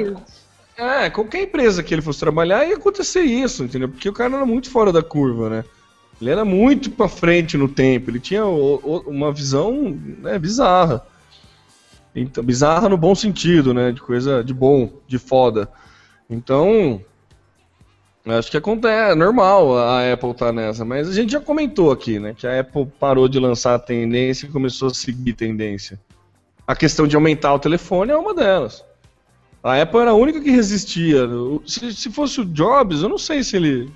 É, 0.76 1.08
qualquer 1.10 1.42
empresa 1.42 1.82
que 1.82 1.94
ele 1.94 2.02
fosse 2.02 2.20
trabalhar 2.20 2.66
ia 2.66 2.76
acontecer 2.76 3.22
isso, 3.22 3.64
entendeu? 3.64 3.88
Porque 3.88 4.08
o 4.08 4.12
cara 4.12 4.36
era 4.36 4.46
muito 4.46 4.70
fora 4.70 4.92
da 4.92 5.02
curva, 5.02 5.48
né? 5.48 5.64
Ele 6.20 6.30
era 6.30 6.44
muito 6.44 6.90
pra 6.90 7.08
frente 7.08 7.56
no 7.56 7.68
tempo, 7.68 8.10
ele 8.10 8.20
tinha 8.20 8.44
o, 8.46 8.76
o, 8.76 8.98
uma 9.10 9.32
visão 9.32 9.98
né, 10.20 10.38
bizarra. 10.38 11.04
Então, 12.14 12.44
bizarra 12.44 12.88
no 12.88 12.96
bom 12.96 13.14
sentido, 13.14 13.74
né? 13.74 13.90
De 13.90 14.00
coisa 14.00 14.42
de 14.44 14.54
bom, 14.54 14.90
de 15.08 15.18
foda. 15.18 15.68
Então, 16.30 17.00
acho 18.24 18.50
que 18.50 18.56
acontece, 18.56 19.12
é 19.12 19.14
normal 19.14 19.76
a 19.76 20.12
Apple 20.12 20.32
tá 20.34 20.52
nessa, 20.52 20.84
mas 20.84 21.08
a 21.08 21.12
gente 21.12 21.32
já 21.32 21.40
comentou 21.40 21.90
aqui, 21.90 22.20
né? 22.20 22.34
Que 22.36 22.46
a 22.46 22.60
Apple 22.60 22.86
parou 23.00 23.28
de 23.28 23.40
lançar 23.40 23.74
a 23.74 23.78
tendência 23.78 24.46
e 24.46 24.50
começou 24.50 24.88
a 24.88 24.94
seguir 24.94 25.32
tendência. 25.32 25.98
A 26.66 26.76
questão 26.76 27.06
de 27.06 27.16
aumentar 27.16 27.52
o 27.52 27.58
telefone 27.58 28.12
é 28.12 28.16
uma 28.16 28.32
delas. 28.32 28.84
A 29.62 29.80
Apple 29.80 30.00
era 30.00 30.10
a 30.10 30.14
única 30.14 30.40
que 30.40 30.50
resistia. 30.50 31.26
Se, 31.66 31.92
se 31.92 32.10
fosse 32.10 32.40
o 32.40 32.44
Jobs, 32.44 33.02
eu 33.02 33.08
não 33.08 33.18
sei 33.18 33.42
se 33.42 33.56
ele. 33.56 33.90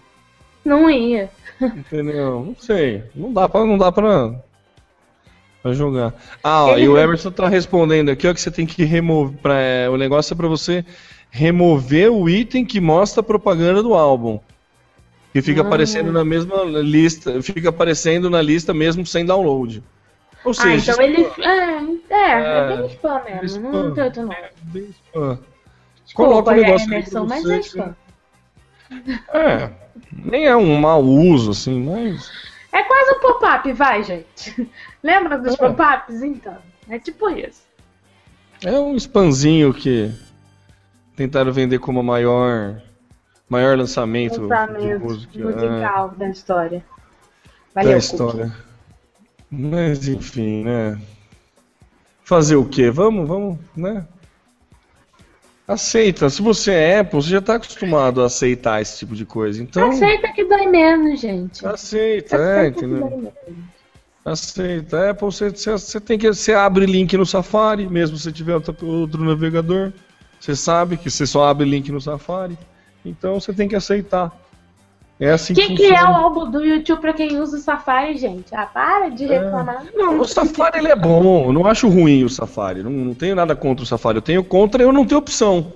Não 0.65 0.91
ia. 0.91 1.31
Entendeu? 1.61 2.45
Não 2.47 2.57
sei. 2.57 3.05
Não 3.15 3.33
dá 3.33 3.49
pra, 3.49 3.65
não 3.65 3.79
dá 3.79 3.91
pra, 3.91 4.35
pra 5.63 5.73
jogar. 5.73 6.15
Ah, 6.43 6.67
ó, 6.67 6.79
e 6.79 6.89
o 6.89 6.97
Emerson 6.97 7.31
tá 7.31 7.49
respondendo 7.49 8.11
aqui, 8.11 8.27
ó, 8.27 8.35
que 8.35 8.41
você 8.41 8.51
tem 8.51 8.67
que 8.67 8.85
remover. 8.85 9.39
Pra, 9.39 9.61
é, 9.61 9.89
o 9.89 9.97
negócio 9.97 10.33
é 10.33 10.37
pra 10.37 10.49
você 10.49 10.85
remover 11.31 12.11
o 12.11 12.29
item 12.29 12.65
que 12.65 12.81
mostra 12.81 13.21
a 13.21 13.25
propaganda 13.25 13.83
do 13.83 13.95
álbum. 13.95 14.41
Que 15.33 15.43
fica 15.43 15.63
ah. 15.63 15.67
aparecendo 15.67 16.11
na 16.11 16.25
mesma 16.25 16.63
lista. 16.65 17.43
Fica 17.43 17.69
aparecendo 17.69 18.31
na 18.31 18.41
lista 18.41 18.73
mesmo 18.73 19.05
sem 19.07 19.25
download. 19.27 19.83
Ou 20.45 20.55
seja, 20.55 20.93
ah, 20.93 20.95
então 20.95 21.05
ele. 21.05 21.27
É, 21.39 22.15
é, 22.15 22.33
é, 22.33 22.73
é 22.73 22.77
bem 22.77 22.87
spam 22.87 23.25
mesmo. 23.25 23.69
Spam. 23.69 23.83
Não 23.83 23.95
tem 23.95 24.05
outro 24.05 24.23
não. 24.23 24.33
É 24.33 24.51
bem 24.63 24.95
spam. 25.07 25.39
Coloca 26.15 26.51
o 26.51 26.55
negócio 26.55 26.87
Emerson, 26.89 27.27
mas 27.27 27.45
é 27.45 27.59
spam. 27.59 27.97
É, 29.35 29.71
nem 30.13 30.47
é 30.47 30.57
um 30.57 30.79
mau 30.79 31.03
uso, 31.03 31.51
assim, 31.51 31.83
mas. 31.83 32.31
É 32.73 32.83
quase 32.83 33.13
um 33.13 33.21
pop-up, 33.21 33.73
vai, 33.73 34.03
gente. 34.03 34.71
Lembra 35.03 35.39
dos 35.39 35.55
é. 35.55 35.57
pop-ups? 35.57 36.23
Então, 36.23 36.57
é 36.89 36.99
tipo 36.99 37.29
isso. 37.31 37.63
É 38.65 38.79
um 38.79 38.97
spamzinho 38.97 39.73
que 39.73 40.13
tentaram 41.17 41.53
vender 41.53 41.79
como 41.79 42.03
maior, 42.03 42.81
maior 43.49 43.79
lançamento, 43.79 44.43
lançamento 44.43 44.81
de 44.81 44.99
música. 44.99 45.39
musical 45.39 46.13
é. 46.15 46.19
da 46.19 46.29
história. 46.29 46.85
Valeu, 47.75 47.93
da 47.93 47.99
história. 47.99 48.57
Mas 49.51 50.07
enfim, 50.09 50.65
né? 50.65 51.01
Fazer 52.23 52.57
o 52.57 52.65
quê? 52.65 52.91
Vamos, 52.91 53.27
vamos, 53.27 53.59
né? 53.75 54.07
Aceita. 55.69 56.31
Se 56.31 56.41
você 56.41 56.73
é 56.73 57.01
Apple, 57.01 57.23
você 57.23 57.29
já 57.29 57.39
está 57.41 57.57
acostumado 57.57 58.23
a 58.23 58.27
aceitar 58.27 58.81
esse 58.81 59.01
tipo 59.01 59.15
de 59.15 59.27
coisa. 59.27 59.63
Então. 59.63 59.91
Aceita 59.91 60.33
que 60.33 60.43
dói 60.43 60.67
menos, 60.67 61.21
gente. 61.21 61.67
Aceita, 61.67 62.37
é, 62.37 62.39
Aceita 62.39 62.65
é, 62.65 62.67
entendeu? 62.69 63.33
Aceita. 64.25 65.11
Apple, 65.11 65.27
você, 65.27 65.51
você, 65.51 65.73
você, 65.73 66.01
tem 66.01 66.19
que. 66.19 66.27
Você 66.27 66.55
abre 66.55 66.87
link 66.87 67.15
no 67.19 67.27
Safari, 67.27 67.87
mesmo 67.87 68.17
se 68.17 68.33
tiver 68.33 68.55
outro 68.55 69.23
navegador. 69.23 69.93
Você 70.41 70.57
sabe 70.57 70.97
que 70.97 71.11
você 71.11 71.27
só 71.27 71.45
abre 71.45 71.69
link 71.69 71.93
no 71.93 72.01
Safari. 72.01 72.57
Então 73.05 73.39
você 73.39 73.53
tem 73.53 73.69
que 73.69 73.77
aceitar. 73.77 74.35
É 75.21 75.33
assim 75.33 75.53
que, 75.53 75.67
que, 75.67 75.77
que 75.77 75.85
é 75.87 76.05
o 76.05 76.15
álbum 76.15 76.49
do 76.49 76.65
YouTube 76.65 77.01
pra 77.01 77.13
quem 77.13 77.41
usa 77.41 77.57
o 77.57 77.61
Safari, 77.61 78.17
gente? 78.17 78.55
Ah, 78.55 78.67
para 78.67 79.09
de 79.09 79.25
é. 79.25 79.41
reclamar. 79.41 79.85
É. 79.85 79.97
Não, 79.97 80.21
o 80.21 80.25
Safari 80.25 80.79
ele 80.79 80.89
é 80.89 80.97
bom. 80.97 81.47
Eu 81.47 81.53
não 81.53 81.67
acho 81.67 81.89
ruim 81.89 82.23
o 82.23 82.29
Safari. 82.29 82.85
Não, 82.85 82.91
não 82.91 83.15
tenho 83.15 83.35
nada 83.35 83.57
contra 83.57 83.83
o 83.83 83.87
Safari. 83.87 84.19
Eu 84.19 84.23
tenho 84.23 84.45
contra 84.45 84.83
eu 84.83 84.93
não 84.93 85.05
ter 85.05 85.17
opção. 85.17 85.73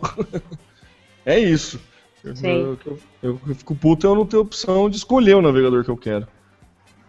é 1.27 1.41
isso. 1.41 1.81
Eu, 2.23 2.35
eu, 2.45 2.79
eu, 3.21 3.41
eu, 3.49 3.55
fico 3.57 3.75
puto 3.75 4.07
eu 4.07 4.15
não 4.15 4.25
ter 4.25 4.37
opção 4.37 4.89
de 4.89 4.97
escolher 4.97 5.35
o 5.35 5.43
navegador 5.43 5.83
que 5.83 5.91
eu 5.91 5.97
quero. 5.97 6.29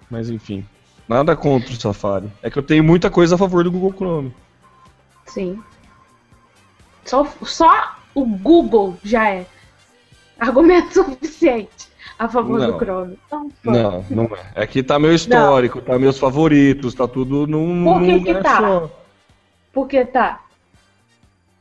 Mas 0.10 0.28
enfim. 0.32 0.66
Nada 1.08 1.36
contra 1.36 1.72
o 1.72 1.80
Safari. 1.80 2.32
É 2.42 2.50
que 2.50 2.58
eu 2.58 2.64
tenho 2.64 2.84
muita 2.84 3.12
coisa 3.12 3.36
a 3.36 3.38
favor 3.38 3.64
do 3.64 3.72
Google 3.72 3.94
Chrome. 3.94 4.36
Sim. 5.28 5.62
Só, 7.06 7.28
só 7.44 7.96
o 8.16 8.26
Google 8.26 8.98
já 9.04 9.30
é 9.30 9.46
argumento 10.40 10.94
suficiente 11.06 11.93
a 12.18 12.28
favor 12.28 12.60
não. 12.60 12.72
do 12.72 12.78
Chrome. 12.78 13.20
Então, 13.28 13.52
não, 13.64 14.06
não 14.10 14.24
é. 14.56 14.64
Aqui 14.64 14.84
tá 14.84 15.00
meu 15.00 15.14
histórico, 15.14 15.80
não. 15.80 15.86
tá 15.86 16.00
meus 16.00 16.18
favoritos, 16.18 16.94
tá 16.94 17.08
tudo 17.08 17.48
num, 17.48 17.84
Por 17.84 18.02
que 18.04 18.20
que 18.22 18.36
tá? 18.36 18.58
Só. 18.58 18.90
Por 19.72 19.88
que 19.88 20.06
tá? 20.06 20.42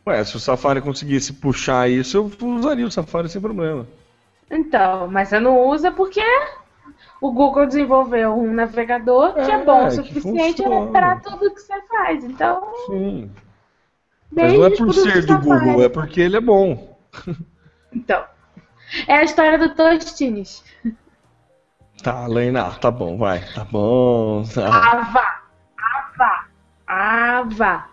Ué, 0.06 0.24
se 0.24 0.36
o 0.36 0.40
Safari 0.40 0.80
conseguisse 0.80 1.32
puxar 1.32 1.88
isso, 1.88 2.16
eu 2.16 2.48
usaria 2.48 2.86
o 2.86 2.90
Safari 2.90 3.28
sem 3.28 3.40
problema. 3.40 3.86
Então, 4.50 5.08
mas 5.08 5.28
você 5.28 5.40
não 5.40 5.66
usa 5.68 5.90
porque 5.90 6.22
o 7.20 7.32
Google 7.32 7.66
desenvolveu 7.66 8.34
um 8.34 8.52
navegador 8.52 9.32
é, 9.36 9.44
que 9.44 9.50
é 9.50 9.64
bom 9.64 9.86
o 9.86 9.90
suficiente 9.90 10.62
para 10.90 11.16
tudo 11.16 11.54
que 11.54 11.60
você 11.60 11.80
faz. 11.86 12.24
Então. 12.24 12.68
Sim. 12.86 13.30
Mas 14.30 14.52
não 14.52 14.64
é 14.64 14.70
por 14.70 14.92
ser 14.92 15.24
do 15.24 15.38
Google, 15.38 15.82
é 15.82 15.88
porque 15.88 16.20
ele 16.20 16.36
é 16.36 16.40
bom. 16.40 16.98
Então. 17.94 18.24
É 19.06 19.16
a 19.16 19.22
história 19.22 19.58
do 19.58 19.74
Tostines. 19.74 20.64
Tá, 22.02 22.26
Lena, 22.26 22.70
tá 22.72 22.90
bom, 22.90 23.16
vai. 23.16 23.40
Tá 23.54 23.64
bom. 23.64 24.42
Tá. 24.42 24.66
Ava, 24.66 25.42
Ava, 25.78 26.46
Ava. 26.86 27.84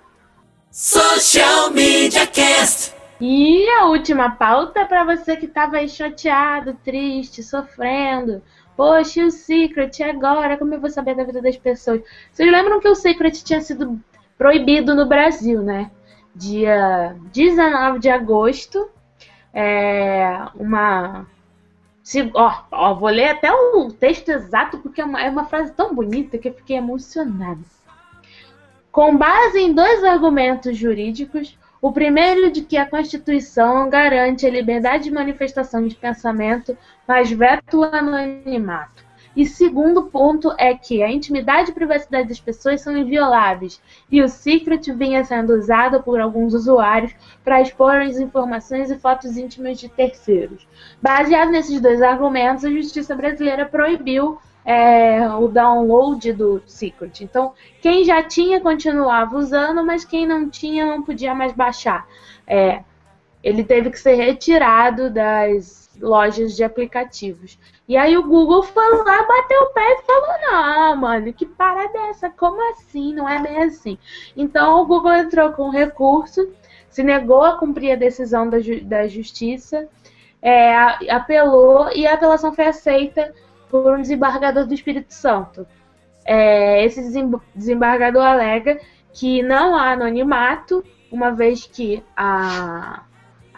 Social 0.71 1.71
Media 1.71 2.25
Cast. 2.25 2.95
E 3.21 3.69
a 3.69 3.85
última 3.85 4.31
pauta 4.31 4.85
para 4.85 5.03
você 5.03 5.35
que 5.35 5.47
tava 5.47 5.77
aí 5.77 5.89
chateado, 5.89 6.77
triste, 6.83 7.43
sofrendo. 7.43 8.41
Poxa, 8.77 9.19
e 9.19 9.23
o 9.25 9.31
Secret 9.31 10.01
agora? 10.03 10.57
Como 10.57 10.73
eu 10.73 10.79
vou 10.79 10.89
saber 10.89 11.15
da 11.15 11.25
vida 11.25 11.41
das 11.41 11.57
pessoas? 11.57 12.01
Vocês 12.31 12.49
lembram 12.49 12.79
que 12.79 12.87
o 12.87 12.95
Secret 12.95 13.43
tinha 13.43 13.59
sido 13.59 13.99
proibido 14.37 14.95
no 14.95 15.05
Brasil, 15.05 15.61
né? 15.61 15.91
Dia 16.33 17.15
19 17.33 17.99
de 17.99 18.09
agosto 18.09 18.89
é, 19.53 20.41
uma. 20.55 21.27
Se, 22.03 22.29
ó, 22.33 22.63
ó, 22.71 22.93
vou 22.95 23.09
ler 23.09 23.29
até 23.29 23.51
o 23.51 23.91
texto 23.91 24.29
exato, 24.29 24.79
porque 24.79 25.01
é 25.01 25.05
uma, 25.05 25.21
é 25.21 25.29
uma 25.29 25.45
frase 25.45 25.73
tão 25.73 25.93
bonita 25.93 26.37
que 26.37 26.49
eu 26.49 26.53
fiquei 26.53 26.77
emocionada. 26.77 27.59
Com 28.91 29.15
base 29.15 29.59
em 29.59 29.73
dois 29.73 30.03
argumentos 30.03 30.75
jurídicos, 30.75 31.57
o 31.81 31.91
primeiro 31.91 32.51
de 32.51 32.61
que 32.61 32.77
a 32.77 32.89
Constituição 32.89 33.89
garante 33.89 34.45
a 34.45 34.49
liberdade 34.49 35.05
de 35.05 35.11
manifestação 35.11 35.87
de 35.87 35.95
pensamento, 35.95 36.77
mas 37.07 37.31
veta 37.31 37.77
o 37.77 37.83
anonimato. 37.83 39.08
E 39.35 39.45
segundo 39.45 40.03
ponto 40.03 40.53
é 40.57 40.73
que 40.73 41.03
a 41.03 41.11
intimidade 41.11 41.71
e 41.71 41.73
privacidade 41.73 42.27
das 42.27 42.39
pessoas 42.39 42.81
são 42.81 42.97
invioláveis 42.97 43.81
e 44.11 44.21
o 44.21 44.27
Secret 44.27 44.91
vinha 44.93 45.23
sendo 45.23 45.53
usado 45.53 46.01
por 46.01 46.19
alguns 46.19 46.53
usuários 46.53 47.13
para 47.43 47.61
expor 47.61 47.95
as 47.95 48.17
informações 48.17 48.89
e 48.89 48.97
fotos 48.97 49.37
íntimas 49.37 49.79
de 49.79 49.87
terceiros. 49.87 50.67
Baseado 51.01 51.51
nesses 51.51 51.79
dois 51.79 52.01
argumentos, 52.01 52.65
a 52.65 52.71
justiça 52.71 53.15
brasileira 53.15 53.65
proibiu 53.65 54.39
é, 54.65 55.27
o 55.29 55.47
download 55.47 56.33
do 56.33 56.61
Secret. 56.65 57.23
Então, 57.23 57.53
quem 57.81 58.03
já 58.03 58.21
tinha 58.23 58.59
continuava 58.59 59.37
usando, 59.37 59.85
mas 59.85 60.03
quem 60.03 60.27
não 60.27 60.49
tinha 60.49 60.85
não 60.85 61.01
podia 61.01 61.33
mais 61.33 61.53
baixar. 61.53 62.05
É, 62.45 62.83
ele 63.43 63.63
teve 63.63 63.89
que 63.89 63.99
ser 63.99 64.15
retirado 64.15 65.09
das 65.09 65.78
lojas 65.99 66.55
de 66.55 66.63
aplicativos. 66.63 67.59
E 67.87 67.97
aí 67.97 68.17
o 68.17 68.23
Google 68.23 68.63
foi 68.63 68.97
lá, 68.97 69.23
bateu 69.23 69.61
o 69.63 69.73
pé 69.73 69.93
e 69.93 70.01
falou: 70.03 70.41
não, 70.41 70.95
mano, 70.97 71.33
que 71.33 71.45
parada 71.45 71.97
é 71.97 72.09
essa? 72.09 72.29
Como 72.29 72.61
assim? 72.71 73.13
Não 73.13 73.27
é 73.27 73.41
bem 73.41 73.63
assim. 73.63 73.97
Então 74.35 74.81
o 74.81 74.85
Google 74.85 75.13
entrou 75.13 75.51
com 75.51 75.69
recurso, 75.69 76.49
se 76.89 77.03
negou 77.03 77.43
a 77.43 77.57
cumprir 77.57 77.91
a 77.91 77.95
decisão 77.95 78.49
da, 78.49 78.59
ju 78.59 78.83
da 78.83 79.07
justiça, 79.07 79.87
é, 80.41 80.73
apelou 81.11 81.89
e 81.93 82.07
a 82.07 82.13
apelação 82.13 82.53
foi 82.53 82.67
aceita 82.67 83.33
por 83.69 83.97
um 83.97 84.01
desembargador 84.01 84.65
do 84.65 84.73
Espírito 84.73 85.13
Santo. 85.13 85.67
É, 86.25 86.83
esse 86.85 87.01
desembargador 87.55 88.23
alega 88.23 88.79
que 89.13 89.41
não 89.41 89.75
há 89.75 89.91
anonimato, 89.91 90.83
uma 91.11 91.31
vez 91.31 91.65
que 91.65 92.03
a 92.15 93.03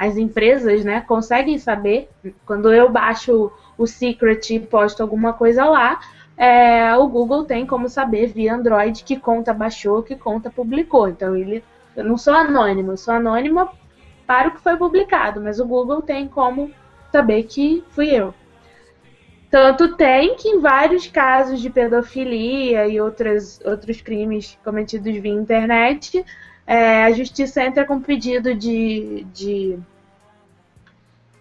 as 0.02 0.18
empresas, 0.18 0.84
né, 0.84 1.02
conseguem 1.02 1.60
saber 1.60 2.10
quando 2.44 2.74
eu 2.74 2.90
baixo 2.90 3.52
o 3.78 3.86
Secret 3.86 4.50
e 4.50 4.60
posto 4.60 5.04
alguma 5.04 5.32
coisa 5.32 5.64
lá, 5.66 6.00
é, 6.36 6.96
o 6.98 7.08
Google 7.08 7.46
tem 7.46 7.68
como 7.68 7.88
saber 7.88 8.26
via 8.34 8.56
Android 8.56 9.04
que 9.04 9.16
conta 9.16 9.54
baixou, 9.54 10.02
que 10.02 10.16
conta 10.16 10.50
publicou. 10.50 11.08
Então 11.08 11.36
ele, 11.36 11.64
eu 11.96 12.04
não 12.04 12.18
sou 12.18 12.34
anônimo, 12.34 12.94
eu 12.94 12.98
sou 12.98 13.14
anônima 13.14 13.72
para 14.26 14.48
o 14.48 14.52
que 14.56 14.62
foi 14.62 14.76
publicado, 14.76 15.40
mas 15.40 15.60
o 15.60 15.68
Google 15.68 16.02
tem 16.02 16.28
como 16.28 16.72
saber 17.12 17.44
que 17.44 17.84
fui 17.92 18.10
eu. 18.10 18.34
Tanto 19.52 19.96
tem 19.96 20.36
que 20.36 20.50
em 20.50 20.60
vários 20.60 21.06
casos 21.06 21.62
de 21.62 21.70
pedofilia 21.70 22.88
e 22.88 23.00
outras, 23.00 23.62
outros 23.64 24.02
crimes 24.02 24.58
cometidos 24.64 25.16
via 25.16 25.32
internet, 25.32 26.26
é, 26.66 27.04
a 27.04 27.12
justiça 27.12 27.64
entra 27.64 27.86
com 27.86 28.00
pedido 28.00 28.56
de, 28.56 29.28
de 29.34 29.78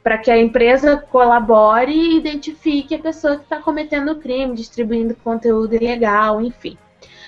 para 0.02 0.18
que 0.18 0.30
a 0.30 0.38
empresa 0.38 0.96
colabore 0.96 1.92
e 1.92 2.16
identifique 2.16 2.94
a 2.94 2.98
pessoa 2.98 3.36
que 3.36 3.42
está 3.42 3.60
cometendo 3.60 4.12
o 4.12 4.18
crime, 4.18 4.54
distribuindo 4.54 5.14
conteúdo 5.16 5.74
ilegal, 5.74 6.40
enfim. 6.40 6.78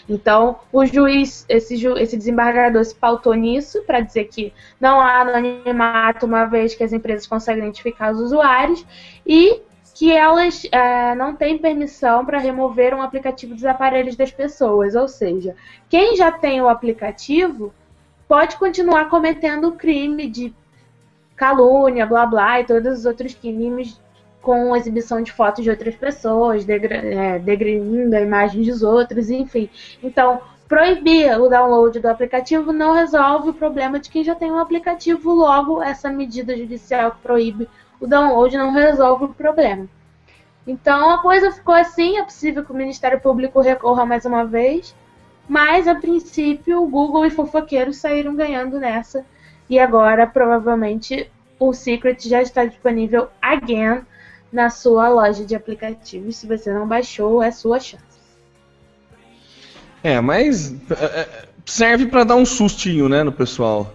Então, 0.09 0.59
o 0.73 0.85
juiz, 0.85 1.45
esse, 1.49 1.77
ju, 1.77 1.97
esse 1.97 2.17
desembargador 2.17 2.85
se 2.85 2.95
pautou 2.95 3.35
nisso 3.35 3.83
para 3.83 4.01
dizer 4.01 4.25
que 4.25 4.53
não 4.81 5.01
há 5.01 5.21
anonimato, 5.21 6.27
uma 6.27 6.45
vez 6.45 6.75
que 6.75 6.83
as 6.83 6.93
empresas 6.93 7.27
conseguem 7.27 7.65
identificar 7.65 8.13
os 8.13 8.21
usuários, 8.21 8.85
e 9.25 9.61
que 9.95 10.11
elas 10.11 10.67
é, 10.73 11.15
não 11.15 11.37
têm 11.37 11.59
permissão 11.59 12.25
para 12.25 12.39
remover 12.39 12.95
um 12.95 13.03
aplicativo 13.03 13.55
dos 13.55 13.65
aparelhos 13.65 14.17
das 14.17 14.31
pessoas. 14.31 14.95
Ou 14.95 15.07
seja, 15.07 15.55
quem 15.89 16.17
já 16.17 16.33
tem 16.33 16.61
o 16.61 16.69
aplicativo 16.69 17.73
pode 18.27 18.57
continuar 18.57 19.11
cometendo 19.11 19.69
o 19.69 19.73
crime 19.73 20.27
de 20.27 20.55
calúnia, 21.37 22.07
blá 22.07 22.27
blá, 22.27 22.61
e 22.61 22.65
todos 22.65 23.01
os 23.01 23.07
outros 23.07 23.35
crimes 23.35 24.01
com 24.41 24.75
exibição 24.75 25.23
de 25.23 25.31
fotos 25.33 25.63
de 25.63 25.71
outras 25.71 25.95
pessoas, 25.95 26.69
é, 26.69 27.39
degredindo 27.39 28.15
a 28.17 28.21
imagem 28.21 28.65
dos 28.65 28.83
outros, 28.83 29.31
enfim. 29.31 29.71
Então, 30.03 30.41
proibir 30.69 31.39
o 31.39 31.49
download 31.49 32.01
do 32.01 32.09
aplicativo 32.09 32.73
não 32.73 32.93
resolve 32.93 33.51
o 33.51 33.55
problema 33.55 34.01
de 34.01 34.11
quem 34.11 34.25
já 34.25 34.35
tem 34.35 34.51
um 34.51 34.59
aplicativo, 34.59 35.33
logo 35.33 35.83
essa 35.83 36.11
medida 36.11 36.57
judicial 36.57 37.13
que 37.13 37.19
proíbe 37.19 37.69
o 38.01 38.07
download 38.07 38.57
não 38.57 38.73
resolve 38.73 39.27
o 39.27 39.35
problema. 39.35 39.87
Então 40.67 41.11
a 41.11 41.21
coisa 41.21 41.53
ficou 41.53 41.75
assim, 41.75 42.17
é 42.19 42.23
possível 42.23 42.65
que 42.65 42.73
o 42.73 42.75
Ministério 42.75 43.21
Público 43.21 43.61
recorra 43.61 44.07
mais 44.07 44.25
uma 44.25 44.45
vez, 44.45 44.95
mas 45.49 45.87
a 45.87 45.95
princípio 45.95 46.83
o 46.83 46.89
Google 46.89 47.27
e 47.27 47.31
fofoqueiros 47.31 47.99
saíram 47.99 48.35
ganhando 48.35 48.79
nessa 48.79 49.25
e 49.73 49.79
agora 49.79 50.27
provavelmente 50.27 51.31
o 51.59 51.73
Secret 51.73 52.29
já 52.29 52.43
está 52.43 52.67
disponível 52.67 53.29
again 53.41 54.03
na 54.53 54.69
sua 54.69 55.09
loja 55.09 55.47
de 55.47 55.55
aplicativos. 55.55 56.37
Se 56.37 56.47
você 56.47 56.71
não 56.71 56.87
baixou, 56.87 57.43
é 57.43 57.51
sua 57.51 57.81
chance. 57.81 58.05
É, 60.05 60.21
mas 60.21 60.75
é, 60.91 61.05
é, 61.21 61.45
serve 61.65 62.05
para 62.05 62.23
dar 62.23 62.37
um 62.37 62.45
sustinho, 62.45 63.09
né, 63.09 63.23
no 63.23 63.33
pessoal. 63.33 63.95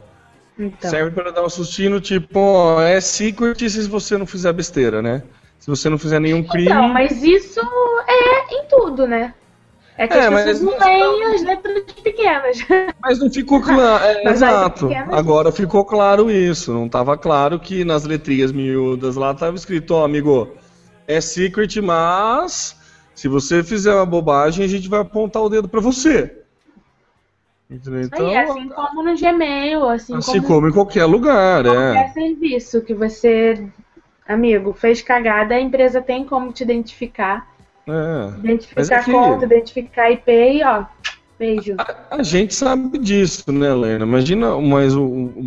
Então. 0.58 0.90
Serve 0.90 1.12
para 1.12 1.30
dar 1.30 1.46
um 1.46 1.50
sustinho, 1.50 2.02
tipo, 2.02 2.40
ó, 2.40 2.82
é 2.82 3.00
secret 3.00 3.70
se 3.70 3.88
você 3.88 4.18
não 4.18 4.26
fizer 4.26 4.52
besteira, 4.54 5.00
né? 5.00 5.22
Se 5.60 5.68
você 5.68 5.90
não 5.90 6.00
fizer 6.00 6.20
nenhum 6.20 6.42
crime. 6.42 6.70
Não, 6.70 6.88
mas 6.90 7.22
isso 7.22 7.60
é 8.08 8.56
em 8.56 8.66
tudo, 8.68 9.06
né? 9.06 9.32
É 9.98 10.08
que 10.08 10.14
é, 10.14 10.28
as 10.28 10.44
pessoas 10.44 10.62
não 10.62 10.78
leem 10.78 11.26
as 11.26 11.44
letras 11.44 11.84
pequenas. 12.04 12.58
Mas 13.02 13.20
não 13.20 13.32
ficou 13.32 13.60
claro. 13.62 14.04
É, 14.06 14.30
exato. 14.30 14.90
Agora 15.12 15.52
ficou 15.52 15.84
claro 15.84 16.30
isso. 16.30 16.72
Não 16.72 16.86
estava 16.86 17.18
claro 17.18 17.60
que 17.60 17.84
nas 17.84 18.06
letrinhas 18.06 18.52
miúdas 18.52 19.16
lá 19.16 19.32
estava 19.32 19.56
escrito, 19.56 19.96
ó, 19.96 20.02
oh, 20.02 20.06
amigo, 20.06 20.50
é 21.08 21.20
secret, 21.20 21.82
mas 21.82 22.78
se 23.16 23.28
você 23.28 23.64
fizer 23.64 23.96
uma 23.96 24.06
bobagem, 24.06 24.64
a 24.64 24.68
gente 24.68 24.88
vai 24.88 25.00
apontar 25.00 25.42
o 25.42 25.50
dedo 25.50 25.68
para 25.68 25.82
você. 25.82 26.44
Entendeu? 27.70 28.02
Então, 28.02 28.28
Aí, 28.28 28.38
assim 28.38 28.70
como 28.70 29.04
no 29.04 29.18
Gmail, 29.18 29.90
assim, 29.90 30.16
assim 30.16 30.42
como, 30.42 30.48
como 30.48 30.70
em 30.70 30.72
qualquer 30.72 31.06
lugar, 31.06 31.64
qualquer 31.64 32.06
é. 32.06 32.08
serviço 32.10 32.82
que 32.82 32.94
você, 32.94 33.68
amigo, 34.28 34.74
fez 34.74 35.02
cagada, 35.02 35.56
a 35.56 35.60
empresa 35.60 36.02
tem 36.02 36.24
como 36.24 36.54
te 36.54 36.64
identificar 36.64 37.57
é. 37.88 38.40
Identificar 38.40 39.00
aqui, 39.00 39.12
conta, 39.12 39.46
identificar 39.46 40.12
IP 40.12 40.32
e 40.32 40.64
ó, 40.64 40.86
beijo. 41.40 41.76
A, 41.78 42.18
a, 42.18 42.24
gente 42.24 42.54
sabe 42.54 42.98
disso, 42.98 43.52
né, 43.52 43.70
Helena? 43.70 44.06
Imagina, 44.06 44.60
mas 44.60 44.94
o, 44.94 45.04
o, 45.04 45.44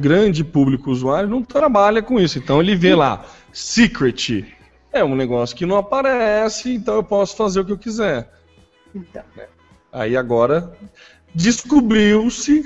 grande 0.00 0.42
público 0.42 0.90
usuário 0.90 1.28
não 1.28 1.42
trabalha 1.42 2.02
com 2.02 2.18
isso. 2.18 2.38
Então 2.38 2.60
ele 2.60 2.74
vê 2.74 2.94
lá, 2.94 3.24
secret. 3.52 4.52
É 4.92 5.04
um 5.04 5.14
negócio 5.14 5.56
que 5.56 5.66
não 5.66 5.76
aparece, 5.76 6.74
então 6.74 6.94
eu 6.96 7.04
posso 7.04 7.36
fazer 7.36 7.60
o 7.60 7.64
que 7.64 7.72
eu 7.72 7.78
quiser. 7.78 8.30
Então. 8.94 9.22
Aí 9.92 10.16
agora 10.16 10.72
descobriu-se, 11.34 12.64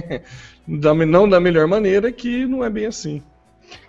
não 0.66 1.28
da 1.28 1.40
melhor 1.40 1.66
maneira, 1.68 2.10
que 2.10 2.44
não 2.46 2.64
é 2.64 2.68
bem 2.68 2.86
assim. 2.86 3.22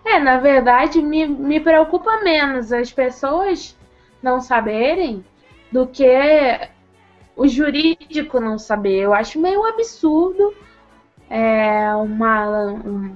É, 0.05 0.19
na 0.19 0.39
verdade, 0.39 1.01
me, 1.01 1.27
me 1.27 1.59
preocupa 1.59 2.23
menos 2.23 2.71
as 2.71 2.91
pessoas 2.91 3.75
não 4.23 4.39
saberem 4.39 5.23
do 5.71 5.85
que 5.85 6.07
o 7.35 7.47
jurídico 7.47 8.39
não 8.39 8.57
saber. 8.57 9.01
Eu 9.01 9.13
acho 9.13 9.39
meio 9.39 9.65
absurdo 9.65 10.53
é, 11.29 11.93
uma, 11.95 12.67
um, 12.71 13.15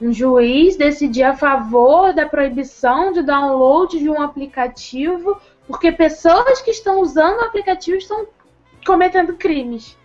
um 0.00 0.12
juiz 0.12 0.76
decidir 0.76 1.24
a 1.24 1.36
favor 1.36 2.12
da 2.12 2.26
proibição 2.26 3.12
de 3.12 3.22
download 3.22 3.98
de 3.98 4.08
um 4.08 4.20
aplicativo 4.20 5.36
porque 5.66 5.90
pessoas 5.90 6.60
que 6.60 6.70
estão 6.70 7.00
usando 7.00 7.38
o 7.38 7.44
aplicativo 7.44 7.96
estão 7.96 8.26
cometendo 8.86 9.34
crimes. 9.34 9.98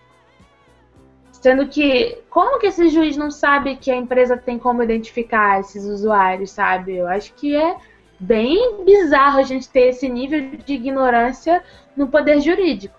Sendo 1.30 1.66
que, 1.68 2.18
como 2.30 2.58
que 2.58 2.66
esse 2.66 2.88
juiz 2.88 3.16
não 3.16 3.30
sabe 3.30 3.76
que 3.76 3.90
a 3.90 3.96
empresa 3.96 4.36
tem 4.36 4.58
como 4.58 4.82
identificar 4.82 5.60
esses 5.60 5.84
usuários, 5.84 6.50
sabe? 6.50 6.96
Eu 6.96 7.08
acho 7.08 7.34
que 7.34 7.54
é 7.56 7.76
bem 8.22 8.84
bizarro 8.84 9.40
a 9.40 9.42
gente 9.42 9.68
ter 9.68 9.88
esse 9.88 10.08
nível 10.08 10.56
de 10.64 10.74
ignorância 10.74 11.62
no 11.96 12.06
poder 12.06 12.40
jurídico. 12.40 12.94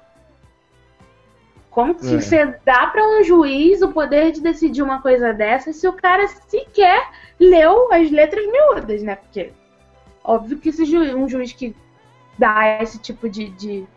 Como 1.72 1.96
que 1.96 2.06
é. 2.06 2.20
você 2.20 2.46
dá 2.66 2.88
para 2.88 3.20
um 3.20 3.24
juiz 3.24 3.82
o 3.82 3.92
poder 3.92 4.32
de 4.32 4.42
decidir 4.42 4.84
uma 4.84 5.02
coisa 5.02 5.34
dessa 5.34 5.72
se 5.72 5.88
o 5.88 5.94
cara 5.94 6.28
sequer 6.28 7.10
leu 7.40 7.92
as 7.92 8.12
letras 8.12 8.46
miúdas, 8.46 9.02
né? 9.02 9.16
Porque 9.16 9.52
óbvio 10.24 10.60
que 10.60 10.70
esse 10.70 10.86
juiz, 10.86 11.14
um 11.16 11.28
juiz 11.28 11.54
que 11.54 11.76
dá 12.38 12.82
esse 12.82 13.00
tipo 13.00 13.28
de, 13.28 13.50
de, 13.52 13.88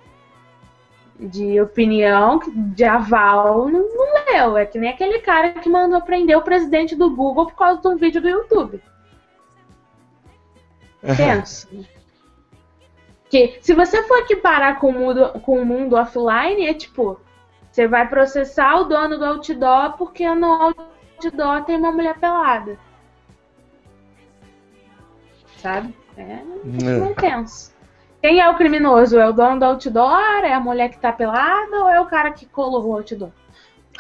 de 1.18 1.60
opinião, 1.60 2.40
de 2.54 2.84
aval, 2.84 3.68
não, 3.68 3.82
não 3.94 4.32
leu. 4.32 4.56
É 4.56 4.64
que 4.64 4.78
nem 4.78 4.90
aquele 4.90 5.18
cara 5.18 5.50
que 5.50 5.68
mandou 5.68 6.00
prender 6.00 6.38
o 6.38 6.42
presidente 6.42 6.94
do 6.94 7.14
Google 7.14 7.46
por 7.46 7.56
causa 7.56 7.82
de 7.82 7.88
um 7.88 7.96
vídeo 7.96 8.22
do 8.22 8.28
YouTube. 8.28 8.80
Pensa. 11.14 11.68
que 13.28 13.59
se 13.61 13.74
você 13.74 14.02
for 14.04 14.18
equiparar 14.18 14.78
com 14.78 14.88
o, 14.88 14.92
mundo, 14.92 15.40
com 15.40 15.61
o 15.61 15.64
mundo 15.64 15.96
offline, 15.96 16.66
é 16.66 16.74
tipo, 16.74 17.20
você 17.70 17.86
vai 17.86 18.09
processar 18.09 18.80
o 18.80 18.84
dono 18.84 19.18
do 19.18 19.24
outdoor 19.24 19.96
porque 19.96 20.28
no 20.34 20.74
outdoor 21.18 21.64
tem 21.64 21.76
uma 21.76 21.92
mulher 21.92 22.18
pelada. 22.18 22.78
Sabe? 25.59 25.94
É, 26.16 26.40
não 26.64 27.11
é. 27.11 27.14
tenso. 27.14 27.74
Quem 28.22 28.40
é 28.40 28.48
o 28.48 28.57
criminoso? 28.57 29.18
É 29.18 29.28
o 29.28 29.32
dono 29.32 29.61
do 29.61 29.64
outdoor? 29.64 30.44
É 30.44 30.52
a 30.52 30.61
mulher 30.61 30.88
que 30.88 30.98
tá 30.98 31.12
pelada 31.12 31.76
ou 31.76 31.90
é 31.90 32.00
o 32.00 32.07
cara 32.07 32.32
que 32.32 32.46
colou 32.46 32.86
o 32.86 32.94
outdoor? 32.94 33.30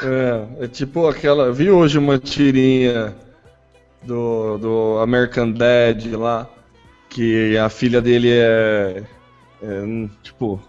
É, 0.00 0.64
é 0.64 0.68
tipo 0.68 1.06
aquela. 1.06 1.52
Vi 1.52 1.70
hoje 1.70 1.98
uma 1.98 2.18
tirinha 2.18 3.14
do, 4.02 4.58
do 4.58 4.98
American 5.00 5.52
Dad 5.52 6.04
lá 6.12 6.48
que 7.08 7.56
a 7.56 7.68
filha 7.68 8.00
dele 8.00 8.30
é, 8.30 9.02
é 9.62 10.08
tipo 10.22 10.60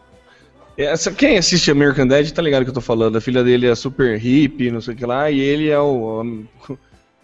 essa, 0.77 1.11
quem 1.11 1.39
assiste 1.39 1.71
American 1.71 2.05
Dad 2.05 2.29
tá 2.29 2.41
ligado 2.41 2.63
que 2.63 2.69
eu 2.69 2.73
tô 2.73 2.81
falando. 2.81 3.17
A 3.17 3.21
filha 3.21 3.43
dele 3.43 3.65
é 3.65 3.73
super 3.73 4.15
hippie, 4.15 4.69
não 4.69 4.79
sei 4.79 4.93
o 4.93 4.97
que 4.97 5.05
lá, 5.07 5.31
e 5.31 5.39
ele 5.39 5.69
é 5.69 5.79
o, 5.79 6.23
o 6.69 6.77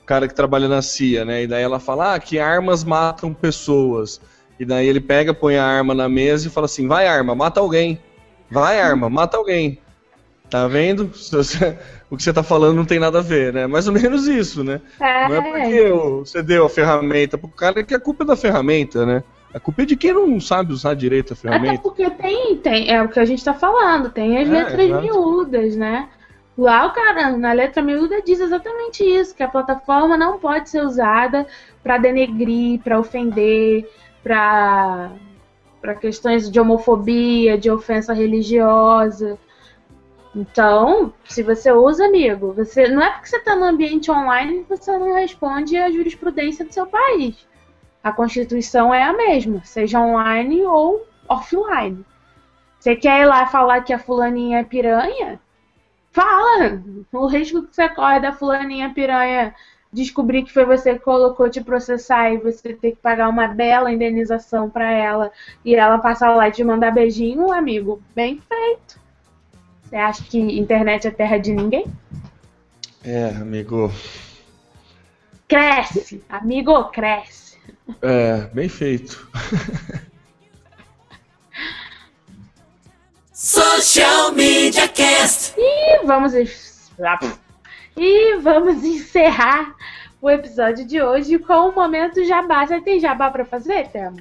cara 0.08 0.28
que 0.28 0.34
trabalha 0.34 0.68
na 0.68 0.82
CIA, 0.82 1.24
né? 1.24 1.44
E 1.44 1.48
daí 1.48 1.62
ela 1.62 1.80
fala 1.80 2.16
ah, 2.16 2.20
que 2.20 2.40
armas 2.40 2.84
matam 2.84 3.32
pessoas. 3.32 4.20
E 4.60 4.66
daí 4.66 4.88
ele 4.88 5.00
pega, 5.00 5.36
põe 5.36 5.58
a 5.58 5.66
arma 5.66 5.94
na 5.94 6.10
mesa 6.10 6.48
e 6.48 6.52
fala 6.52 6.66
assim: 6.66 6.88
vai, 6.88 7.08
arma, 7.08 7.36
mata 7.36 7.60
alguém. 7.60 8.00
Vai, 8.50 8.82
arma, 8.82 9.08
mata 9.08 9.38
alguém. 9.38 9.78
Tá 10.54 10.68
vendo? 10.68 11.10
O 12.12 12.16
que 12.16 12.22
você 12.22 12.32
tá 12.32 12.44
falando 12.44 12.76
não 12.76 12.86
tem 12.86 13.00
nada 13.00 13.18
a 13.18 13.22
ver, 13.24 13.52
né? 13.52 13.66
Mais 13.66 13.88
ou 13.88 13.94
menos 13.94 14.28
isso, 14.28 14.64
né? 14.64 14.82
É. 15.00 15.28
Não 15.28 15.36
é 15.36 15.42
porque 15.42 15.90
você 15.90 16.44
deu 16.44 16.68
a 16.68 16.70
ferramenta 16.70 17.40
pro 17.40 17.48
cara 17.48 17.84
que 17.84 17.96
a 17.96 18.00
culpa 18.00 18.24
é 18.24 18.28
da 18.28 18.36
ferramenta, 18.36 19.04
né? 19.04 19.24
A 19.52 19.60
culpa 19.60 19.82
é 19.82 19.86
de 19.86 19.96
quem 19.96 20.14
não 20.14 20.40
sabe 20.40 20.72
usar 20.72 20.94
direito 20.94 21.34
a 21.34 21.36
ferramenta. 21.36 21.74
Até 21.74 21.82
porque 21.82 22.08
tem, 22.08 22.56
tem, 22.58 22.92
é 22.92 23.02
o 23.02 23.10
que 23.10 23.20
a 23.20 23.26
gente 23.26 23.44
tá 23.44 23.56
falando, 23.56 24.12
tem 24.12 24.38
as 24.38 24.48
é, 24.48 24.52
letras 24.52 24.80
exato. 24.80 25.02
miúdas, 25.02 25.76
né? 25.76 26.08
Lá 26.56 26.86
o 26.86 26.94
cara, 26.94 27.36
na 27.36 27.52
letra 27.52 27.82
miúda, 27.82 28.22
diz 28.22 28.40
exatamente 28.40 29.04
isso, 29.04 29.36
que 29.36 29.42
a 29.42 29.48
plataforma 29.48 30.16
não 30.16 30.38
pode 30.38 30.70
ser 30.70 30.84
usada 30.84 31.48
para 31.82 31.98
denegrir, 31.98 32.80
para 32.80 33.00
ofender, 33.00 33.90
para 34.22 35.10
para 35.82 35.96
questões 35.96 36.50
de 36.50 36.60
homofobia, 36.60 37.58
de 37.58 37.72
ofensa 37.72 38.14
religiosa. 38.14 39.38
Então, 40.36 41.14
se 41.26 41.44
você 41.44 41.72
usa, 41.72 42.06
amigo, 42.06 42.54
você 42.54 42.88
não 42.88 43.02
é 43.02 43.12
porque 43.12 43.28
você 43.28 43.38
está 43.38 43.56
no 43.56 43.66
ambiente 43.66 44.10
online 44.10 44.64
que 44.64 44.70
você 44.70 44.98
não 44.98 45.14
responde 45.14 45.78
à 45.78 45.92
jurisprudência 45.92 46.66
do 46.66 46.74
seu 46.74 46.88
país. 46.88 47.48
A 48.04 48.12
Constituição 48.12 48.94
é 48.94 49.04
a 49.04 49.14
mesma, 49.14 49.64
seja 49.64 50.00
online 50.00 50.64
ou 50.64 51.06
offline. 51.30 52.04
Você 52.80 52.96
quer 52.96 53.22
ir 53.22 53.26
lá 53.26 53.46
falar 53.46 53.82
que 53.82 53.94
a 53.94 54.00
fulaninha 54.00 54.60
é 54.60 54.64
piranha? 54.64 55.40
Fala! 56.12 56.82
O 57.12 57.28
risco 57.28 57.64
que 57.64 57.76
você 57.76 57.88
corre 57.90 58.20
da 58.20 58.34
fulaninha 58.34 58.94
piranha 58.94 59.54
descobrir 59.92 60.44
que 60.44 60.52
foi 60.52 60.66
você 60.66 60.96
que 60.96 61.00
colocou 61.00 61.50
te 61.50 61.64
processar 61.64 62.32
e 62.32 62.38
você 62.38 62.74
ter 62.74 62.92
que 62.92 62.98
pagar 62.98 63.30
uma 63.30 63.48
bela 63.48 63.92
indenização 63.92 64.70
para 64.70 64.92
ela 64.92 65.32
e 65.64 65.76
ela 65.76 66.00
passar 66.00 66.36
lá 66.36 66.50
e 66.50 66.52
te 66.52 66.64
mandar 66.64 66.92
beijinho, 66.92 67.54
amigo, 67.54 68.02
bem 68.16 68.40
feito. 68.40 69.03
Você 69.94 69.98
acha 69.98 70.24
que 70.24 70.40
internet 70.40 71.08
é 71.08 71.12
terra 71.12 71.38
de 71.38 71.54
ninguém? 71.54 71.86
É, 73.06 73.28
amigo. 73.28 73.94
Cresce, 75.48 76.24
amigo, 76.28 76.86
cresce. 76.86 77.60
É, 78.02 78.50
bem 78.56 78.68
feito. 78.68 79.30
Social 83.32 84.32
Media 84.32 84.88
Cast. 84.88 85.54
E 85.60 86.04
vamos 86.08 86.34
e 87.96 88.38
vamos 88.38 88.84
encerrar 88.84 89.76
o 90.20 90.28
episódio 90.28 90.88
de 90.88 91.04
hoje 91.04 91.38
com 91.38 91.70
o 91.70 91.76
momento 91.76 92.26
jabá. 92.26 92.66
Você 92.66 92.82
tem 92.82 93.00
jabá 93.00 93.30
para 93.30 93.46
fazer, 93.46 93.90
Temo? 93.90 94.18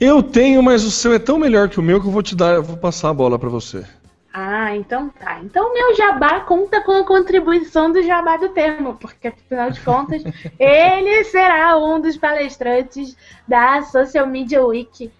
Eu 0.00 0.22
tenho, 0.22 0.62
mas 0.62 0.84
o 0.84 0.90
seu 0.90 1.12
é 1.12 1.18
tão 1.18 1.36
melhor 1.36 1.68
que 1.68 1.78
o 1.78 1.82
meu 1.82 2.00
que 2.00 2.06
eu 2.06 2.10
vou 2.10 2.22
te 2.22 2.34
dar, 2.34 2.54
eu 2.54 2.62
vou 2.62 2.78
passar 2.78 3.10
a 3.10 3.14
bola 3.14 3.38
para 3.38 3.50
você. 3.50 3.84
Ah, 4.32 4.74
então 4.74 5.10
tá. 5.10 5.40
Então 5.40 5.70
o 5.70 5.74
meu 5.74 5.94
jabá 5.94 6.40
conta 6.40 6.80
com 6.80 6.92
a 6.92 7.06
contribuição 7.06 7.92
do 7.92 8.02
jabá 8.02 8.38
do 8.38 8.48
termo, 8.48 8.94
porque 8.94 9.28
afinal 9.28 9.70
de 9.70 9.80
contas 9.80 10.22
ele 10.58 11.22
será 11.24 11.76
um 11.78 12.00
dos 12.00 12.16
palestrantes 12.16 13.14
da 13.46 13.82
Social 13.82 14.26
Media 14.26 14.64
Week 14.64 15.12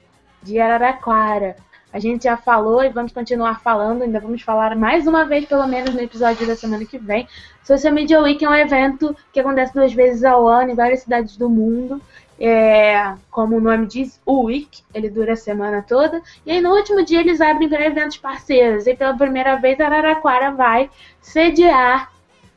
de 0.43 0.59
Araraquara. 0.59 1.57
A 1.93 1.99
gente 1.99 2.25
já 2.25 2.39
falou 2.39 2.83
e 2.83 2.89
vamos 2.89 3.13
continuar 3.13 3.61
falando, 3.61 4.01
ainda 4.01 4.19
vamos 4.19 4.41
falar 4.41 4.75
mais 4.75 5.07
uma 5.07 5.27
vez, 5.27 5.45
pelo 5.45 5.67
menos 5.67 5.93
no 5.93 6.01
episódio 6.01 6.47
da 6.47 6.57
semana 6.57 6.87
que 6.87 6.97
vem. 6.97 7.29
Social 7.63 7.93
Media 7.93 8.19
Week 8.19 8.43
é 8.43 8.49
um 8.49 8.55
evento 8.55 9.15
que 9.31 9.41
acontece 9.41 9.75
duas 9.75 9.93
vezes 9.93 10.25
ao 10.25 10.49
ano 10.49 10.71
em 10.71 10.75
várias 10.75 11.01
cidades 11.01 11.37
do 11.37 11.51
mundo. 11.51 12.01
É, 12.45 13.15
como 13.31 13.57
o 13.57 13.61
nome 13.61 13.87
diz, 13.87 14.21
o 14.27 14.47
Week, 14.47 14.83
ele 14.93 15.09
dura 15.09 15.35
a 15.35 15.37
semana 15.37 15.81
toda. 15.81 16.21
E 16.45 16.51
aí 16.51 16.61
no 16.61 16.75
último 16.75 17.05
dia 17.05 17.21
eles 17.21 17.41
abrem 17.41 17.69
para 17.69 17.87
eventos 17.87 18.17
parceiros. 18.17 18.85
E 18.89 18.97
pela 18.97 19.17
primeira 19.17 19.55
vez 19.55 19.79
Araraquara 19.79 20.51
vai 20.51 20.91
sediar 21.21 22.11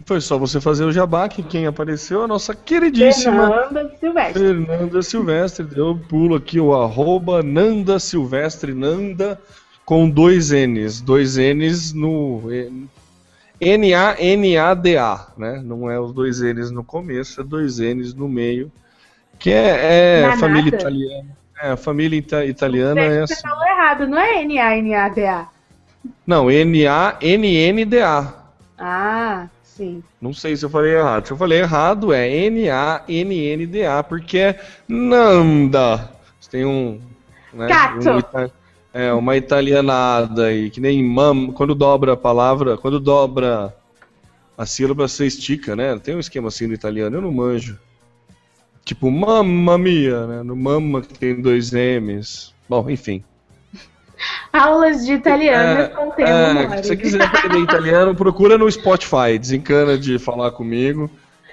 Foi 0.06 0.20
só 0.20 0.38
você 0.38 0.60
fazer 0.60 0.84
o 0.84 0.92
jabá, 0.92 1.30
que 1.30 1.42
quem 1.42 1.66
apareceu 1.66 2.22
é 2.22 2.24
a 2.26 2.28
nossa 2.28 2.54
queridíssima 2.54 3.48
Fernanda 3.48 3.96
Silvestre. 4.00 4.44
Fernanda 4.44 5.02
Silvestre. 5.02 5.66
Deu 5.66 5.98
pulo 6.10 6.36
aqui 6.36 6.60
o 6.60 6.74
arroba 6.74 7.42
Nanda 7.42 8.00
Silvestre, 8.00 8.74
Nanda 8.74 9.40
com 9.86 10.10
dois 10.10 10.52
N's. 10.52 11.00
Dois 11.00 11.38
N's 11.38 11.94
no 11.94 12.42
N-A-N-A-D-A, 13.62 15.28
né? 15.38 15.62
Não 15.64 15.90
é 15.90 16.00
os 16.00 16.12
dois 16.12 16.42
N's 16.42 16.70
no 16.70 16.84
começo, 16.84 17.40
é 17.40 17.44
dois 17.44 17.80
N's 17.80 18.14
no 18.14 18.28
meio. 18.28 18.72
Que 19.40 19.52
é, 19.52 20.24
é 20.24 20.38
família 20.38 20.70
italiana. 20.70 21.30
É, 21.62 21.72
a 21.72 21.78
família 21.78 22.18
ita 22.18 22.46
italiana 22.46 23.00
é 23.00 23.22
assim. 23.22 23.36
Você 23.36 23.42
falou 23.42 23.66
errado, 23.66 24.06
não 24.08 24.20
é 24.20 24.42
N-A-N-A-D-A. 24.44 25.48
Não, 26.28 26.52
N-A-N-N-D-A. 26.52 28.34
Ah, 28.78 29.48
sim. 29.76 30.04
Não 30.22 30.34
sei 30.34 30.56
se 30.56 30.66
eu 30.66 30.70
falei 30.70 30.94
errado. 30.94 31.28
Se 31.28 31.34
eu 31.34 31.38
falei 31.38 31.60
errado, 31.60 32.14
é 32.14 32.30
N-A-N-N-D-A, 32.30 34.04
porque 34.04 34.38
é 34.38 34.60
Nanda. 34.88 36.12
Você 36.40 36.50
tem 36.50 36.66
um. 36.66 37.00
Né. 37.54 37.68
Um, 37.98 38.50
é, 38.94 39.12
uma 39.14 39.36
italianada 39.36 40.46
aí, 40.46 40.70
que 40.70 40.80
nem 40.80 41.04
mam, 41.04 41.52
quando 41.52 41.74
dobra 41.74 42.14
a 42.14 42.18
palavra, 42.18 42.78
quando 42.78 43.00
dobra 43.00 43.76
a 44.58 44.66
sílaba, 44.66 45.08
você 45.08 45.26
estica, 45.26 45.76
né? 45.76 45.98
Tem 45.98 46.16
um 46.16 46.20
esquema 46.20 46.48
assim 46.48 46.68
no 46.68 46.74
italiano, 46.74 47.18
eu 47.18 47.22
não 47.22 47.32
manjo. 47.32 47.80
Tipo, 48.86 49.10
mamma 49.10 49.78
mia, 49.78 50.28
né? 50.28 50.44
No 50.44 50.56
mamma 50.56 51.02
que 51.02 51.18
tem 51.18 51.42
dois 51.42 51.72
M's. 51.74 52.54
Bom, 52.70 52.90
enfim. 52.90 53.24
Aulas 54.52 55.06
de 55.06 55.14
italiano 55.14 55.82
é, 55.82 55.88
com 55.88 56.12
tema 56.12 56.30
é, 56.30 56.78
Se 56.78 56.88
você 56.90 56.98
quiser 56.98 57.22
aprender 57.24 57.60
italiano, 57.60 58.16
procura 58.16 58.58
no 58.58 58.72
Spotify, 58.72 59.38
desencana 59.40 59.98
de 59.98 60.20
falar 60.20 60.52
comigo. 60.52 61.10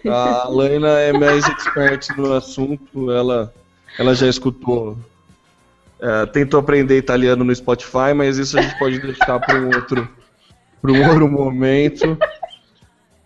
A 0.06 0.48
Laina 0.48 0.98
é 0.98 1.12
mais 1.12 1.44
expert 1.48 2.08
no 2.16 2.32
assunto, 2.32 3.10
ela, 3.10 3.52
ela 3.98 4.14
já 4.14 4.26
escutou 4.26 4.96
é, 6.00 6.24
tentou 6.26 6.58
aprender 6.58 6.96
italiano 6.96 7.44
no 7.44 7.54
Spotify, 7.54 8.14
mas 8.14 8.38
isso 8.38 8.58
a 8.58 8.62
gente 8.62 8.78
pode 8.78 8.98
deixar 9.00 9.38
para 9.38 9.58
um 9.58 9.66
outro, 9.66 10.08
para 10.80 10.92
um 10.92 11.06
outro 11.06 11.28
momento. 11.28 12.16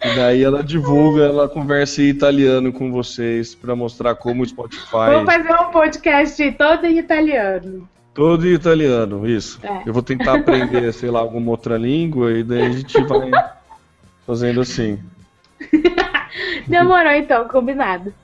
E 0.04 0.16
daí 0.16 0.42
ela 0.42 0.62
divulga, 0.62 1.22
ela 1.22 1.48
conversa 1.48 2.02
em 2.02 2.06
italiano 2.06 2.72
com 2.72 2.90
vocês 2.90 3.54
para 3.54 3.76
mostrar 3.76 4.16
como 4.16 4.42
o 4.42 4.46
Spotify. 4.46 4.90
Vamos 4.90 5.32
fazer 5.32 5.54
um 5.54 5.70
podcast 5.70 6.52
todo 6.52 6.84
em 6.84 6.98
italiano. 6.98 7.88
Todo 8.14 8.46
italiano, 8.46 9.28
isso. 9.28 9.58
É. 9.62 9.82
Eu 9.84 9.92
vou 9.92 10.02
tentar 10.02 10.36
aprender, 10.36 10.92
sei 10.92 11.10
lá, 11.10 11.18
alguma 11.18 11.50
outra 11.50 11.76
língua 11.76 12.32
e 12.32 12.44
daí 12.44 12.62
a 12.62 12.70
gente 12.70 13.02
vai 13.02 13.30
fazendo 14.24 14.60
assim. 14.60 15.02
Demorou 16.68 17.12
então, 17.12 17.48
combinado. 17.48 18.14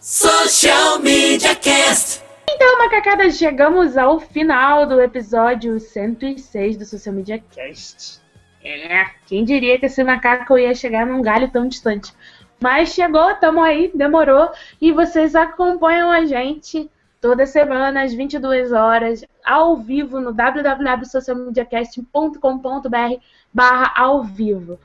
Social 0.00 0.98
Media 0.98 1.54
Cast. 1.54 2.22
Então, 2.50 2.78
macacada, 2.78 3.30
chegamos 3.30 3.96
ao 3.96 4.20
final 4.20 4.86
do 4.86 5.00
episódio 5.00 5.78
106 5.78 6.76
do 6.76 6.84
Social 6.84 7.14
Media 7.14 7.42
Cast. 7.54 8.20
É, 8.62 9.06
quem 9.26 9.44
diria 9.44 9.78
que 9.78 9.86
esse 9.86 10.02
macaco 10.02 10.58
ia 10.58 10.74
chegar 10.74 11.06
num 11.06 11.22
galho 11.22 11.50
tão 11.50 11.68
distante. 11.68 12.12
Mas 12.60 12.94
chegou, 12.94 13.34
tamo 13.34 13.62
aí, 13.62 13.90
demorou. 13.94 14.50
E 14.80 14.90
vocês 14.90 15.34
acompanham 15.34 16.10
a 16.10 16.24
gente 16.24 16.90
toda 17.24 17.46
semana 17.46 18.02
às 18.02 18.12
22 18.12 18.70
horas, 18.70 19.24
ao 19.42 19.78
vivo 19.78 20.20
no 20.20 20.30
www.socialmediacast.com.br 20.30 23.22
barra 23.50 23.90
ao 23.96 24.22
vivo. 24.22 24.78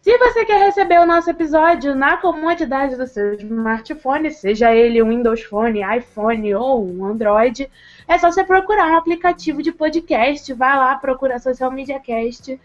Se 0.00 0.16
você 0.16 0.44
quer 0.44 0.66
receber 0.66 1.00
o 1.00 1.06
nosso 1.06 1.30
episódio 1.30 1.96
na 1.96 2.16
comodidade 2.16 2.94
do 2.94 3.08
seu 3.08 3.34
smartphone, 3.34 4.30
seja 4.30 4.72
ele 4.72 5.02
um 5.02 5.08
Windows 5.08 5.42
Phone, 5.42 5.80
iPhone 5.98 6.54
ou 6.54 6.88
um 6.88 7.06
Android, 7.06 7.68
é 8.06 8.18
só 8.18 8.30
você 8.30 8.44
procurar 8.44 8.92
um 8.92 8.96
aplicativo 8.96 9.60
de 9.60 9.72
podcast, 9.72 10.52
vai 10.52 10.76
lá, 10.76 10.94
procura 10.94 11.40
Social 11.40 11.72
Media 11.72 11.98
Cast, 11.98 12.56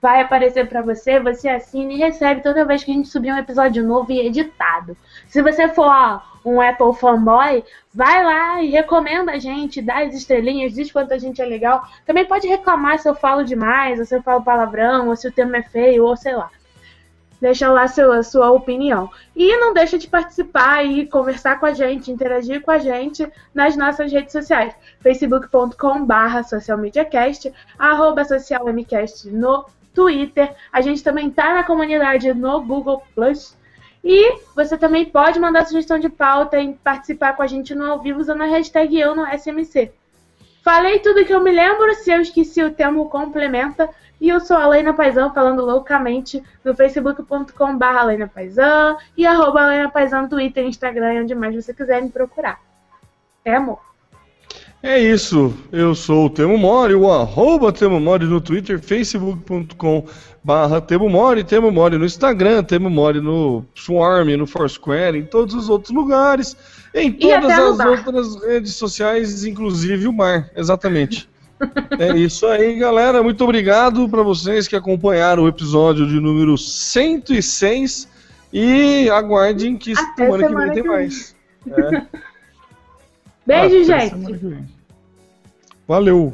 vai 0.00 0.20
aparecer 0.20 0.68
para 0.68 0.80
você, 0.80 1.18
você 1.18 1.48
assina 1.48 1.92
e 1.92 1.96
recebe 1.96 2.40
toda 2.40 2.64
vez 2.64 2.84
que 2.84 2.92
a 2.92 2.94
gente 2.94 3.08
subir 3.08 3.32
um 3.32 3.38
episódio 3.38 3.82
novo 3.82 4.12
e 4.12 4.24
editado. 4.24 4.96
Se 5.26 5.42
você 5.42 5.66
for 5.66 5.88
ó, 5.88 6.33
um 6.44 6.60
Apple 6.60 6.94
fanboy, 6.94 7.64
vai 7.92 8.22
lá 8.22 8.62
e 8.62 8.70
recomenda 8.70 9.32
a 9.32 9.38
gente, 9.38 9.80
dá 9.80 10.02
as 10.02 10.14
estrelinhas, 10.14 10.74
diz 10.74 10.92
quanto 10.92 11.14
a 11.14 11.18
gente 11.18 11.40
é 11.40 11.44
legal. 11.44 11.86
Também 12.04 12.24
pode 12.24 12.46
reclamar 12.46 12.98
se 12.98 13.08
eu 13.08 13.14
falo 13.14 13.44
demais, 13.44 13.98
ou 13.98 14.04
se 14.04 14.14
eu 14.14 14.22
falo 14.22 14.44
palavrão, 14.44 15.08
ou 15.08 15.16
se 15.16 15.26
o 15.26 15.32
tema 15.32 15.56
é 15.56 15.62
feio, 15.62 16.04
ou 16.04 16.16
sei 16.16 16.34
lá. 16.36 16.50
Deixa 17.40 17.70
lá 17.70 17.86
seu, 17.86 18.12
a 18.12 18.22
sua 18.22 18.50
opinião. 18.52 19.10
E 19.34 19.56
não 19.58 19.74
deixa 19.74 19.98
de 19.98 20.08
participar 20.08 20.84
e 20.84 21.06
conversar 21.06 21.58
com 21.60 21.66
a 21.66 21.72
gente, 21.72 22.10
interagir 22.10 22.62
com 22.62 22.70
a 22.70 22.78
gente 22.78 23.30
nas 23.52 23.76
nossas 23.76 24.10
redes 24.12 24.32
sociais. 24.32 24.74
facebook.com 25.00 26.04
barra 26.04 26.42
socialmediacast, 26.42 27.52
arroba 27.78 28.24
socialmcast 28.24 29.28
no 29.28 29.66
Twitter. 29.92 30.54
A 30.72 30.80
gente 30.80 31.02
também 31.02 31.30
tá 31.30 31.54
na 31.54 31.64
comunidade 31.64 32.32
no 32.32 32.62
Google 32.62 33.02
Plus. 33.14 33.56
E 34.04 34.38
você 34.54 34.76
também 34.76 35.06
pode 35.06 35.40
mandar 35.40 35.64
sugestão 35.64 35.98
de 35.98 36.10
pauta 36.10 36.60
e 36.60 36.74
participar 36.74 37.34
com 37.34 37.42
a 37.42 37.46
gente 37.46 37.74
no 37.74 37.86
ao 37.86 38.00
vivo 38.00 38.20
usando 38.20 38.42
a 38.42 38.46
hashtag 38.46 39.00
eu 39.00 39.14
no 39.14 39.26
SMC. 39.26 39.90
Falei 40.62 40.98
tudo 40.98 41.24
que 41.24 41.32
eu 41.32 41.40
me 41.40 41.50
lembro, 41.50 41.94
se 41.94 42.10
eu 42.10 42.20
esqueci 42.20 42.62
o 42.62 42.74
termo 42.74 43.08
complementa. 43.08 43.88
E 44.20 44.28
eu 44.28 44.40
sou 44.40 44.56
a 44.56 44.66
Leina 44.66 44.92
Paisão, 44.92 45.32
falando 45.32 45.64
loucamente 45.64 46.42
no 46.62 46.74
facebook.com.br 46.74 48.04
Leina 48.06 48.28
Paisão 48.28 48.96
e 49.16 49.26
arroba 49.26 49.66
Leina 49.66 49.90
Paisão 49.90 50.22
no 50.22 50.28
Twitter, 50.28 50.64
Instagram, 50.64 51.22
onde 51.22 51.34
mais 51.34 51.54
você 51.54 51.74
quiser 51.74 52.02
me 52.02 52.10
procurar. 52.10 52.60
É, 53.44 53.56
amor? 53.56 53.93
É 54.84 54.98
isso, 54.98 55.54
eu 55.72 55.94
sou 55.94 56.26
o 56.26 56.30
Temo 56.30 56.58
Mori, 56.58 56.94
o 56.94 57.10
arroba 57.10 57.72
Temo 57.72 57.98
Mori 57.98 58.26
no 58.26 58.38
Twitter, 58.38 58.78
facebook.com 58.78 60.04
barra 60.44 60.78
Temo 60.78 61.08
Mori, 61.08 61.42
Temo 61.42 61.72
Mori 61.72 61.96
no 61.96 62.04
Instagram, 62.04 62.62
Temo 62.62 62.90
Mori 62.90 63.18
no 63.18 63.64
Swarm, 63.74 64.36
no 64.36 64.46
Foursquare, 64.46 65.16
em 65.16 65.24
todos 65.24 65.54
os 65.54 65.70
outros 65.70 65.90
lugares, 65.90 66.54
em 66.92 67.10
todas 67.10 67.50
as 67.50 67.86
outras 67.86 68.44
redes 68.44 68.74
sociais, 68.74 69.46
inclusive 69.46 70.06
o 70.06 70.12
mar, 70.12 70.50
exatamente. 70.54 71.26
É 71.98 72.14
isso 72.14 72.46
aí, 72.46 72.76
galera. 72.76 73.22
Muito 73.22 73.42
obrigado 73.42 74.06
para 74.06 74.22
vocês 74.22 74.68
que 74.68 74.76
acompanharam 74.76 75.44
o 75.44 75.48
episódio 75.48 76.06
de 76.06 76.20
número 76.20 76.58
106 76.58 78.06
e 78.52 79.08
aguardem 79.08 79.78
que 79.78 79.92
Até 79.92 80.26
semana, 80.26 80.46
que 80.46 80.54
vem 80.54 80.72
tem 80.72 80.82
mais. 80.82 81.34
É. 81.66 82.02
Beijo, 83.46 83.84
semana 83.84 84.38
gente. 84.38 84.64
Valeu! 85.86 86.32